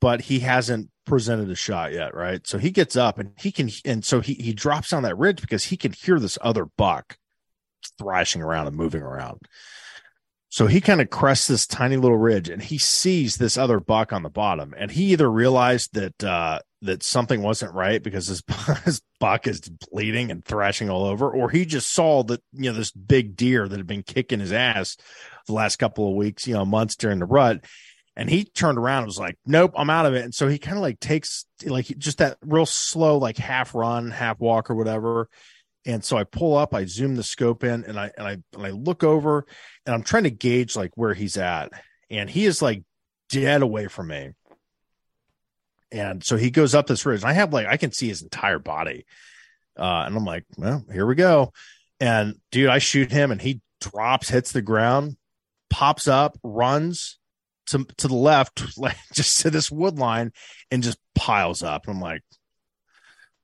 but 0.00 0.22
he 0.22 0.40
hasn't 0.40 0.90
presented 1.08 1.50
a 1.50 1.54
shot 1.54 1.92
yet, 1.92 2.14
right? 2.14 2.46
So 2.46 2.58
he 2.58 2.70
gets 2.70 2.96
up 2.96 3.18
and 3.18 3.32
he 3.38 3.50
can, 3.50 3.70
and 3.84 4.04
so 4.04 4.20
he 4.20 4.34
he 4.34 4.52
drops 4.52 4.90
down 4.90 5.02
that 5.02 5.18
ridge 5.18 5.40
because 5.40 5.64
he 5.64 5.76
can 5.76 5.92
hear 5.92 6.18
this 6.18 6.38
other 6.40 6.64
buck 6.64 7.18
thrashing 7.98 8.42
around 8.42 8.66
and 8.66 8.76
moving 8.76 9.02
around. 9.02 9.40
So 10.50 10.66
he 10.66 10.80
kind 10.80 11.00
of 11.00 11.10
crests 11.10 11.46
this 11.46 11.66
tiny 11.66 11.96
little 11.96 12.16
ridge 12.16 12.48
and 12.48 12.62
he 12.62 12.78
sees 12.78 13.36
this 13.36 13.58
other 13.58 13.80
buck 13.80 14.12
on 14.12 14.22
the 14.22 14.30
bottom. 14.30 14.74
And 14.76 14.90
he 14.90 15.12
either 15.12 15.30
realized 15.30 15.94
that 15.94 16.24
uh 16.24 16.60
that 16.82 17.02
something 17.02 17.42
wasn't 17.42 17.74
right 17.74 18.02
because 18.02 18.28
his, 18.28 18.42
his 18.84 19.02
buck 19.18 19.46
is 19.46 19.60
bleeding 19.90 20.30
and 20.30 20.44
thrashing 20.44 20.88
all 20.88 21.04
over, 21.04 21.30
or 21.30 21.50
he 21.50 21.64
just 21.64 21.92
saw 21.92 22.22
that, 22.22 22.40
you 22.52 22.70
know, 22.70 22.76
this 22.76 22.92
big 22.92 23.36
deer 23.36 23.66
that 23.66 23.76
had 23.76 23.86
been 23.86 24.04
kicking 24.04 24.40
his 24.40 24.52
ass 24.52 24.96
the 25.46 25.52
last 25.52 25.76
couple 25.76 26.08
of 26.08 26.14
weeks, 26.14 26.46
you 26.46 26.54
know, 26.54 26.64
months 26.64 26.94
during 26.94 27.18
the 27.18 27.26
rut. 27.26 27.64
And 28.18 28.28
he 28.28 28.44
turned 28.44 28.78
around 28.78 29.04
and 29.04 29.06
was 29.06 29.18
like, 29.20 29.38
nope, 29.46 29.74
I'm 29.76 29.90
out 29.90 30.04
of 30.04 30.14
it. 30.14 30.24
And 30.24 30.34
so 30.34 30.48
he 30.48 30.58
kind 30.58 30.76
of 30.76 30.82
like 30.82 30.98
takes 30.98 31.46
like 31.64 31.86
just 31.98 32.18
that 32.18 32.36
real 32.44 32.66
slow, 32.66 33.16
like 33.16 33.38
half 33.38 33.76
run, 33.76 34.10
half 34.10 34.40
walk 34.40 34.70
or 34.70 34.74
whatever. 34.74 35.28
And 35.86 36.04
so 36.04 36.16
I 36.16 36.24
pull 36.24 36.56
up, 36.56 36.74
I 36.74 36.84
zoom 36.84 37.14
the 37.14 37.22
scope 37.22 37.62
in 37.62 37.84
and 37.84 37.96
I, 37.96 38.10
and 38.18 38.26
I, 38.26 38.32
and 38.54 38.66
I 38.66 38.70
look 38.70 39.04
over 39.04 39.46
and 39.86 39.94
I'm 39.94 40.02
trying 40.02 40.24
to 40.24 40.30
gauge 40.30 40.74
like 40.74 40.90
where 40.96 41.14
he's 41.14 41.36
at. 41.36 41.70
And 42.10 42.28
he 42.28 42.44
is 42.44 42.60
like 42.60 42.82
dead 43.28 43.62
away 43.62 43.86
from 43.86 44.08
me. 44.08 44.32
And 45.92 46.24
so 46.24 46.36
he 46.36 46.50
goes 46.50 46.74
up 46.74 46.88
this 46.88 47.06
ridge. 47.06 47.20
And 47.20 47.30
I 47.30 47.34
have 47.34 47.52
like, 47.52 47.68
I 47.68 47.76
can 47.76 47.92
see 47.92 48.08
his 48.08 48.22
entire 48.22 48.58
body. 48.58 49.06
Uh, 49.78 50.02
and 50.06 50.16
I'm 50.16 50.24
like, 50.24 50.44
well, 50.56 50.84
here 50.92 51.06
we 51.06 51.14
go. 51.14 51.52
And 52.00 52.34
dude, 52.50 52.68
I 52.68 52.78
shoot 52.78 53.12
him 53.12 53.30
and 53.30 53.40
he 53.40 53.60
drops, 53.80 54.28
hits 54.28 54.50
the 54.50 54.60
ground, 54.60 55.16
pops 55.70 56.08
up, 56.08 56.36
runs 56.42 57.17
to, 57.68 57.84
to 57.98 58.08
the 58.08 58.14
left, 58.14 58.78
like 58.78 58.96
just 59.12 59.40
to 59.40 59.50
this 59.50 59.70
wood 59.70 59.98
line 59.98 60.32
and 60.70 60.82
just 60.82 60.98
piles 61.14 61.62
up. 61.62 61.88
I'm 61.88 62.00
like, 62.00 62.22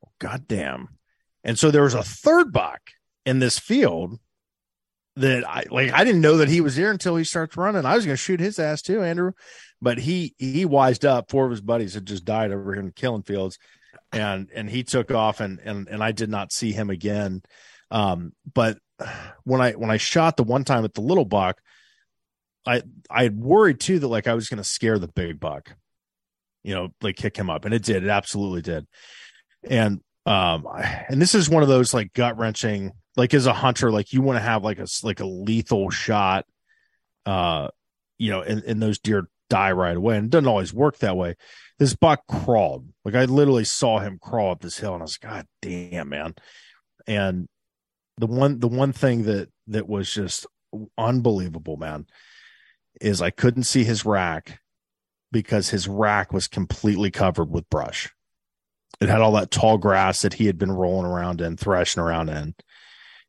oh, 0.05 0.11
God 0.19 0.47
damn. 0.47 0.89
And 1.43 1.57
so 1.57 1.71
there 1.71 1.83
was 1.83 1.93
a 1.93 2.03
third 2.03 2.51
buck 2.51 2.81
in 3.25 3.39
this 3.39 3.59
field 3.59 4.19
that 5.15 5.47
I 5.47 5.63
like 5.71 5.93
I 5.93 6.03
didn't 6.03 6.21
know 6.21 6.37
that 6.37 6.49
he 6.49 6.61
was 6.61 6.75
there 6.75 6.91
until 6.91 7.15
he 7.15 7.23
starts 7.23 7.55
running. 7.55 7.85
I 7.85 7.95
was 7.95 8.05
gonna 8.05 8.17
shoot 8.17 8.39
his 8.39 8.59
ass 8.59 8.81
too, 8.81 9.01
Andrew. 9.01 9.31
But 9.81 9.97
he 9.99 10.33
he 10.37 10.65
wised 10.65 11.05
up. 11.05 11.29
Four 11.29 11.45
of 11.45 11.51
his 11.51 11.61
buddies 11.61 11.93
had 11.93 12.05
just 12.05 12.25
died 12.25 12.51
over 12.51 12.73
here 12.73 12.79
in 12.79 12.87
the 12.87 12.91
killing 12.91 13.23
fields. 13.23 13.57
And 14.11 14.49
and 14.53 14.69
he 14.69 14.83
took 14.83 15.11
off 15.11 15.39
and 15.39 15.59
and 15.59 15.87
and 15.87 16.03
I 16.03 16.11
did 16.11 16.29
not 16.29 16.51
see 16.51 16.71
him 16.71 16.89
again. 16.89 17.43
Um, 17.91 18.33
but 18.53 18.77
when 19.43 19.61
I 19.61 19.73
when 19.73 19.91
I 19.91 19.97
shot 19.97 20.37
the 20.37 20.43
one 20.43 20.63
time 20.63 20.83
at 20.83 20.93
the 20.93 21.01
little 21.01 21.25
buck, 21.25 21.61
I 22.65 22.83
I 23.09 23.29
worried 23.29 23.79
too 23.79 23.99
that 23.99 24.07
like 24.07 24.27
I 24.27 24.33
was 24.33 24.49
gonna 24.49 24.63
scare 24.63 24.99
the 24.99 25.07
big 25.07 25.39
buck, 25.39 25.75
you 26.63 26.73
know, 26.73 26.89
like 27.01 27.15
kick 27.15 27.37
him 27.37 27.49
up. 27.49 27.65
And 27.65 27.73
it 27.73 27.83
did, 27.83 28.03
it 28.03 28.09
absolutely 28.09 28.61
did. 28.61 28.87
And 29.63 30.01
um 30.25 30.67
and 31.09 31.21
this 31.21 31.35
is 31.35 31.49
one 31.49 31.63
of 31.63 31.69
those 31.69 31.93
like 31.93 32.13
gut 32.13 32.37
wrenching 32.37 32.91
like 33.15 33.33
as 33.33 33.45
a 33.45 33.53
hunter 33.53 33.91
like 33.91 34.11
you 34.11 34.21
want 34.21 34.37
to 34.37 34.43
have 34.43 34.63
like 34.63 34.79
a 34.79 34.87
like 35.03 35.19
a 35.19 35.25
lethal 35.25 35.89
shot 35.89 36.45
uh 37.25 37.67
you 38.17 38.31
know 38.31 38.41
and, 38.41 38.63
and 38.63 38.81
those 38.81 38.99
deer 38.99 39.29
die 39.49 39.71
right 39.71 39.95
away 39.95 40.17
and 40.17 40.25
it 40.25 40.29
doesn't 40.31 40.47
always 40.47 40.73
work 40.73 40.97
that 40.97 41.15
way 41.15 41.35
this 41.77 41.95
buck 41.95 42.21
crawled 42.27 42.87
like 43.03 43.13
i 43.13 43.25
literally 43.25 43.63
saw 43.63 43.99
him 43.99 44.17
crawl 44.19 44.51
up 44.51 44.61
this 44.61 44.79
hill 44.79 44.93
and 44.93 45.01
i 45.01 45.03
was 45.03 45.19
like 45.21 45.31
god 45.31 45.45
damn 45.61 46.09
man 46.09 46.33
and 47.05 47.47
the 48.17 48.27
one 48.27 48.59
the 48.59 48.67
one 48.67 48.91
thing 48.91 49.23
that 49.23 49.49
that 49.67 49.87
was 49.87 50.11
just 50.11 50.47
unbelievable 50.97 51.77
man 51.77 52.05
is 53.01 53.21
i 53.21 53.29
couldn't 53.29 53.63
see 53.63 53.83
his 53.83 54.05
rack 54.05 54.59
because 55.35 55.69
his 55.69 55.85
rack 55.85 56.31
was 56.31 56.47
completely 56.47 57.11
covered 57.11 57.51
with 57.51 57.69
brush. 57.69 58.09
It 59.01 59.09
had 59.09 59.19
all 59.19 59.33
that 59.33 59.51
tall 59.51 59.77
grass 59.77 60.21
that 60.21 60.35
he 60.35 60.45
had 60.45 60.57
been 60.57 60.71
rolling 60.71 61.05
around 61.05 61.41
in 61.41 61.57
thrashing 61.57 62.01
around 62.01 62.29
in. 62.29 62.55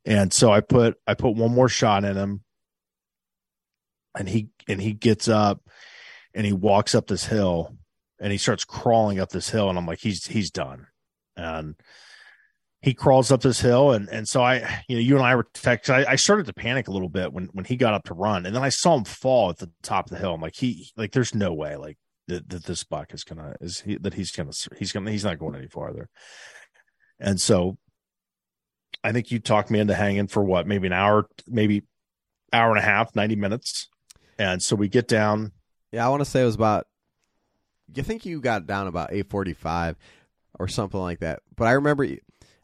And 0.04 0.32
so 0.32 0.52
I 0.52 0.60
put 0.60 0.96
I 1.04 1.14
put 1.14 1.34
one 1.34 1.52
more 1.52 1.68
shot 1.68 2.04
in 2.04 2.16
him, 2.16 2.44
and 4.16 4.28
he 4.28 4.50
and 4.68 4.80
he 4.80 4.92
gets 4.92 5.26
up, 5.26 5.62
and 6.32 6.46
he 6.46 6.52
walks 6.52 6.94
up 6.94 7.08
this 7.08 7.24
hill, 7.24 7.76
and 8.20 8.30
he 8.30 8.38
starts 8.38 8.64
crawling 8.64 9.18
up 9.18 9.30
this 9.30 9.50
hill, 9.50 9.68
and 9.68 9.76
I'm 9.76 9.86
like, 9.86 9.98
he's 9.98 10.28
he's 10.28 10.52
done, 10.52 10.86
and 11.36 11.74
he 12.86 12.94
crawls 12.94 13.32
up 13.32 13.40
this 13.40 13.60
hill, 13.60 13.90
and 13.90 14.08
and 14.10 14.28
so 14.28 14.42
I, 14.42 14.84
you 14.86 14.94
know, 14.94 15.02
you 15.02 15.16
and 15.16 15.26
I 15.26 15.34
were 15.34 15.48
text. 15.52 15.90
I, 15.90 16.04
I 16.08 16.14
started 16.14 16.46
to 16.46 16.52
panic 16.52 16.86
a 16.86 16.92
little 16.92 17.08
bit 17.08 17.32
when 17.32 17.46
when 17.46 17.64
he 17.64 17.74
got 17.74 17.94
up 17.94 18.04
to 18.04 18.14
run, 18.14 18.46
and 18.46 18.54
then 18.54 18.62
I 18.62 18.68
saw 18.68 18.96
him 18.96 19.02
fall 19.02 19.50
at 19.50 19.58
the 19.58 19.72
top 19.82 20.06
of 20.06 20.10
the 20.10 20.18
hill. 20.18 20.34
I'm 20.34 20.40
like, 20.40 20.54
he 20.54 20.88
like, 20.96 21.10
there's 21.10 21.34
no 21.34 21.52
way, 21.52 21.74
like 21.74 21.98
that, 22.28 22.48
that 22.48 22.64
this 22.64 22.84
buck 22.84 23.12
is 23.12 23.24
gonna 23.24 23.56
is 23.60 23.80
he 23.80 23.96
that 23.96 24.14
he's 24.14 24.30
gonna 24.30 24.52
he's 24.78 24.92
gonna 24.92 25.10
he's 25.10 25.24
not 25.24 25.40
going 25.40 25.56
any 25.56 25.66
farther. 25.66 26.08
And 27.18 27.40
so 27.40 27.76
I 29.02 29.10
think 29.10 29.32
you 29.32 29.40
talked 29.40 29.68
me 29.68 29.80
into 29.80 29.94
hanging 29.94 30.28
for 30.28 30.44
what, 30.44 30.68
maybe 30.68 30.86
an 30.86 30.92
hour, 30.92 31.28
maybe 31.48 31.82
hour 32.52 32.70
and 32.70 32.78
a 32.78 32.82
half, 32.82 33.16
90 33.16 33.34
minutes. 33.34 33.88
And 34.38 34.62
so 34.62 34.76
we 34.76 34.88
get 34.88 35.08
down. 35.08 35.50
Yeah, 35.90 36.06
I 36.06 36.08
want 36.08 36.20
to 36.20 36.30
say 36.30 36.42
it 36.42 36.44
was 36.44 36.54
about, 36.54 36.86
you 37.94 38.04
think 38.04 38.26
you 38.26 38.40
got 38.40 38.66
down 38.66 38.86
about 38.86 39.12
845 39.12 39.96
or 40.58 40.68
something 40.68 41.00
like 41.00 41.20
that. 41.20 41.40
But 41.56 41.68
I 41.68 41.72
remember 41.72 42.06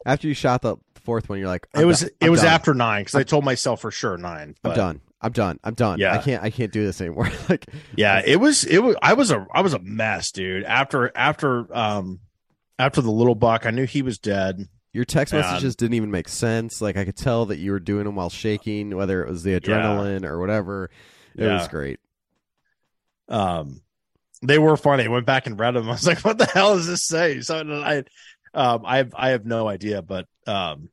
after 0.05 0.27
you 0.27 0.33
shot 0.33 0.61
the 0.61 0.77
fourth 1.03 1.29
one, 1.29 1.39
you're 1.39 1.47
like, 1.47 1.67
it 1.73 1.85
was, 1.85 2.03
it 2.03 2.29
was 2.29 2.41
done. 2.41 2.53
after 2.53 2.73
nine 2.73 3.01
because 3.01 3.15
I 3.15 3.23
told 3.23 3.43
myself 3.43 3.81
for 3.81 3.91
sure 3.91 4.17
nine. 4.17 4.55
But. 4.61 4.71
I'm 4.71 4.75
done. 4.75 5.01
I'm 5.23 5.31
done. 5.31 5.59
I'm 5.63 5.73
done. 5.73 5.99
Yeah. 5.99 6.13
I 6.13 6.17
can't 6.17 6.43
I 6.43 6.49
can't 6.49 6.71
do 6.71 6.85
this 6.85 6.99
anymore. 6.99 7.31
like 7.49 7.65
Yeah, 7.95 8.21
it 8.25 8.35
was 8.41 8.65
it 8.65 8.79
was 8.79 8.97
I 9.01 9.13
was 9.13 9.31
a 9.31 9.47
I 9.53 9.61
was 9.61 9.73
a 9.73 9.79
mess, 9.79 10.31
dude. 10.31 10.65
After 10.65 11.11
after 11.15 11.73
um 11.75 12.19
after 12.77 13.01
the 13.01 13.09
little 13.09 13.33
buck, 13.33 13.65
I 13.65 13.71
knew 13.71 13.85
he 13.85 14.01
was 14.01 14.19
dead. 14.19 14.67
Your 14.91 15.05
text 15.05 15.33
messages 15.33 15.75
didn't 15.75 15.95
even 15.95 16.11
make 16.11 16.27
sense. 16.27 16.81
Like 16.81 16.97
I 16.97 17.05
could 17.05 17.15
tell 17.15 17.47
that 17.47 17.57
you 17.57 17.71
were 17.71 17.79
doing 17.79 18.03
them 18.03 18.15
while 18.15 18.29
shaking, 18.29 18.95
whether 18.95 19.23
it 19.23 19.29
was 19.29 19.43
the 19.43 19.59
adrenaline 19.59 20.21
yeah. 20.21 20.27
or 20.27 20.39
whatever. 20.39 20.91
It 21.35 21.45
yeah. 21.45 21.53
was 21.53 21.67
great. 21.69 21.99
Um, 23.29 23.81
they 24.43 24.59
were 24.59 24.77
funny. 24.77 25.05
I 25.05 25.07
went 25.07 25.25
back 25.25 25.47
and 25.47 25.57
read 25.57 25.71
them. 25.71 25.87
I 25.89 25.93
was 25.93 26.05
like, 26.05 26.19
"What 26.19 26.37
the 26.37 26.45
hell 26.45 26.75
does 26.75 26.85
this 26.85 27.07
say?" 27.07 27.39
So 27.41 27.57
I, 27.57 28.03
um, 28.53 28.83
I 28.85 28.97
have 28.97 29.13
I 29.15 29.29
have 29.29 29.45
no 29.45 29.67
idea, 29.67 30.01
but 30.01 30.27
um, 30.47 30.89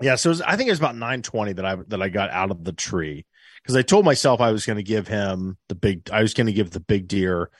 yeah. 0.00 0.16
So 0.16 0.30
was, 0.30 0.40
I 0.42 0.56
think 0.56 0.68
it 0.68 0.72
was 0.72 0.78
about 0.78 0.96
nine 0.96 1.22
twenty 1.22 1.52
that 1.54 1.64
I 1.64 1.76
that 1.88 2.02
I 2.02 2.08
got 2.08 2.30
out 2.30 2.50
of 2.50 2.64
the 2.64 2.72
tree 2.72 3.26
because 3.62 3.76
I 3.76 3.82
told 3.82 4.04
myself 4.04 4.40
I 4.40 4.52
was 4.52 4.66
going 4.66 4.76
to 4.76 4.82
give 4.82 5.08
him 5.08 5.58
the 5.68 5.74
big. 5.74 6.10
I 6.10 6.22
was 6.22 6.34
going 6.34 6.46
to 6.46 6.52
give 6.52 6.70
the 6.70 6.80
big 6.80 7.08
deer 7.08 7.50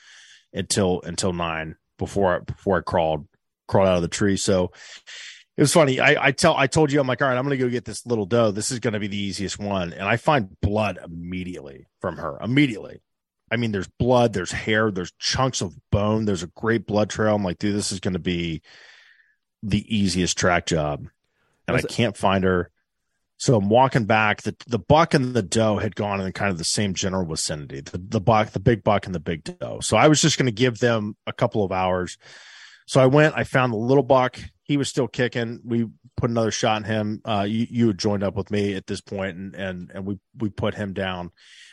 until 0.53 1.03
until 1.03 1.33
nine 1.33 1.77
before 1.99 2.37
I, 2.37 2.39
before 2.41 2.79
I 2.79 2.83
crawled 2.83 3.27
crawled 3.69 3.89
out 3.89 3.97
of 3.97 4.03
the 4.03 4.09
tree. 4.09 4.37
So 4.37 4.73
it 5.57 5.63
was 5.63 5.73
funny. 5.73 6.01
I, 6.01 6.27
I 6.27 6.33
tell 6.33 6.57
I 6.57 6.67
told 6.67 6.93
you 6.93 7.01
I'm 7.01 7.07
like, 7.07 7.23
all 7.23 7.29
right, 7.29 7.37
I'm 7.37 7.45
gonna 7.45 7.57
go 7.57 7.69
get 7.69 7.85
this 7.85 8.07
little 8.07 8.27
doe. 8.27 8.51
This 8.51 8.71
is 8.71 8.79
gonna 8.79 9.01
be 9.01 9.09
the 9.09 9.17
easiest 9.17 9.59
one, 9.59 9.93
and 9.93 10.09
I 10.09 10.17
find 10.17 10.59
blood 10.61 10.99
immediately 11.05 11.87
from 12.01 12.17
her. 12.17 12.39
Immediately. 12.43 13.01
I 13.51 13.57
mean, 13.57 13.73
there's 13.73 13.89
blood, 13.99 14.33
there's 14.33 14.53
hair, 14.53 14.91
there's 14.91 15.13
chunks 15.19 15.61
of 15.61 15.75
bone, 15.91 16.25
there's 16.25 16.43
a 16.43 16.51
great 16.57 16.87
blood 16.87 17.11
trail. 17.11 17.35
I'm 17.35 17.45
like, 17.45 17.59
dude, 17.59 17.77
this 17.77 17.93
is 17.93 18.01
gonna 18.01 18.19
be 18.19 18.63
the 19.63 19.85
easiest 19.95 20.37
track 20.37 20.67
job, 20.67 21.07
and 21.67 21.77
I 21.77 21.83
can't 21.83 22.17
find 22.17 22.45
her. 22.45 22.71
So 23.39 23.57
I'm 23.57 23.69
walking 23.69 24.07
back. 24.07 24.43
The 24.43 24.57
the 24.67 24.79
buck 24.79 25.13
and 25.13 25.35
the 25.35 25.43
doe 25.43 25.77
had 25.77 25.95
gone 25.95 26.21
in 26.21 26.33
kind 26.33 26.51
of 26.51 26.59
the 26.59 26.65
same 26.65 26.95
general 26.95 27.27
vicinity. 27.27 27.81
The 27.81 27.99
the 27.99 28.21
buck, 28.21 28.51
the 28.51 28.61
big 28.61 28.83
buck, 28.83 29.07
and 29.07 29.15
the 29.15 29.21
big 29.21 29.45
doe. 29.45 29.81
So 29.81 29.97
I 29.97 30.09
was 30.09 30.23
just 30.23 30.39
going 30.39 30.47
to 30.47 30.53
give 30.53 30.79
them 30.79 31.17
a 31.27 31.33
couple 31.33 31.63
of 31.63 31.71
hours 31.71 32.17
so 32.87 33.01
I 33.01 33.07
went, 33.07 33.35
I 33.37 33.45
found 33.45 33.73
the 33.73 33.79
little 33.79 34.03
buck. 34.03 34.39
He 34.67 34.77
was 34.77 34.89
still 34.89 35.09
kicking. 35.09 35.61
We 35.65 35.87
put 36.17 36.31
another 36.31 36.51
shot 36.51 36.79
in 36.79 36.85
him. 36.85 37.21
Uh, 37.25 37.47
you, 37.49 37.67
you 37.71 37.87
had 37.87 37.99
joined 37.99 38.23
up 38.23 38.35
with 38.35 38.51
me 38.51 38.75
at 38.75 38.87
this 38.87 39.01
point 39.01 39.37
and, 39.37 39.55
and, 39.55 39.91
and 39.95 40.05
we, 40.05 40.19
we 40.37 40.51
put 40.51 40.75
him 40.75 40.93
down. 40.93 41.31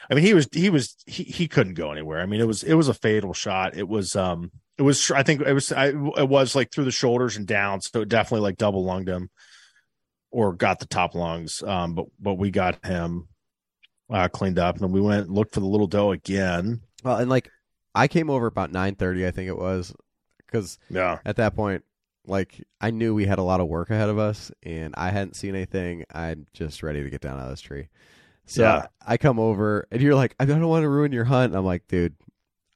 I 0.10 0.14
mean, 0.14 0.24
he 0.24 0.34
was, 0.34 0.48
he 0.52 0.70
was, 0.70 0.96
he, 1.08 1.24
he 1.24 1.48
couldn't 1.48 1.74
go 1.74 1.92
anywhere. 1.92 2.22
I 2.22 2.26
mean, 2.26 2.40
it 2.40 2.48
was, 2.48 2.64
it 2.64 2.76
was 2.76 2.90
a 2.90 2.94
fatal 2.94 3.34
shot. 3.34 3.76
It 3.76 3.88
was, 3.88 4.16
um, 4.16 4.52
it 4.78 4.84
was, 4.84 5.12
I 5.12 5.24
think 5.24 5.42
it 5.42 5.54
was, 5.54 5.72
I, 5.72 5.88
it 5.88 6.30
was 6.30 6.56
like 6.56 6.72
through 6.72 6.86
the 6.86 6.92
shoulders 6.92 7.36
and 7.36 7.48
down. 7.48 7.82
So 7.82 8.02
it 8.02 8.10
definitely 8.10 8.44
like 8.44 8.58
double 8.58 8.84
lunged 8.84 9.10
him 9.10 9.30
or 10.30 10.54
got 10.54 10.80
the 10.80 10.86
top 10.86 11.16
lungs. 11.16 11.64
Um, 11.64 11.96
but, 11.96 12.06
but 12.20 12.36
we 12.36 12.52
got 12.52 12.86
him, 12.86 13.28
uh, 14.12 14.28
cleaned 14.28 14.60
up 14.60 14.76
and 14.76 14.84
then 14.84 14.92
we 14.92 15.02
went 15.02 15.28
and 15.28 15.36
looked 15.36 15.54
for 15.54 15.62
the 15.62 15.66
little 15.66 15.88
doe 15.88 16.12
again. 16.12 16.82
Well, 17.04 17.18
and 17.18 17.30
like, 17.30 17.50
I 17.96 18.08
came 18.08 18.32
over 18.32 18.48
about 18.48 18.72
nine 18.72 18.96
thirty, 18.96 19.28
I 19.28 19.30
think 19.30 19.50
it 19.50 19.58
was, 19.58 19.94
because 20.38 20.80
yeah, 20.90 21.20
at 21.26 21.36
that 21.36 21.56
point, 21.56 21.84
like 22.26 22.64
I 22.80 22.92
knew 22.92 23.14
we 23.14 23.26
had 23.26 23.40
a 23.40 23.44
lot 23.44 23.60
of 23.60 23.68
work 23.68 23.90
ahead 23.90 24.10
of 24.10 24.18
us, 24.18 24.52
and 24.64 24.94
I 24.98 25.10
hadn't 25.12 25.36
seen 25.36 25.56
anything. 25.56 26.06
I'm 26.14 26.48
just 26.54 26.84
ready 26.84 27.04
to 27.04 27.10
get 27.10 27.22
down 27.22 27.40
out 27.40 27.46
of 27.46 27.50
this 27.50 27.62
tree. 27.62 27.90
So 28.46 28.64
yeah. 28.64 28.88
I 29.06 29.18
come 29.18 29.40
over, 29.40 29.88
and 29.92 30.02
you're 30.02 30.16
like, 30.16 30.36
I 30.40 30.46
don't 30.46 30.68
want 30.68 30.84
to 30.84 30.90
ruin 30.90 31.12
your 31.12 31.24
hunt. 31.26 31.56
I'm 31.56 31.66
like, 31.66 31.88
dude, 31.88 32.16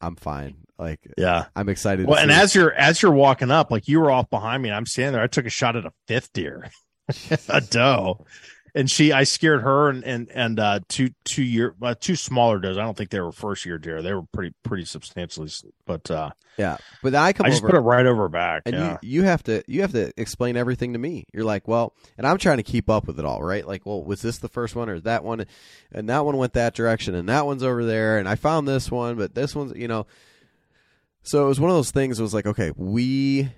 I'm 0.02 0.16
fine. 0.16 0.56
Like, 0.78 1.00
yeah, 1.18 1.46
I'm 1.56 1.70
excited. 1.70 2.08
Well, 2.08 2.20
and 2.20 2.32
as 2.32 2.54
you're 2.54 2.74
as 2.74 3.02
you're 3.02 3.12
walking 3.12 3.52
up, 3.52 3.72
like 3.72 3.88
you 3.88 4.00
were 4.00 4.12
off 4.12 4.30
behind 4.30 4.62
me, 4.62 4.72
I'm 4.72 4.86
standing 4.86 5.14
there. 5.14 5.24
I 5.24 5.28
took 5.28 5.46
a 5.46 5.50
shot 5.50 5.76
at 5.76 5.86
a 5.86 5.94
fifth 6.08 6.34
deer, 6.34 6.70
a 7.50 7.62
doe, 7.70 8.26
and 8.78 8.90
she 8.92 9.12
I 9.12 9.24
scared 9.24 9.62
her 9.64 9.90
and 9.90 10.04
and 10.04 10.30
and 10.32 10.60
uh 10.60 10.80
two 10.88 11.10
two 11.26 11.44
year 11.44 11.76
uh, 11.82 11.96
two 12.00 12.16
smaller 12.16 12.60
does. 12.60 12.78
I 12.78 12.82
don't 12.84 12.96
think 12.96 13.10
they 13.10 13.20
were 13.20 13.32
first 13.32 13.66
year 13.66 13.78
deer. 13.78 14.02
They 14.02 14.14
were 14.14 14.24
pretty 14.32 14.54
pretty 14.64 14.86
substantially, 14.86 15.50
but 15.86 16.10
uh 16.12 16.30
Yeah, 16.58 16.78
but 17.02 17.16
I 17.16 17.34
come 17.34 17.48
I 17.48 17.50
just 17.50 17.64
over 17.64 17.72
put 17.72 17.78
it 17.78 17.82
right 17.82 18.06
over 18.06 18.30
back. 18.30 18.64
and 18.66 18.76
yeah. 18.76 18.98
you 19.02 19.10
you 19.22 19.24
have 19.24 19.44
to 19.44 19.64
you 19.68 19.82
have 19.82 19.92
to 19.94 20.12
explain 20.16 20.56
everything 20.56 20.94
to 20.94 21.00
me. 21.00 21.26
You're 21.34 21.44
like, 21.44 21.68
well, 21.68 21.94
and 22.18 22.28
I'm 22.28 22.38
trying 22.38 22.58
to 22.58 22.64
keep 22.64 22.90
up 22.90 23.08
with 23.08 23.20
it 23.20 23.26
all, 23.26 23.42
right? 23.42 23.66
Like, 23.68 23.86
well, 23.86 24.04
was 24.04 24.22
this 24.22 24.38
the 24.38 24.50
first 24.50 24.76
one 24.76 24.90
or 24.90 25.00
that 25.02 25.24
one? 25.24 25.46
And 25.92 26.08
that 26.10 26.24
one 26.26 26.38
went 26.38 26.54
that 26.54 26.74
direction, 26.76 27.16
and 27.16 27.28
that 27.30 27.46
one's 27.46 27.64
over 27.64 27.84
there, 27.84 28.20
and 28.20 28.30
I 28.30 28.36
found 28.36 28.68
this 28.68 28.92
one, 28.92 29.16
but 29.18 29.34
this 29.36 29.56
one's, 29.56 29.74
you 29.76 29.88
know. 29.88 30.06
So 31.24 31.44
it 31.46 31.48
was 31.50 31.60
one 31.60 31.70
of 31.70 31.76
those 31.76 31.92
things. 31.92 32.20
It 32.20 32.24
was 32.24 32.34
like, 32.34 32.46
okay, 32.46 32.72
we 32.76 33.50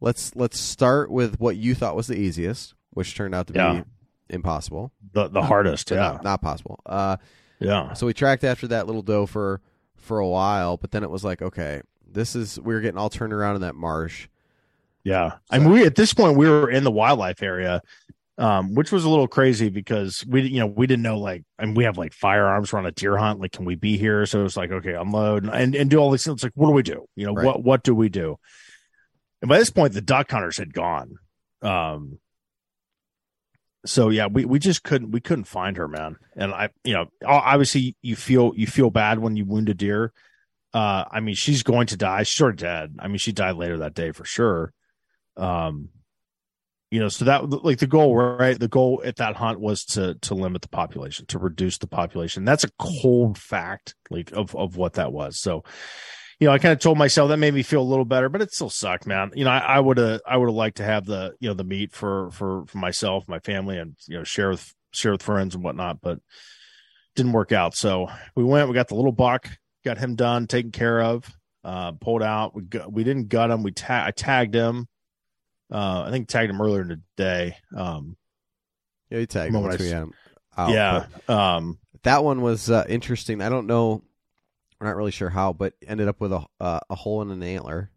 let's 0.00 0.36
let's 0.36 0.60
start 0.60 1.10
with 1.10 1.40
what 1.40 1.56
you 1.56 1.74
thought 1.74 1.96
was 1.96 2.06
the 2.06 2.16
easiest, 2.16 2.74
which 2.90 3.14
turned 3.14 3.34
out 3.34 3.46
to 3.48 3.54
Yeah. 3.54 3.72
be 3.80 3.84
impossible, 4.30 4.92
the 5.12 5.28
the 5.28 5.42
hardest. 5.42 5.90
Yeah, 5.90 5.96
not, 5.96 6.24
not 6.24 6.42
possible. 6.42 6.80
Uh, 6.86 7.16
yeah, 7.60 7.92
so 7.94 8.06
we 8.06 8.14
tracked 8.14 8.44
after 8.44 8.66
that 8.68 8.86
little 8.86 9.02
doe 9.02 9.26
for 9.26 9.60
for 9.96 10.18
a 10.18 10.28
while, 10.28 10.76
but 10.76 10.90
then 10.92 11.02
it 11.02 11.10
was 11.10 11.24
like, 11.24 11.42
okay, 11.42 11.82
this 12.06 12.34
is 12.36 12.58
we 12.60 12.74
were 12.74 12.80
getting 12.80 12.98
all 12.98 13.10
turned 13.10 13.32
around 13.32 13.56
in 13.56 13.60
that 13.62 13.74
marsh. 13.74 14.28
yeah. 15.04 15.32
I 15.50 15.58
mean, 15.58 15.70
we 15.70 15.84
at 15.84 15.94
this 15.96 16.14
point 16.14 16.36
we 16.36 16.48
were 16.48 16.70
in 16.70 16.84
the 16.84 16.90
wildlife 16.90 17.42
area, 17.42 17.82
um, 18.38 18.74
which 18.74 18.92
was 18.92 19.04
a 19.04 19.08
little 19.08 19.26
crazy 19.28 19.68
because 19.70 20.24
we 20.26 20.42
you 20.42 20.60
know 20.60 20.66
we 20.66 20.86
didn't 20.86 21.02
know 21.02 21.18
like 21.18 21.42
I 21.58 21.64
mean 21.66 21.74
we 21.74 21.84
have 21.84 21.98
like 21.98 22.12
firearms. 22.12 22.72
We're 22.72 22.78
on 22.78 22.86
a 22.86 22.92
deer 22.92 23.16
hunt. 23.16 23.40
Like, 23.40 23.52
can 23.52 23.64
we 23.64 23.74
be 23.74 23.96
here? 23.98 24.24
So 24.26 24.40
it 24.40 24.44
was 24.44 24.56
like, 24.56 24.70
okay, 24.70 24.94
unload 24.94 25.48
and 25.48 25.74
and 25.74 25.90
do 25.90 25.98
all 25.98 26.10
these 26.10 26.24
things. 26.24 26.36
It's 26.36 26.42
like, 26.44 26.52
what 26.54 26.68
do 26.68 26.72
we 26.72 26.82
do? 26.82 27.06
You 27.16 27.26
know, 27.26 27.34
Right. 27.34 27.44
what 27.46 27.62
what 27.64 27.82
do 27.82 27.94
we 27.94 28.08
do? 28.08 28.38
And 29.42 29.48
by 29.48 29.58
this 29.58 29.70
point, 29.70 29.92
the 29.94 30.00
duck 30.00 30.30
hunters 30.30 30.56
had 30.58 30.72
gone. 30.72 31.16
Um, 31.62 32.18
so 33.86 34.08
yeah, 34.08 34.26
we, 34.26 34.44
we 34.44 34.58
just 34.58 34.82
couldn't 34.82 35.10
we 35.10 35.20
couldn't 35.20 35.44
find 35.44 35.76
her, 35.76 35.88
man. 35.88 36.16
And 36.36 36.52
I, 36.52 36.70
you 36.84 36.94
know, 36.94 37.06
obviously 37.24 37.96
you 38.02 38.16
feel 38.16 38.52
you 38.56 38.66
feel 38.66 38.90
bad 38.90 39.18
when 39.18 39.36
you 39.36 39.44
wound 39.44 39.68
a 39.68 39.74
deer. 39.74 40.12
Uh, 40.74 41.04
I 41.10 41.20
mean, 41.20 41.34
she's 41.34 41.62
going 41.62 41.86
to 41.88 41.96
die. 41.96 42.24
She's 42.24 42.40
already 42.40 42.58
dead. 42.58 42.96
I 42.98 43.08
mean, 43.08 43.18
she 43.18 43.32
died 43.32 43.56
later 43.56 43.78
that 43.78 43.94
day 43.94 44.12
for 44.12 44.24
sure. 44.24 44.72
Um, 45.36 45.88
you 46.90 47.00
know, 47.00 47.08
so 47.08 47.26
that 47.26 47.48
like 47.64 47.78
the 47.78 47.86
goal, 47.86 48.16
right? 48.16 48.58
The 48.58 48.68
goal 48.68 49.02
at 49.04 49.16
that 49.16 49.36
hunt 49.36 49.60
was 49.60 49.84
to 49.86 50.14
to 50.22 50.34
limit 50.34 50.62
the 50.62 50.68
population, 50.68 51.26
to 51.26 51.38
reduce 51.38 51.78
the 51.78 51.86
population. 51.86 52.44
That's 52.44 52.64
a 52.64 52.70
cold 52.78 53.36
fact, 53.36 53.94
like 54.10 54.32
of 54.32 54.56
of 54.56 54.76
what 54.76 54.94
that 54.94 55.12
was. 55.12 55.38
So, 55.38 55.64
you 56.40 56.46
know, 56.46 56.52
I 56.52 56.58
kind 56.58 56.72
of 56.72 56.78
told 56.78 56.98
myself 56.98 57.28
that 57.30 57.36
made 57.38 57.54
me 57.54 57.62
feel 57.62 57.82
a 57.82 57.82
little 57.82 58.04
better, 58.04 58.28
but 58.28 58.42
it 58.42 58.52
still 58.52 58.70
sucked, 58.70 59.06
man. 59.06 59.32
You 59.34 59.44
know, 59.44 59.50
I, 59.50 59.80
would 59.80 59.98
have, 59.98 60.20
I 60.26 60.36
would 60.36 60.48
have 60.48 60.54
liked 60.54 60.76
to 60.76 60.84
have 60.84 61.04
the, 61.04 61.34
you 61.40 61.48
know, 61.48 61.54
the 61.54 61.64
meat 61.64 61.92
for, 61.92 62.30
for, 62.30 62.64
for 62.66 62.78
myself, 62.78 63.28
my 63.28 63.40
family, 63.40 63.78
and 63.78 63.96
you 64.06 64.18
know, 64.18 64.24
share 64.24 64.50
with, 64.50 64.72
share 64.92 65.12
with 65.12 65.22
friends 65.22 65.54
and 65.54 65.64
whatnot, 65.64 66.00
but 66.00 66.20
didn't 67.16 67.32
work 67.32 67.50
out. 67.50 67.74
So 67.74 68.08
we 68.36 68.44
went, 68.44 68.68
we 68.68 68.74
got 68.74 68.88
the 68.88 68.94
little 68.94 69.12
buck, 69.12 69.48
got 69.84 69.98
him 69.98 70.14
done, 70.14 70.46
taken 70.46 70.70
care 70.70 71.02
of, 71.02 71.28
uh, 71.64 71.92
pulled 71.92 72.22
out. 72.22 72.54
We 72.54 72.62
got, 72.62 72.92
we 72.92 73.02
didn't 73.02 73.28
gut 73.28 73.50
him. 73.50 73.62
We 73.62 73.72
ta- 73.72 74.04
I 74.06 74.12
tagged 74.12 74.54
him. 74.54 74.86
Uh, 75.72 76.04
I 76.06 76.10
think 76.10 76.28
tagged 76.28 76.50
him 76.50 76.62
earlier 76.62 76.82
in 76.82 76.88
the 76.88 77.00
day. 77.16 77.56
Um, 77.76 78.16
Yeah, 79.10 79.18
you 79.18 79.26
tagged 79.26 79.52
Moment 79.52 79.72
once 79.72 79.80
I 79.80 79.84
we 79.84 79.90
had 79.90 80.02
him 80.04 80.12
out, 80.56 80.70
yeah. 80.70 81.06
but 81.26 81.34
Um, 81.34 81.78
that 82.04 82.22
one 82.22 82.42
was 82.42 82.70
uh, 82.70 82.84
interesting. 82.88 83.42
I 83.42 83.48
don't 83.48 83.66
know, 83.66 84.02
we're 84.80 84.86
not 84.86 84.96
really 84.96 85.10
sure 85.10 85.30
how, 85.30 85.52
but 85.52 85.74
ended 85.86 86.08
up 86.08 86.20
with 86.20 86.32
a 86.32 86.44
uh, 86.60 86.80
a 86.88 86.94
hole 86.94 87.22
in 87.22 87.30
an 87.30 87.42
antler, 87.42 87.90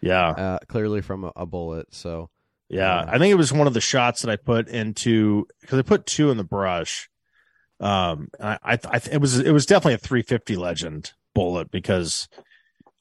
yeah. 0.00 0.28
uh, 0.28 0.58
clearly 0.68 1.00
from 1.00 1.24
a, 1.24 1.32
a 1.36 1.46
bullet. 1.46 1.94
So 1.94 2.30
Yeah. 2.68 3.04
I 3.08 3.18
think 3.18 3.32
it 3.32 3.36
was 3.36 3.52
one 3.52 3.66
of 3.66 3.74
the 3.74 3.80
shots 3.80 4.22
that 4.22 4.30
I 4.30 4.36
put 4.36 4.68
into 4.68 5.46
because 5.60 5.78
I 5.78 5.82
put 5.82 6.06
two 6.06 6.30
in 6.30 6.36
the 6.36 6.44
brush. 6.44 7.08
Um, 7.80 8.28
I, 8.40 8.58
I, 8.62 8.78
I 8.84 9.00
it 9.10 9.20
was 9.20 9.38
it 9.38 9.52
was 9.52 9.66
definitely 9.66 9.94
a 9.94 9.98
350 9.98 10.56
legend 10.56 11.12
bullet 11.34 11.70
because, 11.70 12.28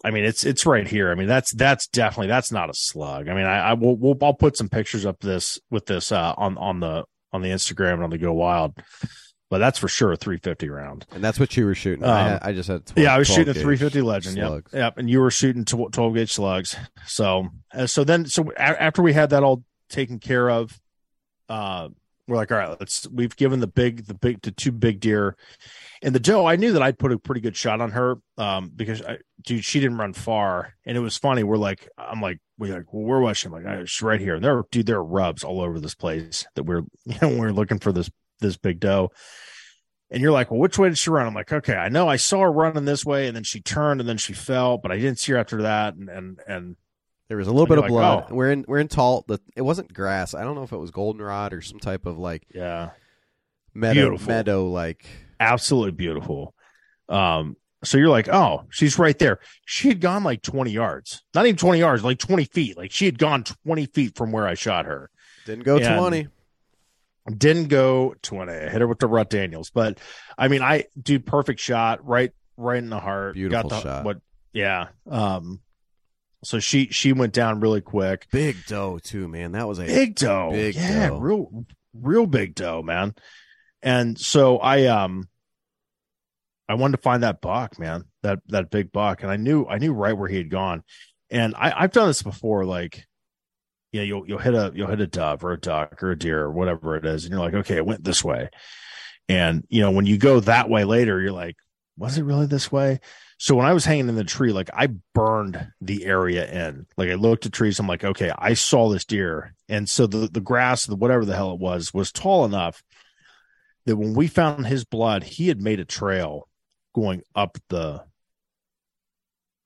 I 0.05 0.11
mean 0.11 0.23
it's 0.23 0.45
it's 0.45 0.65
right 0.65 0.87
here. 0.87 1.11
I 1.11 1.15
mean 1.15 1.27
that's 1.27 1.51
that's 1.53 1.87
definitely 1.87 2.27
that's 2.27 2.51
not 2.51 2.69
a 2.69 2.73
slug. 2.75 3.27
I 3.27 3.33
mean 3.33 3.45
I, 3.45 3.69
I 3.69 3.73
will 3.73 3.97
we'll, 3.97 4.17
I'll 4.21 4.33
put 4.35 4.55
some 4.55 4.69
pictures 4.69 5.05
up 5.05 5.19
this 5.19 5.59
with 5.71 5.87
this 5.87 6.11
uh 6.11 6.33
on 6.37 6.57
on 6.57 6.79
the 6.79 7.05
on 7.33 7.41
the 7.41 7.49
Instagram 7.49 7.95
and 7.95 8.03
on 8.03 8.09
the 8.11 8.17
Go 8.19 8.33
Wild, 8.33 8.75
but 9.49 9.59
that's 9.59 9.79
for 9.79 9.87
sure 9.87 10.11
a 10.11 10.17
350 10.17 10.69
round. 10.69 11.05
and 11.11 11.23
that's 11.23 11.39
what 11.39 11.55
you 11.55 11.65
were 11.65 11.75
shooting. 11.75 12.03
I, 12.03 12.21
Um, 12.21 12.29
had, 12.31 12.39
I 12.43 12.53
just 12.53 12.67
had 12.69 12.85
12, 12.85 13.03
yeah, 13.03 13.13
I 13.13 13.17
was 13.17 13.27
shooting 13.27 13.49
a 13.49 13.53
350 13.53 14.01
legend. 14.01 14.37
Yep. 14.37 14.47
slugs. 14.47 14.73
Yep. 14.73 14.97
And 14.97 15.09
you 15.09 15.19
were 15.21 15.31
shooting 15.31 15.63
12 15.65 16.13
gauge 16.13 16.33
slugs. 16.33 16.75
So, 17.05 17.47
uh, 17.73 17.87
so 17.87 18.03
then, 18.03 18.25
so 18.25 18.51
a- 18.57 18.81
after 18.81 19.01
we 19.01 19.13
had 19.13 19.29
that 19.31 19.43
all 19.43 19.63
taken 19.89 20.19
care 20.19 20.49
of, 20.49 20.79
uh, 21.49 21.89
we're 22.27 22.35
like, 22.35 22.51
all 22.51 22.57
right, 22.57 22.75
let's, 22.77 23.07
we've 23.07 23.37
given 23.37 23.61
the 23.61 23.67
big, 23.67 24.05
the 24.07 24.13
big, 24.13 24.41
the 24.41 24.51
two 24.51 24.73
big 24.73 24.99
deer 24.99 25.37
and 26.01 26.13
the 26.13 26.19
doe. 26.19 26.45
I 26.45 26.57
knew 26.57 26.73
that 26.73 26.81
I'd 26.83 26.99
put 26.99 27.13
a 27.13 27.17
pretty 27.17 27.39
good 27.39 27.55
shot 27.55 27.79
on 27.79 27.91
her, 27.91 28.15
um, 28.37 28.69
because 28.75 29.01
I, 29.01 29.19
dude, 29.43 29.63
she 29.63 29.79
didn't 29.79 29.97
run 29.97 30.11
far. 30.11 30.73
And 30.85 30.97
it 30.97 30.99
was 30.99 31.15
funny. 31.15 31.43
We're 31.45 31.55
like, 31.55 31.87
I'm 31.97 32.19
like, 32.21 32.39
we're 32.57 32.75
like, 32.75 32.91
well, 32.91 33.03
where 33.03 33.19
was 33.21 33.37
she? 33.37 33.47
I'm 33.47 33.53
like, 33.53 33.63
"Ah, 33.65 33.85
she's 33.85 34.01
right 34.01 34.19
here. 34.19 34.35
And 34.35 34.43
there, 34.43 34.61
dude, 34.71 34.87
there 34.87 34.97
are 34.97 35.03
rubs 35.05 35.45
all 35.45 35.61
over 35.61 35.79
this 35.79 35.95
place 35.95 36.45
that 36.55 36.63
we're, 36.63 36.81
you 37.05 37.15
know, 37.21 37.29
we're 37.37 37.51
looking 37.53 37.79
for 37.79 37.93
this, 37.93 38.09
this 38.39 38.57
big 38.57 38.79
doe. 38.79 39.11
And 40.09 40.21
you're 40.21 40.31
like, 40.31 40.49
well, 40.51 40.59
which 40.59 40.77
way 40.79 40.87
did 40.89 40.97
she 40.97 41.09
run? 41.09 41.27
I'm 41.27 41.33
like, 41.33 41.51
okay, 41.51 41.75
I 41.75 41.89
know 41.89 42.07
I 42.07 42.15
saw 42.15 42.41
her 42.41 42.51
running 42.51 42.85
this 42.85 43.05
way, 43.05 43.27
and 43.27 43.35
then 43.35 43.43
she 43.43 43.59
turned, 43.59 43.99
and 43.99 44.07
then 44.07 44.17
she 44.17 44.31
fell, 44.33 44.77
but 44.77 44.91
I 44.91 44.95
didn't 44.97 45.19
see 45.19 45.33
her 45.33 45.37
after 45.37 45.63
that. 45.63 45.95
And 45.95 46.07
and 46.09 46.39
and 46.47 46.75
There 47.27 47.35
was 47.37 47.47
a 47.47 47.51
little 47.51 47.67
bit 47.67 47.77
of 47.77 47.83
like, 47.83 47.89
blood. 47.91 48.27
oh. 48.29 48.33
We're 48.35 48.51
in 48.51 48.63
we're 48.67 48.79
in 48.79 48.87
tall. 48.87 49.25
The 49.27 49.39
it 49.55 49.63
wasn't 49.63 49.91
grass. 49.93 50.33
I 50.33 50.43
don't 50.43 50.55
know 50.55 50.63
if 50.63 50.71
it 50.71 50.77
was 50.77 50.91
goldenrod 50.91 51.51
or 51.53 51.61
some 51.61 51.79
type 51.79 52.05
of 52.05 52.17
like 52.17 52.43
yeah, 52.55 52.91
meadow 53.73 54.01
Beautiful. 54.09 54.27
meadow 54.29 54.65
like. 54.67 55.05
absolutely 55.41 55.91
beautiful. 55.91 56.53
Um, 57.09 57.57
so 57.83 57.97
you're 57.97 58.09
like, 58.09 58.27
oh, 58.29 58.63
she's 58.69 58.97
right 58.97 59.17
there. 59.19 59.39
She 59.65 59.87
had 59.89 60.01
gone 60.01 60.23
like 60.23 60.41
20 60.41 60.71
yards, 60.71 61.23
not 61.35 61.45
even 61.45 61.57
20 61.57 61.79
yards, 61.79 62.03
like 62.03 62.17
20 62.17 62.45
feet. 62.45 62.75
Like 62.77 62.91
she 62.91 63.05
had 63.05 63.19
gone 63.19 63.43
20 63.43 63.85
feet 63.87 64.15
from 64.17 64.31
where 64.31 64.47
I 64.47 64.55
shot 64.55 64.85
her. 64.85 65.09
Didn't 65.45 65.63
go 65.65 65.77
And- 65.77 65.97
twenty. 65.99 66.27
Didn't 67.35 67.67
go 67.67 68.15
20. 68.21 68.51
I 68.51 68.69
hit 68.69 68.81
her 68.81 68.87
with 68.87 68.99
the 68.99 69.07
Rut 69.07 69.29
Daniels, 69.29 69.69
but 69.69 69.99
I 70.37 70.47
mean, 70.47 70.61
I 70.61 70.85
do 71.01 71.19
perfect 71.19 71.59
shot 71.59 72.05
right, 72.05 72.31
right 72.55 72.77
in 72.77 72.89
the 72.89 72.99
heart. 72.99 73.33
Beautiful 73.33 73.69
Got 73.69 73.75
the, 73.75 73.81
shot. 73.81 74.05
What? 74.05 74.17
Yeah. 74.53 74.87
Um. 75.09 75.59
So 76.43 76.59
she 76.59 76.87
she 76.87 77.13
went 77.13 77.33
down 77.33 77.59
really 77.59 77.81
quick. 77.81 78.27
Big 78.31 78.57
doe 78.67 78.99
too, 78.99 79.27
man. 79.27 79.53
That 79.53 79.67
was 79.67 79.79
a 79.79 79.85
big 79.85 80.15
doe 80.15 80.51
big 80.51 80.75
yeah 80.75 81.09
doe. 81.09 81.17
real 81.17 81.65
real 82.01 82.25
big 82.27 82.55
doe 82.55 82.81
man 82.81 83.15
and 83.81 84.19
so 84.19 84.57
i 84.57 84.85
um 84.85 85.27
i 86.67 86.73
wanted 86.73 86.97
to 86.97 87.01
find 87.01 87.23
that 87.23 87.41
buck 87.41 87.79
man 87.79 88.03
that 88.23 88.39
that 88.47 88.69
big 88.69 88.91
buck 88.91 89.21
and 89.21 89.31
i 89.31 89.35
knew 89.35 89.65
i 89.65 89.77
knew 89.77 89.93
right 89.93 90.17
where 90.17 90.29
he 90.29 90.37
had 90.37 90.49
gone 90.49 90.83
and 91.29 91.55
i 91.55 91.73
i've 91.75 91.91
done 91.91 92.07
this 92.07 92.21
before 92.21 92.65
like 92.65 93.05
you 93.91 93.99
know 93.99 94.05
you'll 94.05 94.27
you'll 94.27 94.37
hit 94.39 94.53
a 94.53 94.71
you'll 94.75 94.89
hit 94.89 95.01
a 95.01 95.07
dove 95.07 95.43
or 95.43 95.53
a 95.53 95.59
duck 95.59 96.01
or 96.03 96.11
a 96.11 96.17
deer 96.17 96.41
or 96.41 96.51
whatever 96.51 96.95
it 96.95 97.05
is 97.05 97.23
and 97.23 97.31
you're 97.31 97.41
like 97.41 97.53
okay 97.53 97.77
it 97.77 97.85
went 97.85 98.03
this 98.03 98.23
way 98.23 98.49
and 99.29 99.65
you 99.69 99.81
know 99.81 99.91
when 99.91 100.05
you 100.05 100.17
go 100.17 100.39
that 100.39 100.69
way 100.69 100.83
later 100.83 101.19
you're 101.21 101.31
like 101.31 101.55
was 101.97 102.17
it 102.17 102.23
really 102.23 102.45
this 102.45 102.71
way 102.71 102.99
so 103.39 103.55
when 103.55 103.67
I 103.67 103.73
was 103.73 103.85
hanging 103.85 104.09
in 104.09 104.15
the 104.15 104.23
tree, 104.23 104.51
like 104.51 104.69
I 104.73 104.87
burned 105.13 105.71
the 105.79 106.05
area 106.05 106.69
in. 106.69 106.87
Like 106.97 107.09
I 107.09 107.13
looked 107.13 107.45
at 107.45 107.53
trees, 107.53 107.79
I'm 107.79 107.87
like, 107.87 108.03
okay, 108.03 108.31
I 108.35 108.55
saw 108.55 108.89
this 108.89 109.05
deer. 109.05 109.53
And 109.69 109.87
so 109.87 110.07
the, 110.07 110.27
the 110.27 110.41
grass, 110.41 110.85
the 110.85 110.95
whatever 110.95 111.23
the 111.23 111.35
hell 111.35 111.53
it 111.53 111.59
was, 111.59 111.93
was 111.93 112.11
tall 112.11 112.45
enough 112.45 112.83
that 113.85 113.95
when 113.95 114.15
we 114.15 114.27
found 114.27 114.65
his 114.65 114.85
blood, 114.85 115.23
he 115.23 115.49
had 115.49 115.61
made 115.61 115.79
a 115.79 115.85
trail 115.85 116.49
going 116.95 117.21
up 117.35 117.57
the 117.69 118.03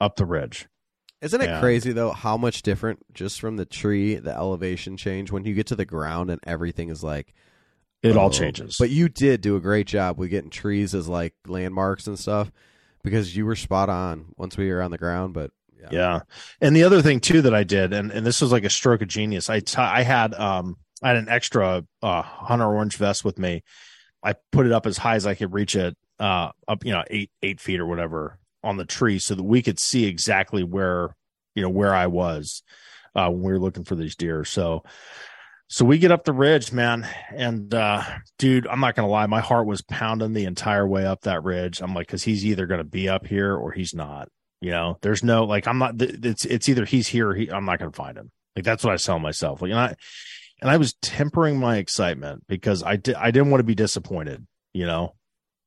up 0.01 0.17
the 0.17 0.25
ridge. 0.25 0.67
Isn't 1.21 1.41
it 1.41 1.49
Yeah. 1.49 1.59
crazy 1.59 1.91
though 1.91 2.11
how 2.11 2.37
much 2.37 2.61
different 2.63 3.13
just 3.13 3.39
from 3.39 3.57
the 3.57 3.65
tree, 3.65 4.15
the 4.15 4.35
elevation 4.35 4.97
change 4.97 5.31
when 5.31 5.45
you 5.45 5.53
get 5.53 5.67
to 5.67 5.75
the 5.75 5.85
ground 5.85 6.29
and 6.31 6.39
everything 6.45 6.89
is 6.89 7.03
like 7.03 7.33
It 8.01 8.17
all 8.17 8.27
oh. 8.27 8.31
changes. 8.31 8.77
But 8.79 8.89
you 8.89 9.07
did 9.09 9.41
do 9.41 9.55
a 9.55 9.59
great 9.61 9.85
job 9.87 10.17
with 10.17 10.31
getting 10.31 10.49
trees 10.49 10.95
as 10.95 11.07
like 11.07 11.35
landmarks 11.47 12.07
and 12.07 12.17
stuff 12.17 12.51
because 13.03 13.35
you 13.35 13.45
were 13.45 13.55
spot 13.55 13.89
on 13.89 14.33
once 14.37 14.57
we 14.57 14.71
were 14.71 14.81
on 14.81 14.91
the 14.91 14.97
ground. 14.97 15.33
But 15.35 15.51
yeah, 15.79 15.89
Yeah. 15.91 16.19
And 16.59 16.75
the 16.75 16.83
other 16.83 17.01
thing 17.03 17.19
too 17.19 17.41
that 17.43 17.53
I 17.53 17.63
did, 17.63 17.93
and, 17.93 18.11
and 18.11 18.25
this 18.25 18.41
was 18.41 18.51
like 18.51 18.63
a 18.63 18.69
stroke 18.71 19.01
of 19.03 19.07
genius. 19.07 19.49
I 19.49 19.61
I 19.77 20.01
had 20.01 20.33
um 20.33 20.77
I 21.03 21.09
had 21.09 21.17
an 21.17 21.29
extra 21.29 21.85
uh 22.01 22.21
hunter 22.23 22.65
orange 22.65 22.97
vest 22.97 23.23
with 23.23 23.37
me. 23.37 23.63
I 24.23 24.33
put 24.51 24.65
it 24.65 24.71
up 24.71 24.85
as 24.87 24.97
high 24.97 25.15
as 25.15 25.25
I 25.27 25.35
could 25.35 25.53
reach 25.53 25.75
it, 25.75 25.95
uh 26.19 26.49
up, 26.67 26.83
you 26.83 26.91
know, 26.91 27.03
eight 27.11 27.29
eight 27.43 27.59
feet 27.59 27.79
or 27.79 27.85
whatever 27.85 28.39
on 28.63 28.77
the 28.77 28.85
tree 28.85 29.19
so 29.19 29.35
that 29.35 29.43
we 29.43 29.61
could 29.61 29.79
see 29.79 30.05
exactly 30.05 30.63
where 30.63 31.15
you 31.55 31.61
know 31.61 31.69
where 31.69 31.93
I 31.93 32.07
was 32.07 32.63
uh 33.15 33.29
when 33.29 33.41
we 33.41 33.51
were 33.51 33.59
looking 33.59 33.83
for 33.83 33.95
these 33.95 34.15
deer. 34.15 34.43
So 34.43 34.83
so 35.67 35.85
we 35.85 35.99
get 35.99 36.11
up 36.11 36.25
the 36.25 36.33
ridge, 36.33 36.71
man, 36.71 37.07
and 37.33 37.73
uh 37.73 38.03
dude, 38.37 38.67
I'm 38.67 38.79
not 38.79 38.95
gonna 38.95 39.07
lie, 39.07 39.25
my 39.25 39.41
heart 39.41 39.67
was 39.67 39.81
pounding 39.81 40.33
the 40.33 40.45
entire 40.45 40.87
way 40.87 41.05
up 41.05 41.21
that 41.21 41.43
ridge. 41.43 41.81
I'm 41.81 41.93
like, 41.93 42.07
because 42.07 42.23
he's 42.23 42.45
either 42.45 42.65
gonna 42.65 42.83
be 42.83 43.09
up 43.09 43.25
here 43.25 43.55
or 43.55 43.71
he's 43.71 43.93
not. 43.93 44.29
You 44.61 44.71
know, 44.71 44.97
there's 45.01 45.23
no 45.23 45.45
like 45.45 45.67
I'm 45.67 45.79
not. 45.79 45.95
It's 45.99 46.45
it's 46.45 46.69
either 46.69 46.85
he's 46.85 47.07
here 47.07 47.29
or 47.29 47.33
he. 47.33 47.49
I'm 47.49 47.65
not 47.65 47.79
gonna 47.79 47.91
find 47.91 48.17
him. 48.17 48.31
Like 48.55 48.63
that's 48.63 48.83
what 48.83 48.93
I 48.93 48.97
tell 48.97 49.17
myself. 49.17 49.61
Like, 49.61 49.71
and 49.71 49.79
I 49.79 49.95
and 50.61 50.69
I 50.69 50.77
was 50.77 50.93
tempering 51.01 51.59
my 51.59 51.77
excitement 51.77 52.43
because 52.47 52.83
I 52.83 52.95
did 52.95 53.15
I 53.15 53.31
didn't 53.31 53.49
want 53.49 53.61
to 53.61 53.65
be 53.65 53.75
disappointed, 53.75 54.45
you 54.73 54.85
know. 54.85 55.15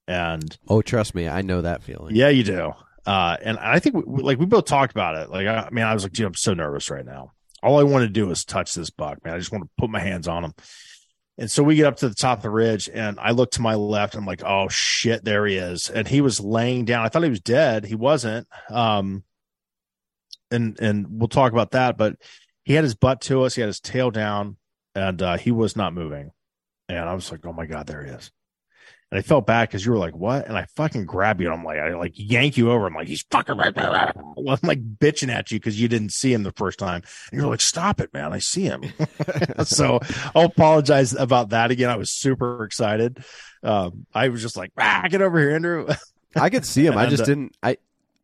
And 0.06 0.56
oh, 0.68 0.82
trust 0.82 1.14
me, 1.14 1.28
I 1.28 1.42
know 1.42 1.62
that 1.62 1.82
feeling. 1.82 2.14
Yeah, 2.14 2.28
you 2.28 2.44
do. 2.44 2.72
Uh, 3.06 3.36
and 3.42 3.58
I 3.58 3.78
think 3.78 4.06
we, 4.06 4.22
like 4.22 4.38
we 4.38 4.46
both 4.46 4.64
talked 4.64 4.92
about 4.92 5.16
it. 5.16 5.30
Like 5.30 5.46
I, 5.46 5.62
I 5.62 5.70
mean, 5.70 5.84
I 5.84 5.92
was 5.94 6.02
like, 6.02 6.12
dude, 6.12 6.26
I'm 6.26 6.34
so 6.34 6.54
nervous 6.54 6.90
right 6.90 7.04
now. 7.04 7.32
All 7.62 7.78
I 7.78 7.82
want 7.82 8.02
to 8.02 8.08
do 8.08 8.30
is 8.30 8.44
touch 8.44 8.74
this 8.74 8.90
buck, 8.90 9.24
man. 9.24 9.34
I 9.34 9.38
just 9.38 9.52
want 9.52 9.64
to 9.64 9.70
put 9.78 9.90
my 9.90 10.00
hands 10.00 10.28
on 10.28 10.44
him. 10.44 10.54
And 11.36 11.50
so 11.50 11.62
we 11.62 11.76
get 11.76 11.86
up 11.86 11.96
to 11.96 12.08
the 12.08 12.14
top 12.14 12.38
of 12.38 12.42
the 12.42 12.50
ridge, 12.50 12.88
and 12.92 13.18
I 13.18 13.32
look 13.32 13.50
to 13.52 13.62
my 13.62 13.74
left. 13.74 14.14
I'm 14.14 14.26
like, 14.26 14.44
oh 14.44 14.68
shit, 14.68 15.24
there 15.24 15.46
he 15.46 15.56
is. 15.56 15.90
And 15.90 16.06
he 16.06 16.20
was 16.20 16.40
laying 16.40 16.84
down. 16.84 17.04
I 17.04 17.08
thought 17.08 17.24
he 17.24 17.30
was 17.30 17.40
dead. 17.40 17.84
He 17.84 17.96
wasn't. 17.96 18.46
Um, 18.70 19.24
and 20.50 20.78
and 20.80 21.06
we'll 21.10 21.28
talk 21.28 21.52
about 21.52 21.72
that. 21.72 21.96
But 21.96 22.16
he 22.64 22.74
had 22.74 22.84
his 22.84 22.94
butt 22.94 23.20
to 23.22 23.42
us. 23.42 23.54
He 23.54 23.62
had 23.62 23.68
his 23.68 23.80
tail 23.80 24.10
down, 24.10 24.56
and 24.94 25.20
uh, 25.20 25.36
he 25.36 25.50
was 25.50 25.76
not 25.76 25.92
moving. 25.92 26.30
And 26.88 27.08
I 27.08 27.14
was 27.14 27.32
like, 27.32 27.44
oh 27.44 27.52
my 27.52 27.66
god, 27.66 27.86
there 27.86 28.04
he 28.04 28.10
is. 28.10 28.30
And 29.14 29.20
I 29.20 29.22
felt 29.22 29.46
bad 29.46 29.68
because 29.68 29.86
you 29.86 29.92
were 29.92 29.98
like, 29.98 30.16
what? 30.16 30.48
And 30.48 30.58
I 30.58 30.66
fucking 30.74 31.06
grab 31.06 31.40
you. 31.40 31.46
And 31.46 31.54
I'm 31.54 31.64
like, 31.64 31.78
I 31.78 31.94
like 31.94 32.14
yank 32.16 32.56
you 32.56 32.72
over. 32.72 32.88
I'm 32.88 32.94
like, 32.94 33.06
he's 33.06 33.22
fucking 33.30 33.56
right. 33.56 33.72
Well, 34.36 34.58
I'm 34.60 34.68
like 34.68 34.98
bitching 34.98 35.32
at 35.32 35.52
you 35.52 35.60
because 35.60 35.80
you 35.80 35.86
didn't 35.86 36.10
see 36.10 36.32
him 36.32 36.42
the 36.42 36.50
first 36.50 36.80
time. 36.80 37.04
And 37.30 37.40
you're 37.40 37.48
like, 37.48 37.60
stop 37.60 38.00
it, 38.00 38.12
man. 38.12 38.32
I 38.32 38.40
see 38.40 38.64
him. 38.64 38.82
so 39.64 40.00
I'll 40.34 40.46
apologize 40.46 41.14
about 41.14 41.50
that 41.50 41.70
again. 41.70 41.90
I 41.90 41.96
was 41.96 42.10
super 42.10 42.64
excited. 42.64 43.24
Um, 43.62 44.04
I 44.12 44.30
was 44.30 44.42
just 44.42 44.56
like, 44.56 44.72
ah, 44.76 45.06
get 45.08 45.22
over 45.22 45.38
here, 45.38 45.54
Andrew. 45.54 45.86
I 46.34 46.50
could 46.50 46.66
see 46.66 46.84
him. 46.84 46.98
I 46.98 47.06
just 47.06 47.22
uh, 47.22 47.26
didn't. 47.26 47.56
I, 47.62 47.76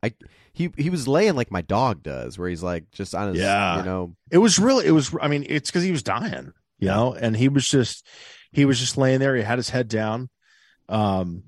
I, 0.02 0.12
he 0.52 0.72
he 0.76 0.90
was 0.90 1.06
laying 1.06 1.36
like 1.36 1.52
my 1.52 1.62
dog 1.62 2.02
does, 2.02 2.36
where 2.36 2.48
he's 2.48 2.64
like 2.64 2.90
just 2.90 3.14
on 3.14 3.28
his, 3.28 3.38
yeah. 3.38 3.76
you 3.76 3.84
know. 3.84 4.16
It 4.32 4.38
was 4.38 4.58
really, 4.58 4.86
it 4.86 4.90
was. 4.90 5.14
I 5.22 5.28
mean, 5.28 5.46
it's 5.48 5.70
because 5.70 5.84
he 5.84 5.92
was 5.92 6.02
dying, 6.02 6.52
you 6.80 6.88
know, 6.88 7.14
and 7.14 7.36
he 7.36 7.48
was 7.48 7.68
just, 7.68 8.04
he 8.50 8.64
was 8.64 8.80
just 8.80 8.98
laying 8.98 9.20
there. 9.20 9.36
He 9.36 9.42
had 9.42 9.58
his 9.58 9.70
head 9.70 9.86
down, 9.86 10.28
um, 10.90 11.44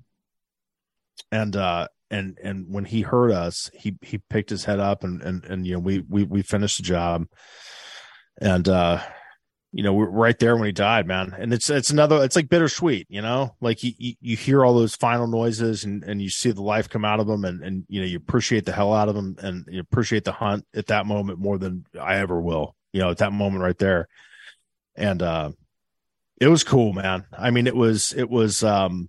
and 1.30 1.57
uh, 1.57 1.88
and 2.11 2.38
and 2.43 2.66
when 2.68 2.84
he 2.84 3.03
heard 3.03 3.32
us, 3.32 3.70
he 3.74 3.97
he 4.03 4.18
picked 4.18 4.51
his 4.51 4.64
head 4.64 4.80
up, 4.80 5.05
and 5.05 5.20
and 5.22 5.45
and 5.45 5.66
you 5.66 5.74
know, 5.74 5.80
we 5.80 6.01
we 6.09 6.24
we 6.24 6.43
finished 6.43 6.78
the 6.78 6.82
job, 6.82 7.26
and 8.40 8.68
uh, 8.68 9.03
you 9.72 9.82
know, 9.82 9.95
we're 9.95 10.09
right 10.09 10.38
there 10.38 10.55
when 10.55 10.66
he 10.66 10.72
died, 10.72 11.07
man. 11.07 11.34
And 11.36 11.53
it's 11.53 11.70
it's 11.70 11.90
another 11.90 12.22
it's 12.22 12.36
like 12.36 12.51
bittersweet, 12.51 13.07
you 13.09 13.22
know? 13.22 13.57
Like 13.62 13.82
you 13.82 13.93
you, 13.97 14.14
you 14.20 14.36
hear 14.36 14.64
all 14.64 14.74
those 14.74 14.95
final 14.95 15.26
noises 15.26 15.84
and 15.84 16.05
and 16.05 16.20
you 16.20 16.28
see 16.28 16.51
the 16.51 16.62
life 16.62 16.90
come 16.90 17.07
out 17.07 17.20
of 17.20 17.26
them 17.26 17.45
and 17.47 17.64
and 17.64 17.84
you 17.88 18.01
know, 18.01 18.07
you 18.07 18.18
appreciate 18.18 18.66
the 18.66 18.72
hell 18.72 18.93
out 18.93 19.09
of 19.09 19.14
them 19.14 19.36
and 19.38 19.64
you 19.70 19.80
appreciate 19.80 20.24
the 20.24 20.32
hunt 20.32 20.66
at 20.74 20.88
that 20.88 21.07
moment 21.07 21.38
more 21.38 21.57
than 21.57 21.86
I 21.99 22.16
ever 22.16 22.38
will. 22.38 22.76
You 22.93 23.01
know, 23.01 23.11
at 23.11 23.18
that 23.18 23.32
moment 23.32 23.62
right 23.62 23.78
there. 23.78 24.09
And 24.95 25.22
uh 25.22 25.53
it 26.38 26.49
was 26.49 26.64
cool, 26.64 26.93
man. 26.93 27.24
I 27.36 27.51
mean, 27.51 27.66
it 27.66 27.76
was 27.76 28.12
it 28.12 28.28
was 28.28 28.62
um 28.62 29.09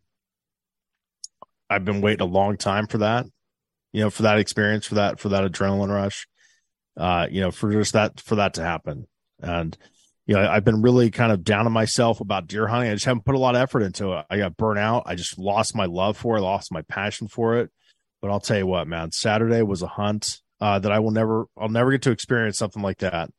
I've 1.73 1.85
been 1.85 2.01
waiting 2.01 2.21
a 2.21 2.31
long 2.31 2.57
time 2.57 2.87
for 2.87 2.99
that. 2.99 3.25
You 3.91 4.01
know, 4.01 4.09
for 4.09 4.23
that 4.23 4.39
experience, 4.39 4.85
for 4.87 4.95
that 4.95 5.19
for 5.19 5.29
that 5.29 5.49
adrenaline 5.49 5.93
rush. 5.93 6.27
Uh, 6.97 7.27
you 7.29 7.41
know, 7.41 7.51
for 7.51 7.71
just 7.71 7.93
that 7.93 8.19
for 8.19 8.35
that 8.35 8.55
to 8.55 8.63
happen. 8.63 9.07
And 9.39 9.77
you 10.25 10.35
know, 10.35 10.47
I've 10.47 10.63
been 10.63 10.81
really 10.81 11.11
kind 11.11 11.31
of 11.31 11.43
down 11.43 11.65
on 11.65 11.73
myself 11.73 12.21
about 12.21 12.47
deer 12.47 12.67
hunting. 12.67 12.89
I 12.89 12.93
just 12.93 13.05
haven't 13.05 13.25
put 13.25 13.35
a 13.35 13.39
lot 13.39 13.55
of 13.55 13.61
effort 13.61 13.81
into 13.81 14.13
it. 14.13 14.25
I 14.29 14.37
got 14.37 14.55
burnt 14.55 14.79
out. 14.79 15.03
I 15.05 15.15
just 15.15 15.37
lost 15.37 15.75
my 15.75 15.85
love 15.85 16.17
for 16.17 16.37
it, 16.37 16.41
lost 16.41 16.71
my 16.71 16.81
passion 16.83 17.27
for 17.27 17.57
it. 17.57 17.71
But 18.21 18.31
I'll 18.31 18.39
tell 18.39 18.57
you 18.57 18.67
what, 18.67 18.87
man, 18.87 19.11
Saturday 19.11 19.61
was 19.63 19.81
a 19.81 19.87
hunt 19.87 20.39
uh, 20.61 20.79
that 20.79 20.91
I 20.93 20.99
will 20.99 21.11
never, 21.11 21.47
I'll 21.57 21.67
never 21.67 21.91
get 21.91 22.03
to 22.03 22.11
experience 22.11 22.57
something 22.57 22.81
like 22.81 22.99
that 22.99 23.29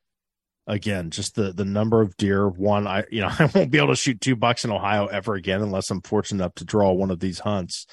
again. 0.67 1.11
Just 1.11 1.35
the 1.35 1.53
the 1.53 1.65
number 1.65 2.01
of 2.01 2.17
deer. 2.17 2.49
One, 2.49 2.87
I 2.87 3.05
you 3.11 3.21
know, 3.21 3.31
I 3.39 3.51
won't 3.55 3.71
be 3.71 3.79
able 3.79 3.89
to 3.89 3.97
shoot 3.97 4.21
two 4.21 4.37
bucks 4.37 4.65
in 4.65 4.71
Ohio 4.71 5.07
ever 5.07 5.35
again 5.35 5.63
unless 5.63 5.91
I'm 5.91 6.03
fortunate 6.03 6.43
enough 6.43 6.55
to 6.57 6.65
draw 6.65 6.93
one 6.93 7.11
of 7.11 7.21
these 7.21 7.41
hunts. 7.41 7.87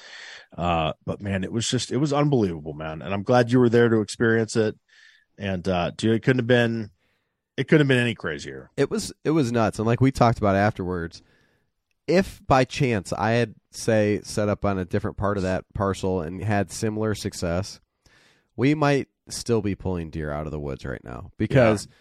Uh, 0.56 0.92
but 1.06 1.20
man, 1.20 1.44
it 1.44 1.52
was 1.52 1.68
just, 1.68 1.90
it 1.90 1.96
was 1.96 2.12
unbelievable, 2.12 2.74
man. 2.74 3.00
And 3.00 3.14
I'm 3.14 3.22
glad 3.22 3.50
you 3.50 3.58
were 3.58 3.70
there 3.70 3.88
to 3.88 4.00
experience 4.00 4.54
it. 4.54 4.76
And 5.38 5.66
uh, 5.66 5.92
dude, 5.96 6.14
it 6.14 6.22
couldn't 6.22 6.40
have 6.40 6.46
been 6.46 6.90
it 7.56 7.68
couldn't 7.68 7.86
have 7.86 7.88
been 7.88 7.98
any 7.98 8.14
crazier. 8.14 8.70
It 8.76 8.90
was 8.90 9.12
it 9.24 9.30
was 9.30 9.52
nuts, 9.52 9.78
and 9.78 9.86
like 9.86 10.00
we 10.00 10.10
talked 10.10 10.38
about 10.38 10.56
afterwards, 10.56 11.22
if 12.06 12.40
by 12.46 12.64
chance 12.64 13.12
I 13.12 13.32
had 13.32 13.54
say 13.70 14.20
set 14.24 14.48
up 14.48 14.64
on 14.64 14.78
a 14.78 14.84
different 14.84 15.16
part 15.16 15.36
of 15.36 15.42
that 15.42 15.64
parcel 15.74 16.20
and 16.20 16.42
had 16.42 16.70
similar 16.70 17.14
success, 17.14 17.80
we 18.56 18.74
might 18.74 19.08
still 19.28 19.62
be 19.62 19.74
pulling 19.74 20.10
deer 20.10 20.30
out 20.30 20.46
of 20.46 20.52
the 20.52 20.60
woods 20.60 20.84
right 20.84 21.02
now 21.04 21.30
because 21.38 21.86
yeah. 21.86 21.96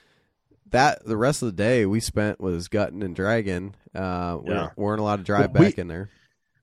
That 0.71 1.05
the 1.05 1.17
rest 1.17 1.41
of 1.41 1.47
the 1.47 1.63
day 1.63 1.85
we 1.85 1.99
spent 1.99 2.41
was 2.41 2.67
gutting 2.67 3.03
and 3.03 3.15
dragging. 3.15 3.75
Uh, 3.93 4.37
we 4.43 4.51
yeah. 4.51 4.69
weren't 4.75 4.99
allowed 4.99 5.17
to 5.17 5.23
drive 5.23 5.51
well, 5.53 5.63
back 5.63 5.77
we, 5.77 5.81
in 5.81 5.87
there. 5.87 6.09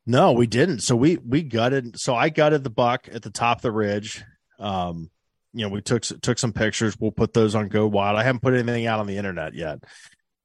No, 0.06 0.32
we 0.32 0.46
didn't. 0.46 0.80
So 0.80 0.96
we 0.96 1.18
we 1.18 1.42
gutted. 1.42 1.98
So 2.00 2.14
I 2.14 2.30
gutted 2.30 2.64
the 2.64 2.70
buck 2.70 3.08
at 3.12 3.22
the 3.22 3.30
top 3.30 3.58
of 3.58 3.62
the 3.62 3.72
ridge. 3.72 4.24
Um, 4.58 5.10
you 5.52 5.64
know, 5.66 5.68
we 5.70 5.82
took 5.82 6.02
took 6.02 6.38
some 6.38 6.52
pictures. 6.52 6.96
We'll 6.98 7.10
put 7.10 7.32
those 7.32 7.54
on 7.54 7.68
Go 7.68 7.86
Wild. 7.86 8.18
I 8.18 8.22
haven't 8.22 8.42
put 8.42 8.54
anything 8.54 8.86
out 8.86 9.00
on 9.00 9.06
the 9.06 9.16
internet 9.16 9.54
yet. 9.54 9.78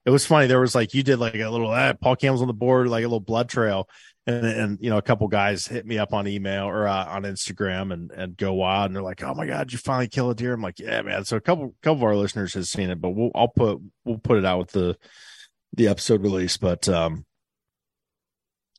It 0.05 0.09
was 0.09 0.25
funny. 0.25 0.47
There 0.47 0.59
was 0.59 0.75
like 0.75 0.93
you 0.93 1.01
did 1.01 1.19
like 1.19 1.35
a 1.35 1.49
little 1.49 1.73
eh, 1.73 1.93
Paul 1.93 2.17
Campbell's 2.17 2.41
on 2.41 2.47
the 2.47 2.53
board, 2.53 2.87
like 2.87 3.03
a 3.03 3.07
little 3.07 3.19
blood 3.21 3.47
trail, 3.47 3.87
and 4.25 4.45
and 4.45 4.77
you 4.81 4.89
know 4.89 4.97
a 4.97 5.01
couple 5.01 5.27
guys 5.27 5.67
hit 5.67 5.85
me 5.85 5.97
up 5.97 6.13
on 6.13 6.27
email 6.27 6.65
or 6.65 6.87
uh, 6.87 7.05
on 7.05 7.23
Instagram 7.23 7.91
and 7.91 8.11
and 8.11 8.37
Go 8.37 8.53
Wild, 8.53 8.87
and 8.87 8.95
they're 8.95 9.03
like, 9.03 9.23
"Oh 9.23 9.33
my 9.33 9.45
god, 9.45 9.71
you 9.71 9.77
finally 9.77 10.07
kill 10.07 10.29
a 10.29 10.35
deer!" 10.35 10.53
I'm 10.53 10.61
like, 10.61 10.79
"Yeah, 10.79 11.01
man." 11.01 11.25
So 11.25 11.37
a 11.37 11.41
couple 11.41 11.75
couple 11.81 11.97
of 11.97 12.03
our 12.03 12.15
listeners 12.15 12.53
has 12.53 12.69
seen 12.69 12.89
it, 12.89 13.01
but 13.01 13.09
we'll 13.09 13.31
I'll 13.35 13.49
put 13.49 13.79
we'll 14.05 14.19
put 14.19 14.37
it 14.37 14.45
out 14.45 14.59
with 14.59 14.71
the 14.71 14.97
the 15.73 15.87
episode 15.87 16.21
release. 16.21 16.57
But 16.57 16.87
um, 16.87 17.25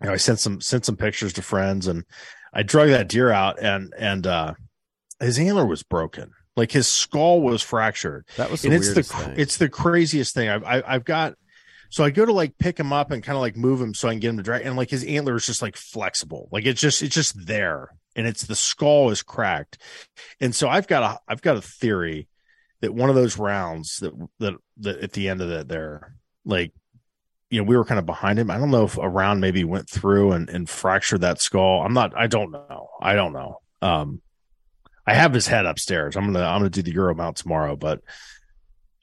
you 0.01 0.07
know, 0.07 0.15
I 0.15 0.17
sent 0.17 0.39
some 0.39 0.61
sent 0.61 0.87
some 0.87 0.97
pictures 0.97 1.35
to 1.35 1.43
friends, 1.43 1.87
and 1.87 2.05
I 2.53 2.63
drug 2.63 2.89
that 2.89 3.09
deer 3.09 3.31
out, 3.31 3.61
and 3.61 3.93
and 3.99 4.27
uh 4.27 4.55
his 5.21 5.39
antler 5.39 5.67
was 5.67 5.83
broken. 5.83 6.33
Like 6.57 6.73
his 6.73 6.89
skull 6.89 7.43
was 7.43 7.63
fractured. 7.63 8.27
That 8.37 8.51
was 8.51 8.63
the 8.63 8.69
and 8.69 8.77
it's 8.77 8.95
the 8.95 9.03
thing. 9.03 9.35
it's 9.37 9.57
the 9.57 9.69
craziest 9.69 10.35
thing. 10.35 10.49
I've 10.49 10.65
I, 10.65 10.75
have 10.77 10.85
i 10.87 10.93
have 10.93 11.05
got 11.05 11.35
so 11.95 12.03
I 12.03 12.11
go 12.11 12.27
to 12.27 12.33
like 12.33 12.59
pick 12.59 12.77
him 12.77 12.93
up 12.93 13.13
and 13.13 13.23
kind 13.23 13.37
of 13.37 13.41
like 13.41 13.57
move 13.57 13.81
him 13.81 13.95
so 13.95 14.09
I 14.09 14.15
can 14.15 14.19
get 14.19 14.31
him 14.31 14.39
to 14.39 14.43
drag 14.43 14.67
and 14.67 14.75
like 14.75 14.91
his 14.91 15.05
antler 15.05 15.37
is 15.37 15.47
just 15.47 15.63
like 15.63 15.77
flexible. 15.77 16.49
Like 16.51 16.67
it's 16.67 16.81
just 16.81 17.03
it's 17.03 17.15
just 17.15 17.47
there 17.47 17.91
and 18.17 18.27
it's 18.27 18.43
the 18.43 18.57
skull 18.57 19.11
is 19.11 19.23
cracked. 19.23 19.79
And 20.41 20.53
so 20.53 20.69
I've 20.69 20.89
got 20.89 21.05
a 21.05 21.21
I've 21.29 21.41
got 21.41 21.57
a 21.57 21.63
theory 21.63 22.27
that 22.81 22.93
one 22.93 23.11
of 23.11 23.15
those 23.15 23.39
rounds 23.39 23.99
that 23.99 24.13
that, 24.41 24.55
that 24.79 25.03
at 25.03 25.13
the 25.13 25.29
end 25.29 25.41
of 25.41 25.49
it 25.53 25.69
there 25.69 26.17
like 26.45 26.73
you 27.49 27.61
know 27.61 27.65
we 27.65 27.77
were 27.77 27.85
kind 27.85 28.01
of 28.01 28.07
behind 28.07 28.41
him. 28.41 28.51
I 28.51 28.59
don't 28.59 28.73
know 28.73 28.87
if 28.87 28.99
a 28.99 29.09
round 29.09 29.41
maybe 29.41 29.63
went 29.63 29.89
through 29.89 30.33
and 30.33 30.51
and 30.51 30.69
fractured 30.69 31.21
that 31.21 31.41
skull. 31.41 31.83
I'm 31.83 31.95
not 31.95 32.13
I 32.17 32.27
don't 32.27 32.51
know. 32.51 32.89
I 33.01 33.15
don't 33.15 33.33
know. 33.33 33.61
Um 33.83 34.21
I 35.07 35.15
have 35.15 35.33
his 35.33 35.47
head 35.47 35.65
upstairs. 35.65 36.17
I'm 36.17 36.33
gonna 36.33 36.45
I'm 36.45 36.59
gonna 36.59 36.71
do 36.71 36.83
the 36.83 36.95
Euro 36.95 37.15
mount 37.15 37.37
tomorrow, 37.37 37.77
but 37.77 38.01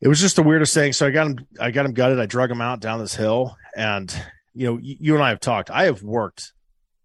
it 0.01 0.07
was 0.07 0.19
just 0.19 0.35
the 0.35 0.43
weirdest 0.43 0.73
thing. 0.73 0.93
So 0.93 1.05
I 1.07 1.11
got 1.11 1.27
him 1.27 1.47
I 1.59 1.71
got 1.71 1.85
him 1.85 1.93
gutted. 1.93 2.19
I 2.19 2.25
drug 2.25 2.49
him 2.51 2.61
out 2.61 2.81
down 2.81 2.99
this 2.99 3.15
hill, 3.15 3.55
and 3.75 4.13
you 4.53 4.67
know 4.67 4.79
you 4.81 5.13
and 5.13 5.23
I 5.23 5.29
have 5.29 5.39
talked. 5.39 5.69
I 5.69 5.85
have 5.85 6.01
worked 6.01 6.51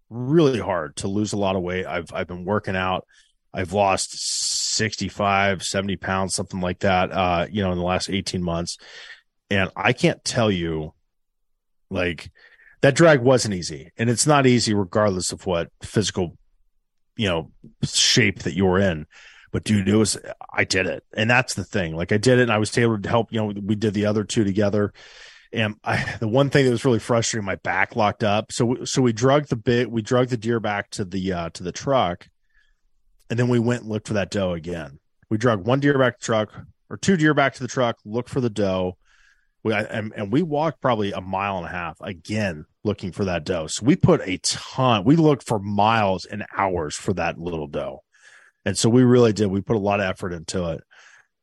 really 0.09 0.59
hard 0.59 0.95
to 0.97 1.07
lose 1.07 1.33
a 1.33 1.37
lot 1.37 1.55
of 1.55 1.61
weight. 1.61 1.85
I've 1.85 2.11
I've 2.13 2.27
been 2.27 2.43
working 2.43 2.75
out. 2.75 3.05
I've 3.53 3.73
lost 3.73 4.11
65, 4.75 5.63
70 5.63 5.95
pounds, 5.95 6.35
something 6.35 6.59
like 6.59 6.79
that. 6.79 7.11
Uh, 7.11 7.47
you 7.49 7.63
know, 7.63 7.71
in 7.71 7.77
the 7.77 7.83
last 7.83 8.09
18 8.09 8.43
months, 8.43 8.77
and 9.49 9.71
I 9.75 9.93
can't 9.93 10.23
tell 10.23 10.51
you, 10.51 10.93
like 11.89 12.31
that 12.81 12.95
drag 12.95 13.21
wasn't 13.21 13.53
easy, 13.53 13.91
and 13.97 14.09
it's 14.09 14.25
not 14.25 14.47
easy 14.47 14.73
regardless 14.73 15.31
of 15.31 15.45
what 15.45 15.69
physical 15.83 16.35
you 17.15 17.27
know 17.27 17.51
shape 17.83 18.39
that 18.39 18.55
you're 18.55 18.79
in 18.79 19.05
but 19.57 19.63
dude 19.63 19.89
it 19.89 19.95
was 19.95 20.19
i 20.53 20.63
did 20.63 20.85
it. 20.85 21.03
And 21.15 21.27
that's 21.27 21.55
the 21.55 21.63
thing. 21.63 21.95
Like 21.95 22.11
i 22.11 22.17
did 22.17 22.37
it 22.37 22.43
and 22.43 22.51
i 22.51 22.59
was 22.59 22.77
able 22.77 23.01
to 23.01 23.09
help 23.09 23.33
you 23.33 23.39
know 23.39 23.59
we 23.59 23.73
did 23.73 23.95
the 23.95 24.05
other 24.05 24.23
two 24.23 24.43
together. 24.43 24.93
And 25.51 25.77
i 25.83 26.15
the 26.19 26.27
one 26.27 26.51
thing 26.51 26.65
that 26.65 26.71
was 26.71 26.85
really 26.85 26.99
frustrating 26.99 27.43
my 27.43 27.55
back 27.55 27.95
locked 27.95 28.23
up. 28.23 28.51
So 28.51 28.85
so 28.85 29.01
we 29.01 29.13
drug 29.13 29.47
the 29.47 29.55
bit 29.55 29.89
we 29.89 30.03
drug 30.03 30.27
the 30.27 30.37
deer 30.37 30.59
back 30.59 30.91
to 30.91 31.05
the 31.05 31.33
uh 31.33 31.49
to 31.55 31.63
the 31.63 31.71
truck. 31.71 32.27
And 33.31 33.39
then 33.39 33.47
we 33.47 33.57
went 33.57 33.81
and 33.81 33.89
looked 33.89 34.07
for 34.07 34.13
that 34.13 34.29
doe 34.29 34.53
again. 34.53 34.99
We 35.31 35.39
drug 35.39 35.65
one 35.65 35.79
deer 35.79 35.97
back 35.97 36.19
to 36.19 36.21
the 36.21 36.25
truck 36.25 36.53
or 36.91 36.97
two 36.97 37.17
deer 37.17 37.33
back 37.33 37.55
to 37.55 37.63
the 37.63 37.67
truck 37.67 37.97
look 38.05 38.29
for 38.29 38.39
the 38.39 38.51
doe. 38.51 38.95
We 39.63 39.73
and, 39.73 40.13
and 40.15 40.31
we 40.31 40.43
walked 40.43 40.81
probably 40.81 41.13
a 41.13 41.21
mile 41.21 41.57
and 41.57 41.65
a 41.65 41.69
half 41.69 41.97
again 41.99 42.65
looking 42.83 43.11
for 43.11 43.25
that 43.25 43.43
doe. 43.43 43.65
So 43.65 43.87
we 43.87 43.95
put 43.95 44.21
a 44.21 44.37
ton. 44.37 45.03
We 45.03 45.15
looked 45.15 45.47
for 45.47 45.57
miles 45.57 46.25
and 46.25 46.45
hours 46.55 46.95
for 46.95 47.13
that 47.13 47.39
little 47.39 47.65
doe, 47.65 48.03
and 48.67 48.77
so 48.77 48.89
we 48.89 49.03
really 49.03 49.31
did. 49.31 49.47
We 49.47 49.61
put 49.61 49.77
a 49.77 49.79
lot 49.79 50.01
of 50.01 50.07
effort 50.07 50.33
into 50.33 50.71
it. 50.71 50.83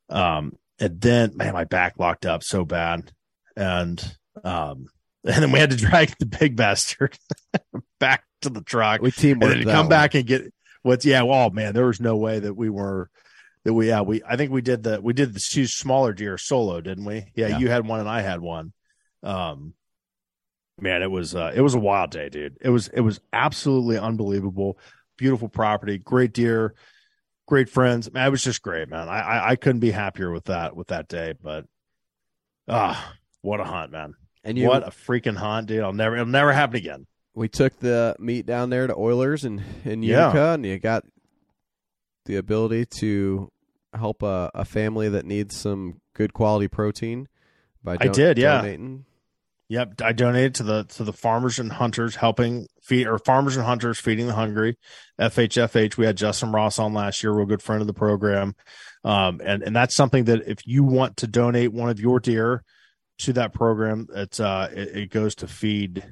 Um, 0.09 0.53
and 0.77 1.01
then 1.01 1.35
man, 1.35 1.53
my 1.53 1.63
back 1.63 1.95
locked 1.97 2.27
up 2.27 2.43
so 2.43 2.65
bad, 2.65 3.11
and 3.55 3.99
um, 4.43 4.85
and 5.23 5.43
then 5.43 5.51
we 5.51 5.57
had 5.57 5.71
to 5.71 5.75
drag 5.75 6.13
the 6.19 6.27
big 6.27 6.55
bastard 6.55 7.17
back 7.99 8.25
to 8.43 8.49
the 8.51 8.61
truck. 8.61 9.01
We 9.01 9.09
teamwork 9.09 9.51
and 9.51 9.61
then 9.61 9.67
to 9.67 9.73
come 9.73 9.85
one. 9.85 9.89
back 9.89 10.13
and 10.13 10.27
get 10.27 10.53
what's 10.83 11.03
yeah. 11.03 11.23
Well, 11.23 11.47
oh, 11.47 11.49
man, 11.49 11.73
there 11.73 11.87
was 11.87 11.99
no 11.99 12.15
way 12.15 12.37
that 12.37 12.53
we 12.53 12.69
were 12.69 13.09
that 13.63 13.73
we 13.73 13.87
yeah 13.87 14.01
we 14.01 14.21
I 14.23 14.35
think 14.35 14.51
we 14.51 14.61
did 14.61 14.83
the 14.83 15.01
we 15.01 15.13
did 15.13 15.33
the 15.33 15.39
two 15.39 15.65
smaller 15.65 16.13
deer 16.13 16.37
solo, 16.37 16.79
didn't 16.79 17.05
we? 17.05 17.25
Yeah, 17.33 17.47
yeah. 17.47 17.57
you 17.57 17.69
had 17.69 17.87
one 17.87 18.01
and 18.01 18.09
I 18.09 18.21
had 18.21 18.39
one. 18.39 18.71
Um, 19.23 19.73
man, 20.79 21.01
it 21.01 21.09
was 21.09 21.33
uh, 21.33 21.53
it 21.55 21.61
was 21.61 21.73
a 21.73 21.79
wild 21.79 22.11
day, 22.11 22.29
dude. 22.29 22.57
It 22.61 22.69
was 22.69 22.87
it 22.89 23.01
was 23.01 23.19
absolutely 23.33 23.97
unbelievable. 23.97 24.77
Beautiful 25.17 25.49
property, 25.49 25.97
great 25.97 26.33
deer, 26.33 26.75
great 27.47 27.69
friends. 27.69 28.11
Man, 28.11 28.27
it 28.27 28.31
was 28.31 28.43
just 28.43 28.61
great, 28.61 28.89
man. 28.89 29.07
I, 29.09 29.19
I 29.19 29.49
I 29.51 29.55
couldn't 29.55 29.79
be 29.81 29.91
happier 29.91 30.31
with 30.31 30.45
that 30.45 30.75
with 30.75 30.87
that 30.87 31.07
day. 31.07 31.33
But 31.41 31.65
ah, 32.67 33.13
what 33.41 33.59
a 33.59 33.63
hunt, 33.63 33.91
man! 33.91 34.15
And 34.43 34.57
you, 34.57 34.67
what 34.67 34.83
a 34.87 34.91
freaking 34.91 35.35
hunt, 35.37 35.67
dude! 35.67 35.83
I'll 35.83 35.93
never 35.93 36.15
it'll 36.15 36.27
never 36.27 36.51
happen 36.53 36.75
again. 36.75 37.07
we 37.33 37.47
took 37.47 37.79
the 37.79 38.15
meat 38.19 38.45
down 38.45 38.69
there 38.69 38.87
to 38.87 38.95
Oilers 38.95 39.43
and 39.43 39.61
in 39.83 40.03
Yeah. 40.03 40.27
Utica, 40.27 40.53
and 40.53 40.65
you 40.65 40.79
got 40.79 41.03
the 42.25 42.37
ability 42.37 42.85
to 42.99 43.51
help 43.93 44.23
a, 44.23 44.49
a 44.53 44.65
family 44.65 45.09
that 45.09 45.25
needs 45.25 45.55
some 45.57 46.01
good 46.13 46.33
quality 46.33 46.67
protein 46.67 47.27
by 47.83 47.97
I 47.99 48.07
did, 48.07 48.37
yeah. 48.37 48.57
donating. 48.57 49.05
Yep, 49.67 50.01
I 50.03 50.11
donated 50.11 50.55
to 50.55 50.63
the 50.63 50.83
to 50.83 51.03
the 51.03 51.13
farmers 51.13 51.57
and 51.57 51.71
hunters 51.71 52.15
helping 52.15 52.67
feed 52.83 53.07
or 53.07 53.17
farmers 53.17 53.57
and 53.57 53.65
hunters 53.65 53.99
feeding 53.99 54.27
the 54.27 54.33
hungry. 54.33 54.77
FHFH. 55.19 55.97
We 55.97 56.05
had 56.05 56.17
Justin 56.17 56.51
Ross 56.51 56.77
on 56.77 56.93
last 56.93 57.23
year, 57.23 57.33
real 57.33 57.47
good 57.47 57.63
friend 57.63 57.81
of 57.81 57.87
the 57.87 57.93
program, 57.93 58.55
um, 59.03 59.41
and 59.43 59.63
and 59.63 59.75
that's 59.75 59.95
something 59.95 60.25
that 60.25 60.47
if 60.47 60.67
you 60.67 60.83
want 60.83 61.17
to 61.17 61.27
donate 61.27 61.73
one 61.73 61.89
of 61.89 61.99
your 61.99 62.19
deer 62.19 62.63
to 63.19 63.33
that 63.33 63.53
program, 63.53 64.07
it's 64.13 64.39
uh 64.39 64.69
it, 64.71 64.95
it 64.95 65.09
goes 65.09 65.33
to 65.35 65.47
feed 65.47 66.05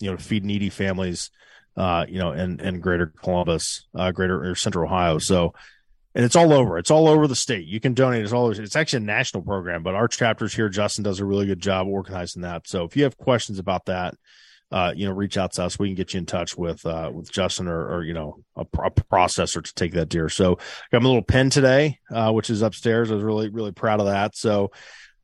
you 0.00 0.10
know 0.10 0.16
feed 0.16 0.44
needy 0.44 0.70
families, 0.70 1.30
uh 1.76 2.06
you 2.08 2.18
know 2.18 2.32
in 2.32 2.58
in 2.58 2.80
Greater 2.80 3.06
Columbus, 3.06 3.86
uh 3.94 4.10
Greater 4.10 4.50
or 4.50 4.56
Central 4.56 4.86
Ohio. 4.86 5.18
So 5.18 5.54
and 6.16 6.24
it's 6.24 6.34
all 6.34 6.54
over. 6.54 6.78
It's 6.78 6.90
all 6.90 7.08
over 7.08 7.28
the 7.28 7.36
state. 7.36 7.66
You 7.66 7.78
can 7.78 7.92
donate. 7.92 8.22
It's 8.22 8.32
all. 8.32 8.50
It's 8.50 8.74
actually 8.74 9.02
a 9.02 9.06
national 9.06 9.42
program, 9.42 9.82
but 9.82 9.94
our 9.94 10.08
chapters 10.08 10.54
here, 10.54 10.70
Justin 10.70 11.04
does 11.04 11.20
a 11.20 11.26
really 11.26 11.44
good 11.44 11.60
job 11.60 11.86
organizing 11.88 12.40
that. 12.40 12.66
So 12.66 12.84
if 12.84 12.96
you 12.96 13.02
have 13.02 13.18
questions 13.18 13.58
about 13.58 13.84
that, 13.84 14.14
uh, 14.72 14.94
you 14.96 15.06
know, 15.06 15.12
reach 15.12 15.36
out 15.36 15.52
to 15.52 15.64
us. 15.64 15.78
We 15.78 15.88
can 15.88 15.94
get 15.94 16.14
you 16.14 16.18
in 16.18 16.24
touch 16.24 16.56
with 16.56 16.86
uh, 16.86 17.10
with 17.12 17.30
Justin 17.30 17.68
or, 17.68 17.96
or 17.96 18.02
you 18.02 18.14
know 18.14 18.38
a, 18.56 18.62
a 18.62 18.90
processor 18.90 19.62
to 19.62 19.74
take 19.74 19.92
that 19.92 20.08
deer. 20.08 20.30
So 20.30 20.54
I 20.54 20.86
got 20.90 21.02
my 21.02 21.08
little 21.08 21.22
pen 21.22 21.50
today, 21.50 21.98
uh, 22.10 22.32
which 22.32 22.48
is 22.48 22.62
upstairs. 22.62 23.10
I 23.10 23.14
was 23.16 23.22
really 23.22 23.50
really 23.50 23.72
proud 23.72 24.00
of 24.00 24.06
that. 24.06 24.34
So 24.34 24.72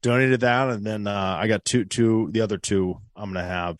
donated 0.02 0.40
that, 0.40 0.68
and 0.68 0.84
then 0.84 1.06
uh, 1.06 1.38
I 1.40 1.48
got 1.48 1.64
two 1.64 1.86
two 1.86 2.28
the 2.32 2.42
other 2.42 2.58
two. 2.58 2.98
I'm 3.16 3.32
gonna 3.32 3.46
have. 3.46 3.78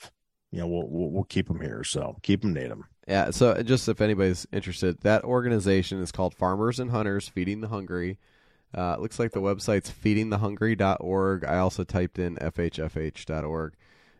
You 0.51 0.61
know, 0.61 0.67
we'll 0.67 1.11
we'll, 1.11 1.25
keep 1.25 1.49
them 1.49 1.63
here. 1.63 1.83
So 1.83 2.19
keep 2.23 2.43
them, 2.43 2.53
them. 2.53 2.85
Yeah, 3.09 3.31
so 3.31 3.61
just 3.63 3.89
if 3.89 4.01
anybody's 4.01 4.47
interested, 4.53 5.01
that 5.01 5.25
organization 5.25 6.01
is 6.01 6.13
called 6.13 6.35
Farmers 6.35 6.79
and 6.79 6.91
Hunters 6.91 7.29
Feeding 7.29 7.61
the 7.61 7.69
Hungry. 7.69 8.19
Uh, 8.75 8.95
it 8.97 9.01
looks 9.01 9.19
like 9.19 9.33
the 9.33 9.41
website's 9.41 9.91
feedingthehungry.org. 9.91 11.45
I 11.45 11.59
also 11.59 11.85
typed 11.85 12.19
in 12.19 12.37
fhfh.org. 12.37 13.75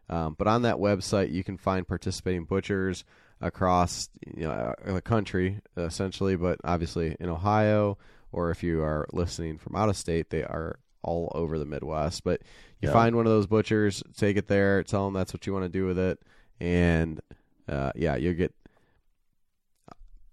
Um, 0.09 0.35
but 0.37 0.47
on 0.47 0.63
that 0.63 0.77
website, 0.77 1.33
you 1.33 1.45
can 1.45 1.57
find 1.57 1.87
participating 1.87 2.45
butchers 2.45 3.05
across 3.41 4.09
you 4.37 4.43
know 4.45 4.51
uh, 4.51 4.93
the 4.93 5.01
country, 5.01 5.61
essentially, 5.77 6.37
but 6.37 6.59
obviously 6.65 7.17
in 7.19 7.29
Ohio, 7.29 7.99
or 8.31 8.51
if 8.51 8.63
you 8.63 8.83
are 8.83 9.07
listening 9.13 9.59
from 9.59 9.75
out 9.77 9.89
of 9.89 9.97
state, 9.97 10.31
they 10.31 10.43
are 10.43 10.79
all 11.03 11.31
over 11.35 11.59
the 11.59 11.65
Midwest. 11.65 12.25
But 12.25 12.43
you 12.81 12.89
Yeah. 12.89 12.93
find 12.93 13.17
one 13.17 13.27
of 13.27 13.33
those 13.33 13.47
butchers, 13.47 14.03
take 14.17 14.37
it 14.37 14.49
there, 14.49 14.83
tell 14.83 15.07
them 15.07 15.15
that's 15.15 15.33
what 15.33 15.47
you 15.47 15.53
want 15.53 15.65
to 15.65 15.69
do 15.71 15.87
with 15.87 15.99
it, 15.99 16.21
and 16.61 17.21
uh, 17.69 17.93
yeah, 17.95 18.17
you'll 18.17 18.35
get 18.35 18.53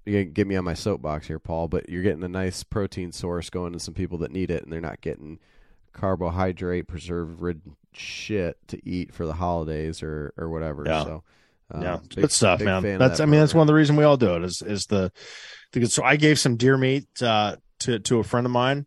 you 0.09 0.23
can 0.23 0.33
get 0.33 0.47
me 0.47 0.55
on 0.55 0.65
my 0.65 0.73
soapbox 0.73 1.27
here, 1.27 1.39
Paul, 1.39 1.67
but 1.67 1.89
you're 1.89 2.03
getting 2.03 2.23
a 2.23 2.29
nice 2.29 2.63
protein 2.63 3.11
source 3.11 3.49
going 3.49 3.73
to 3.73 3.79
some 3.79 3.93
people 3.93 4.17
that 4.19 4.31
need 4.31 4.51
it, 4.51 4.63
and 4.63 4.71
they're 4.71 4.81
not 4.81 5.01
getting 5.01 5.39
carbohydrate 5.93 6.87
preserve 6.87 7.41
ridden 7.41 7.75
shit 7.93 8.57
to 8.67 8.79
eat 8.87 9.13
for 9.13 9.25
the 9.25 9.33
holidays 9.33 10.01
or 10.03 10.33
or 10.37 10.49
whatever. 10.49 10.83
Yeah. 10.85 11.03
So, 11.03 11.23
um, 11.71 11.81
yeah, 11.81 11.97
big- 11.97 12.21
good 12.21 12.31
stuff, 12.31 12.61
man. 12.61 12.83
That's 12.97 13.17
that 13.17 13.23
I 13.23 13.25
mean 13.25 13.39
that's 13.39 13.53
one 13.53 13.61
of 13.61 13.67
the 13.67 13.73
reasons 13.73 13.97
we 13.97 14.03
all 14.03 14.17
do 14.17 14.35
it 14.35 14.43
is 14.43 14.61
is 14.61 14.85
the 14.85 15.11
the 15.71 15.81
good. 15.81 15.91
So 15.91 16.03
I 16.03 16.15
gave 16.15 16.39
some 16.39 16.55
deer 16.57 16.77
meat 16.77 17.07
uh, 17.21 17.57
to 17.81 17.99
to 17.99 18.19
a 18.19 18.23
friend 18.23 18.45
of 18.45 18.51
mine, 18.51 18.85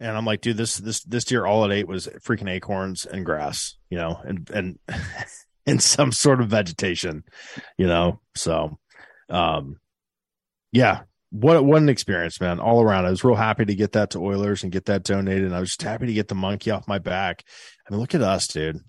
and 0.00 0.16
I'm 0.16 0.24
like, 0.24 0.40
dude, 0.40 0.56
this 0.56 0.76
this 0.78 1.02
this 1.04 1.24
deer 1.24 1.46
all 1.46 1.64
it 1.70 1.74
ate 1.74 1.88
was 1.88 2.08
freaking 2.24 2.50
acorns 2.50 3.06
and 3.06 3.24
grass, 3.24 3.76
you 3.90 3.98
know, 3.98 4.20
and 4.24 4.48
and 4.50 4.78
and 5.66 5.82
some 5.82 6.12
sort 6.12 6.40
of 6.40 6.48
vegetation, 6.48 7.24
you 7.78 7.86
know. 7.86 8.20
So, 8.34 8.78
um, 9.28 9.76
yeah. 10.72 11.02
What 11.30 11.64
what 11.64 11.80
an 11.80 11.88
experience, 11.88 12.40
man! 12.42 12.60
All 12.60 12.82
around, 12.82 13.06
I 13.06 13.10
was 13.10 13.24
real 13.24 13.36
happy 13.36 13.64
to 13.64 13.74
get 13.74 13.92
that 13.92 14.10
to 14.10 14.18
Oilers 14.18 14.62
and 14.64 14.72
get 14.72 14.84
that 14.86 15.02
donated. 15.02 15.44
And 15.44 15.54
I 15.54 15.60
was 15.60 15.70
just 15.70 15.82
happy 15.82 16.06
to 16.06 16.12
get 16.12 16.28
the 16.28 16.34
monkey 16.34 16.70
off 16.70 16.86
my 16.86 16.98
back. 16.98 17.44
I 17.86 17.90
mean, 17.90 18.00
look 18.00 18.14
at 18.14 18.20
us, 18.20 18.46
dude. 18.46 18.80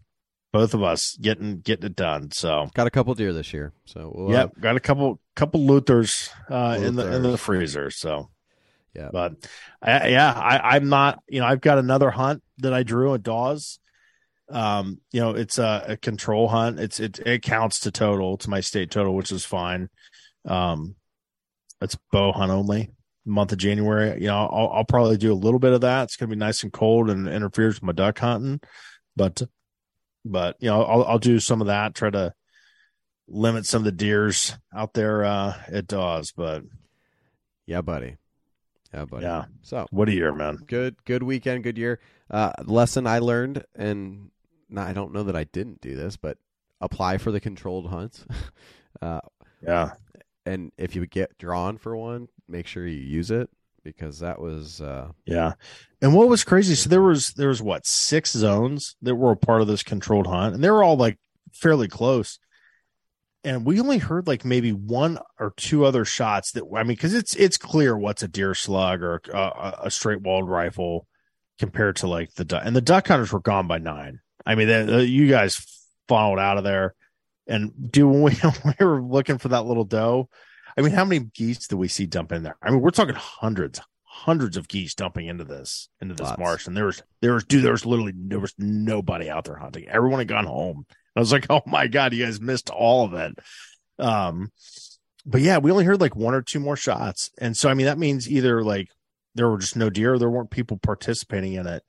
Both 0.51 0.73
of 0.73 0.83
us 0.83 1.17
getting 1.21 1.61
getting 1.61 1.85
it 1.85 1.95
done. 1.95 2.31
So 2.31 2.69
got 2.73 2.85
a 2.85 2.91
couple 2.91 3.13
deer 3.13 3.31
this 3.31 3.53
year. 3.53 3.71
So 3.85 4.11
we'll 4.13 4.31
yeah, 4.31 4.39
have- 4.39 4.59
got 4.59 4.75
a 4.75 4.81
couple 4.81 5.21
couple 5.37 5.61
Luthers 5.61 6.29
uh, 6.49 6.77
in 6.81 6.95
the 6.95 7.15
in 7.15 7.23
the 7.23 7.37
freezer. 7.37 7.89
So 7.89 8.29
yeah. 8.93 9.09
but 9.11 9.35
I, 9.81 10.09
yeah, 10.09 10.31
I, 10.31 10.75
I'm 10.75 10.89
not. 10.89 11.19
You 11.27 11.39
know, 11.39 11.47
I've 11.47 11.61
got 11.61 11.77
another 11.77 12.11
hunt 12.11 12.43
that 12.59 12.73
I 12.73 12.83
drew 12.83 13.13
at 13.13 13.23
Dawes. 13.23 13.79
Um, 14.49 14.99
you 15.11 15.21
know, 15.21 15.31
it's 15.31 15.57
a, 15.57 15.85
a 15.89 15.97
control 15.97 16.47
hunt. 16.47 16.79
It's 16.79 16.99
it 16.99 17.19
it 17.25 17.41
counts 17.41 17.81
to 17.81 17.91
total 17.91 18.37
to 18.37 18.49
my 18.49 18.59
state 18.59 18.91
total, 18.91 19.15
which 19.15 19.31
is 19.31 19.45
fine. 19.45 19.89
Um, 20.45 20.95
it's 21.83 21.97
bow 22.11 22.31
hunt 22.31 22.51
only. 22.51 22.91
Month 23.25 23.53
of 23.53 23.57
January, 23.57 24.19
you 24.19 24.27
know, 24.27 24.49
I'll, 24.51 24.69
I'll 24.73 24.83
probably 24.83 25.15
do 25.15 25.31
a 25.31 25.35
little 25.35 25.59
bit 25.59 25.71
of 25.71 25.81
that. 25.81 26.03
It's 26.03 26.17
gonna 26.17 26.29
be 26.29 26.35
nice 26.35 26.63
and 26.63 26.73
cold 26.73 27.09
and 27.09 27.27
interferes 27.27 27.75
with 27.75 27.83
my 27.83 27.93
duck 27.93 28.19
hunting, 28.19 28.59
but 29.15 29.41
but 30.25 30.57
you 30.59 30.69
know, 30.69 30.83
I'll 30.83 31.03
I'll 31.05 31.19
do 31.19 31.39
some 31.39 31.61
of 31.61 31.67
that. 31.67 31.95
Try 31.95 32.09
to 32.09 32.33
limit 33.29 33.65
some 33.65 33.79
of 33.79 33.85
the 33.85 33.91
deers 33.93 34.57
out 34.75 34.93
there 34.93 35.23
uh, 35.23 35.53
at 35.71 35.87
Dawes. 35.87 36.33
But 36.35 36.63
yeah, 37.65 37.79
buddy. 37.81 38.17
Yeah, 38.93 39.05
buddy. 39.05 39.23
yeah, 39.23 39.45
So 39.61 39.87
what 39.89 40.09
a 40.09 40.13
year, 40.13 40.33
man. 40.33 40.57
good 40.67 40.97
good 41.05 41.23
weekend, 41.23 41.63
good 41.63 41.77
year. 41.77 41.99
Uh, 42.29 42.51
lesson 42.65 43.07
I 43.07 43.19
learned, 43.19 43.63
and 43.75 44.31
no, 44.69 44.81
I 44.81 44.93
don't 44.93 45.13
know 45.13 45.23
that 45.23 45.35
I 45.35 45.45
didn't 45.45 45.79
do 45.81 45.95
this, 45.95 46.17
but 46.17 46.37
apply 46.81 47.17
for 47.19 47.31
the 47.31 47.39
controlled 47.39 47.89
hunts. 47.89 48.25
uh, 49.01 49.21
Yeah, 49.65 49.93
and 50.45 50.71
if 50.77 50.95
you 50.95 51.05
get 51.05 51.37
drawn 51.37 51.77
for 51.77 51.95
one, 51.95 52.27
make 52.47 52.67
sure 52.67 52.85
you 52.85 52.99
use 52.99 53.31
it 53.31 53.49
because 53.83 54.19
that 54.19 54.39
was 54.39 54.81
uh, 54.81 55.09
Yeah. 55.25 55.53
And 56.01 56.13
what 56.13 56.29
was 56.29 56.43
crazy, 56.43 56.75
so 56.75 56.89
there 56.89 57.01
was 57.01 57.33
there 57.33 57.49
was 57.49 57.61
what, 57.61 57.85
six 57.85 58.31
zones 58.31 58.95
that 59.01 59.15
were 59.15 59.31
a 59.31 59.37
part 59.37 59.61
of 59.61 59.67
this 59.67 59.83
controlled 59.83 60.27
hunt, 60.27 60.55
and 60.55 60.63
they 60.63 60.69
were 60.71 60.83
all 60.83 60.97
like 60.97 61.17
fairly 61.53 61.87
close. 61.87 62.39
And 63.45 63.65
we 63.65 63.79
only 63.79 63.97
heard 63.97 64.25
like 64.25 64.45
maybe 64.45 64.71
one 64.71 65.19
or 65.37 65.53
two 65.57 65.85
other 65.85 66.05
shots 66.05 66.51
that 66.53 66.63
I 66.75 66.83
mean, 66.83 66.89
because 66.89 67.13
it's 67.13 67.35
it's 67.35 67.57
clear 67.57 67.97
what's 67.97 68.23
a 68.23 68.27
deer 68.27 68.53
slug 68.53 69.01
or 69.01 69.21
a, 69.33 69.73
a, 69.83 69.91
straight 69.91 70.21
walled 70.21 70.49
rifle 70.49 71.07
compared 71.59 71.97
to 71.97 72.07
like 72.07 72.33
the 72.35 72.45
duck. 72.45 72.63
And 72.65 72.75
the 72.75 72.81
duck 72.81 73.07
hunters 73.07 73.33
were 73.33 73.41
gone 73.41 73.67
by 73.67 73.79
nine. 73.79 74.19
I 74.45 74.55
mean, 74.55 74.67
they, 74.67 74.81
uh, 74.81 74.97
you 74.99 75.27
guys 75.27 75.61
followed 76.07 76.39
out 76.39 76.57
of 76.57 76.63
there. 76.63 76.95
And 77.47 77.71
do 77.91 78.07
when 78.07 78.23
we, 78.23 78.31
when 78.33 78.75
we 78.79 78.85
were 78.85 79.01
looking 79.01 79.37
for 79.37 79.49
that 79.49 79.65
little 79.65 79.85
doe, 79.85 80.29
I 80.77 80.81
mean, 80.81 80.91
how 80.91 81.05
many 81.05 81.25
geese 81.33 81.67
do 81.67 81.77
we 81.77 81.87
see 81.87 82.05
dump 82.05 82.31
in 82.31 82.43
there? 82.43 82.57
I 82.61 82.71
mean, 82.71 82.81
we're 82.81 82.91
talking 82.91 83.15
hundreds, 83.15 83.79
hundreds 84.03 84.57
of 84.57 84.67
geese 84.67 84.95
dumping 84.95 85.27
into 85.27 85.43
this 85.43 85.89
into 86.01 86.15
this 86.15 86.27
Lots. 86.27 86.39
marsh, 86.39 86.67
and 86.67 86.75
there 86.75 86.85
was 86.85 87.03
there 87.21 87.33
was 87.33 87.43
dude, 87.43 87.63
there 87.63 87.71
was 87.71 87.85
literally 87.85 88.13
there 88.15 88.39
was 88.39 88.53
nobody 88.57 89.29
out 89.29 89.45
there 89.45 89.55
hunting. 89.57 89.87
Everyone 89.87 90.19
had 90.19 90.27
gone 90.27 90.45
home. 90.45 90.85
I 91.15 91.19
was 91.19 91.31
like, 91.31 91.47
oh 91.49 91.61
my 91.65 91.87
god, 91.87 92.13
you 92.13 92.25
guys 92.25 92.41
missed 92.41 92.69
all 92.69 93.05
of 93.05 93.13
it. 93.13 93.37
Um, 93.99 94.51
but 95.25 95.41
yeah, 95.41 95.59
we 95.59 95.71
only 95.71 95.85
heard 95.85 96.01
like 96.01 96.15
one 96.15 96.33
or 96.33 96.41
two 96.41 96.59
more 96.59 96.75
shots, 96.75 97.31
and 97.37 97.55
so 97.55 97.69
I 97.69 97.73
mean 97.75 97.85
that 97.85 97.99
means 97.99 98.29
either 98.29 98.63
like 98.63 98.87
there 99.35 99.49
were 99.49 99.57
just 99.59 99.75
no 99.75 99.89
deer, 99.89 100.13
or 100.13 100.19
there 100.19 100.29
weren't 100.29 100.51
people 100.51 100.77
participating 100.77 101.53
in 101.53 101.67
it. 101.67 101.83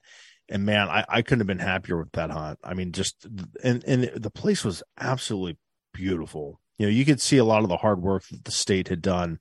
And 0.51 0.66
man, 0.66 0.88
I, 0.88 1.05
I 1.09 1.22
couldn't 1.22 1.40
have 1.40 1.47
been 1.47 1.59
happier 1.59 1.97
with 1.97 2.12
that 2.12 2.30
hunt. 2.30 2.59
I 2.62 2.74
mean, 2.74 2.92
just 2.92 3.26
and 3.62 3.82
and 3.84 4.05
the 4.14 4.30
place 4.30 4.64
was 4.64 4.82
absolutely 5.01 5.57
beautiful. 5.92 6.61
You 6.78 6.86
know, 6.86 6.90
you 6.90 7.05
could 7.05 7.20
see 7.20 7.38
a 7.38 7.45
lot 7.45 7.62
of 7.62 7.68
the 7.68 7.76
hard 7.78 8.03
work 8.03 8.24
that 8.28 8.45
the 8.45 8.51
state 8.51 8.88
had 8.88 9.01
done 9.01 9.38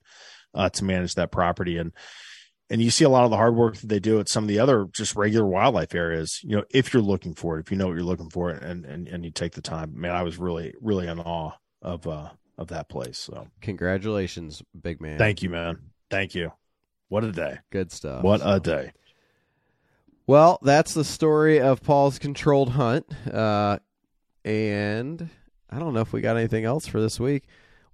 uh, 0.54 0.70
to 0.70 0.84
manage 0.84 1.14
that 1.16 1.30
property, 1.30 1.76
and 1.76 1.92
and 2.70 2.80
you 2.80 2.90
see 2.90 3.04
a 3.04 3.08
lot 3.10 3.24
of 3.24 3.30
the 3.30 3.36
hard 3.36 3.54
work 3.54 3.76
that 3.76 3.88
they 3.88 3.98
do 4.00 4.18
at 4.20 4.28
some 4.28 4.44
of 4.44 4.48
the 4.48 4.58
other 4.60 4.86
just 4.92 5.14
regular 5.14 5.46
wildlife 5.46 5.94
areas. 5.94 6.40
You 6.42 6.56
know, 6.56 6.64
if 6.70 6.94
you're 6.94 7.02
looking 7.02 7.34
for 7.34 7.58
it, 7.58 7.60
if 7.66 7.70
you 7.70 7.76
know 7.76 7.88
what 7.88 7.94
you're 7.94 8.02
looking 8.02 8.30
for, 8.30 8.50
and 8.50 8.86
and 8.86 9.06
and 9.06 9.24
you 9.24 9.30
take 9.30 9.52
the 9.52 9.60
time. 9.62 9.92
Man, 10.00 10.14
I 10.14 10.22
was 10.22 10.38
really 10.38 10.72
really 10.80 11.06
in 11.06 11.20
awe 11.20 11.52
of 11.82 12.06
uh 12.06 12.30
of 12.56 12.68
that 12.68 12.88
place. 12.88 13.18
So 13.18 13.48
congratulations, 13.60 14.62
big 14.80 15.00
man. 15.02 15.18
thank 15.18 15.42
you, 15.42 15.50
man. 15.50 15.78
Thank 16.10 16.34
you. 16.34 16.52
What 17.08 17.24
a 17.24 17.32
day. 17.32 17.58
Good 17.70 17.92
stuff. 17.92 18.22
What 18.22 18.40
So- 18.40 18.52
a 18.52 18.60
day. 18.60 18.92
Well, 20.26 20.58
that's 20.62 20.94
the 20.94 21.04
story 21.04 21.60
of 21.60 21.82
Paul's 21.82 22.18
controlled 22.18 22.70
hunt. 22.70 23.06
Uh, 23.30 23.78
and 24.44 25.28
I 25.70 25.78
don't 25.78 25.94
know 25.94 26.00
if 26.00 26.12
we 26.12 26.20
got 26.20 26.36
anything 26.36 26.64
else 26.64 26.86
for 26.86 27.00
this 27.00 27.20
week. 27.20 27.44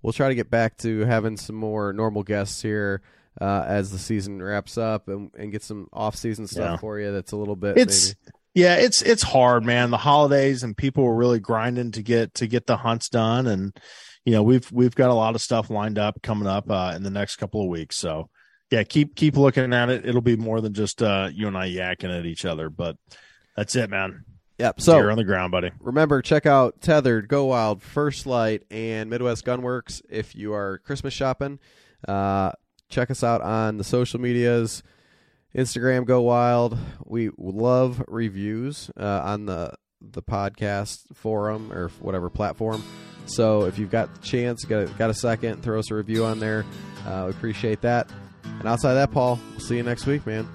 We'll 0.02 0.12
try 0.12 0.28
to 0.28 0.34
get 0.34 0.50
back 0.50 0.76
to 0.78 1.00
having 1.00 1.36
some 1.36 1.56
more 1.56 1.92
normal 1.92 2.22
guests 2.22 2.62
here 2.62 3.02
uh, 3.40 3.64
as 3.66 3.90
the 3.90 3.98
season 3.98 4.42
wraps 4.42 4.78
up 4.78 5.08
and, 5.08 5.30
and 5.38 5.52
get 5.52 5.62
some 5.62 5.88
off 5.92 6.16
season 6.16 6.46
stuff 6.46 6.72
Yeah. 6.72 6.76
for 6.78 6.98
you 6.98 7.12
that's 7.12 7.32
a 7.32 7.36
little 7.36 7.56
bit 7.56 7.76
It's 7.76 8.08
maybe 8.08 8.18
Yeah, 8.54 8.74
it's 8.76 9.02
it's 9.02 9.22
hard, 9.22 9.64
man. 9.64 9.90
The 9.90 9.96
holidays 9.98 10.62
and 10.62 10.76
people 10.76 11.04
were 11.04 11.14
really 11.14 11.38
grinding 11.38 11.92
to 11.92 12.02
get 12.02 12.34
to 12.34 12.46
get 12.48 12.66
the 12.66 12.76
hunts 12.78 13.08
done, 13.08 13.46
and 13.46 13.76
you 14.24 14.32
know 14.32 14.42
we've 14.42 14.70
we've 14.72 14.94
got 14.96 15.10
a 15.10 15.14
lot 15.14 15.36
of 15.36 15.40
stuff 15.40 15.70
lined 15.70 15.98
up 15.98 16.20
coming 16.22 16.48
up 16.48 16.68
uh, 16.68 16.92
in 16.96 17.02
the 17.04 17.10
next 17.10 17.36
couple 17.36 17.62
of 17.62 17.68
weeks. 17.68 17.96
So 17.96 18.28
yeah, 18.70 18.84
keep 18.84 19.14
keep 19.16 19.36
looking 19.36 19.72
at 19.72 19.88
it. 19.90 20.06
It'll 20.06 20.20
be 20.20 20.36
more 20.36 20.60
than 20.60 20.74
just 20.74 21.02
uh, 21.02 21.30
you 21.32 21.48
and 21.48 21.56
I 21.56 21.68
yakking 21.68 22.16
at 22.16 22.24
each 22.26 22.44
other, 22.44 22.70
but 22.70 22.96
that's 23.56 23.74
it, 23.76 23.90
man. 23.90 24.24
Yep. 24.58 24.80
So 24.80 24.94
Deer 24.94 25.10
on 25.10 25.16
the 25.16 25.24
ground, 25.24 25.52
buddy. 25.52 25.70
remember, 25.80 26.20
check 26.20 26.44
out 26.44 26.80
Tethered, 26.80 27.28
Go 27.28 27.46
Wild, 27.46 27.82
First 27.82 28.26
Lite, 28.26 28.64
and 28.70 29.08
Midwest 29.08 29.44
Gunworks 29.44 30.02
if 30.10 30.36
you 30.36 30.52
are 30.52 30.78
Christmas 30.78 31.14
shopping. 31.14 31.58
Uh, 32.06 32.52
check 32.88 33.10
us 33.10 33.24
out 33.24 33.40
on 33.40 33.78
the 33.78 33.84
social 33.84 34.20
medias. 34.20 34.82
Instagram 35.54 36.04
Go 36.04 36.20
Wild. 36.20 36.78
We 37.04 37.30
love 37.36 38.04
reviews 38.06 38.90
uh, 38.96 39.22
on 39.24 39.46
the 39.46 39.72
the 40.00 40.22
podcast 40.22 41.04
forum 41.14 41.72
or 41.72 41.88
whatever 42.00 42.30
platform. 42.30 42.82
So 43.26 43.64
if 43.64 43.78
you've 43.78 43.90
got 43.90 44.14
the 44.14 44.20
chance, 44.20 44.64
got 44.64 44.84
a, 44.84 44.86
got 44.86 45.10
a 45.10 45.14
second, 45.14 45.62
throw 45.62 45.78
us 45.78 45.90
a 45.90 45.94
review 45.94 46.24
on 46.24 46.38
there. 46.38 46.64
Uh, 47.06 47.24
we 47.26 47.30
appreciate 47.32 47.80
that. 47.82 48.08
And 48.44 48.66
outside 48.66 48.90
of 48.90 48.96
that, 48.96 49.12
Paul, 49.12 49.38
we'll 49.52 49.60
see 49.60 49.76
you 49.76 49.82
next 49.82 50.06
week, 50.06 50.26
man. 50.26 50.48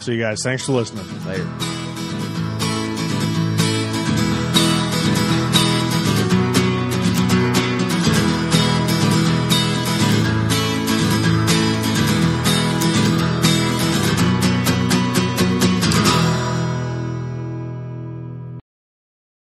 See 0.00 0.14
you 0.14 0.20
guys. 0.20 0.38
Thanks 0.42 0.64
for 0.64 0.72
listening. 0.72 1.06
Later. 1.26 1.85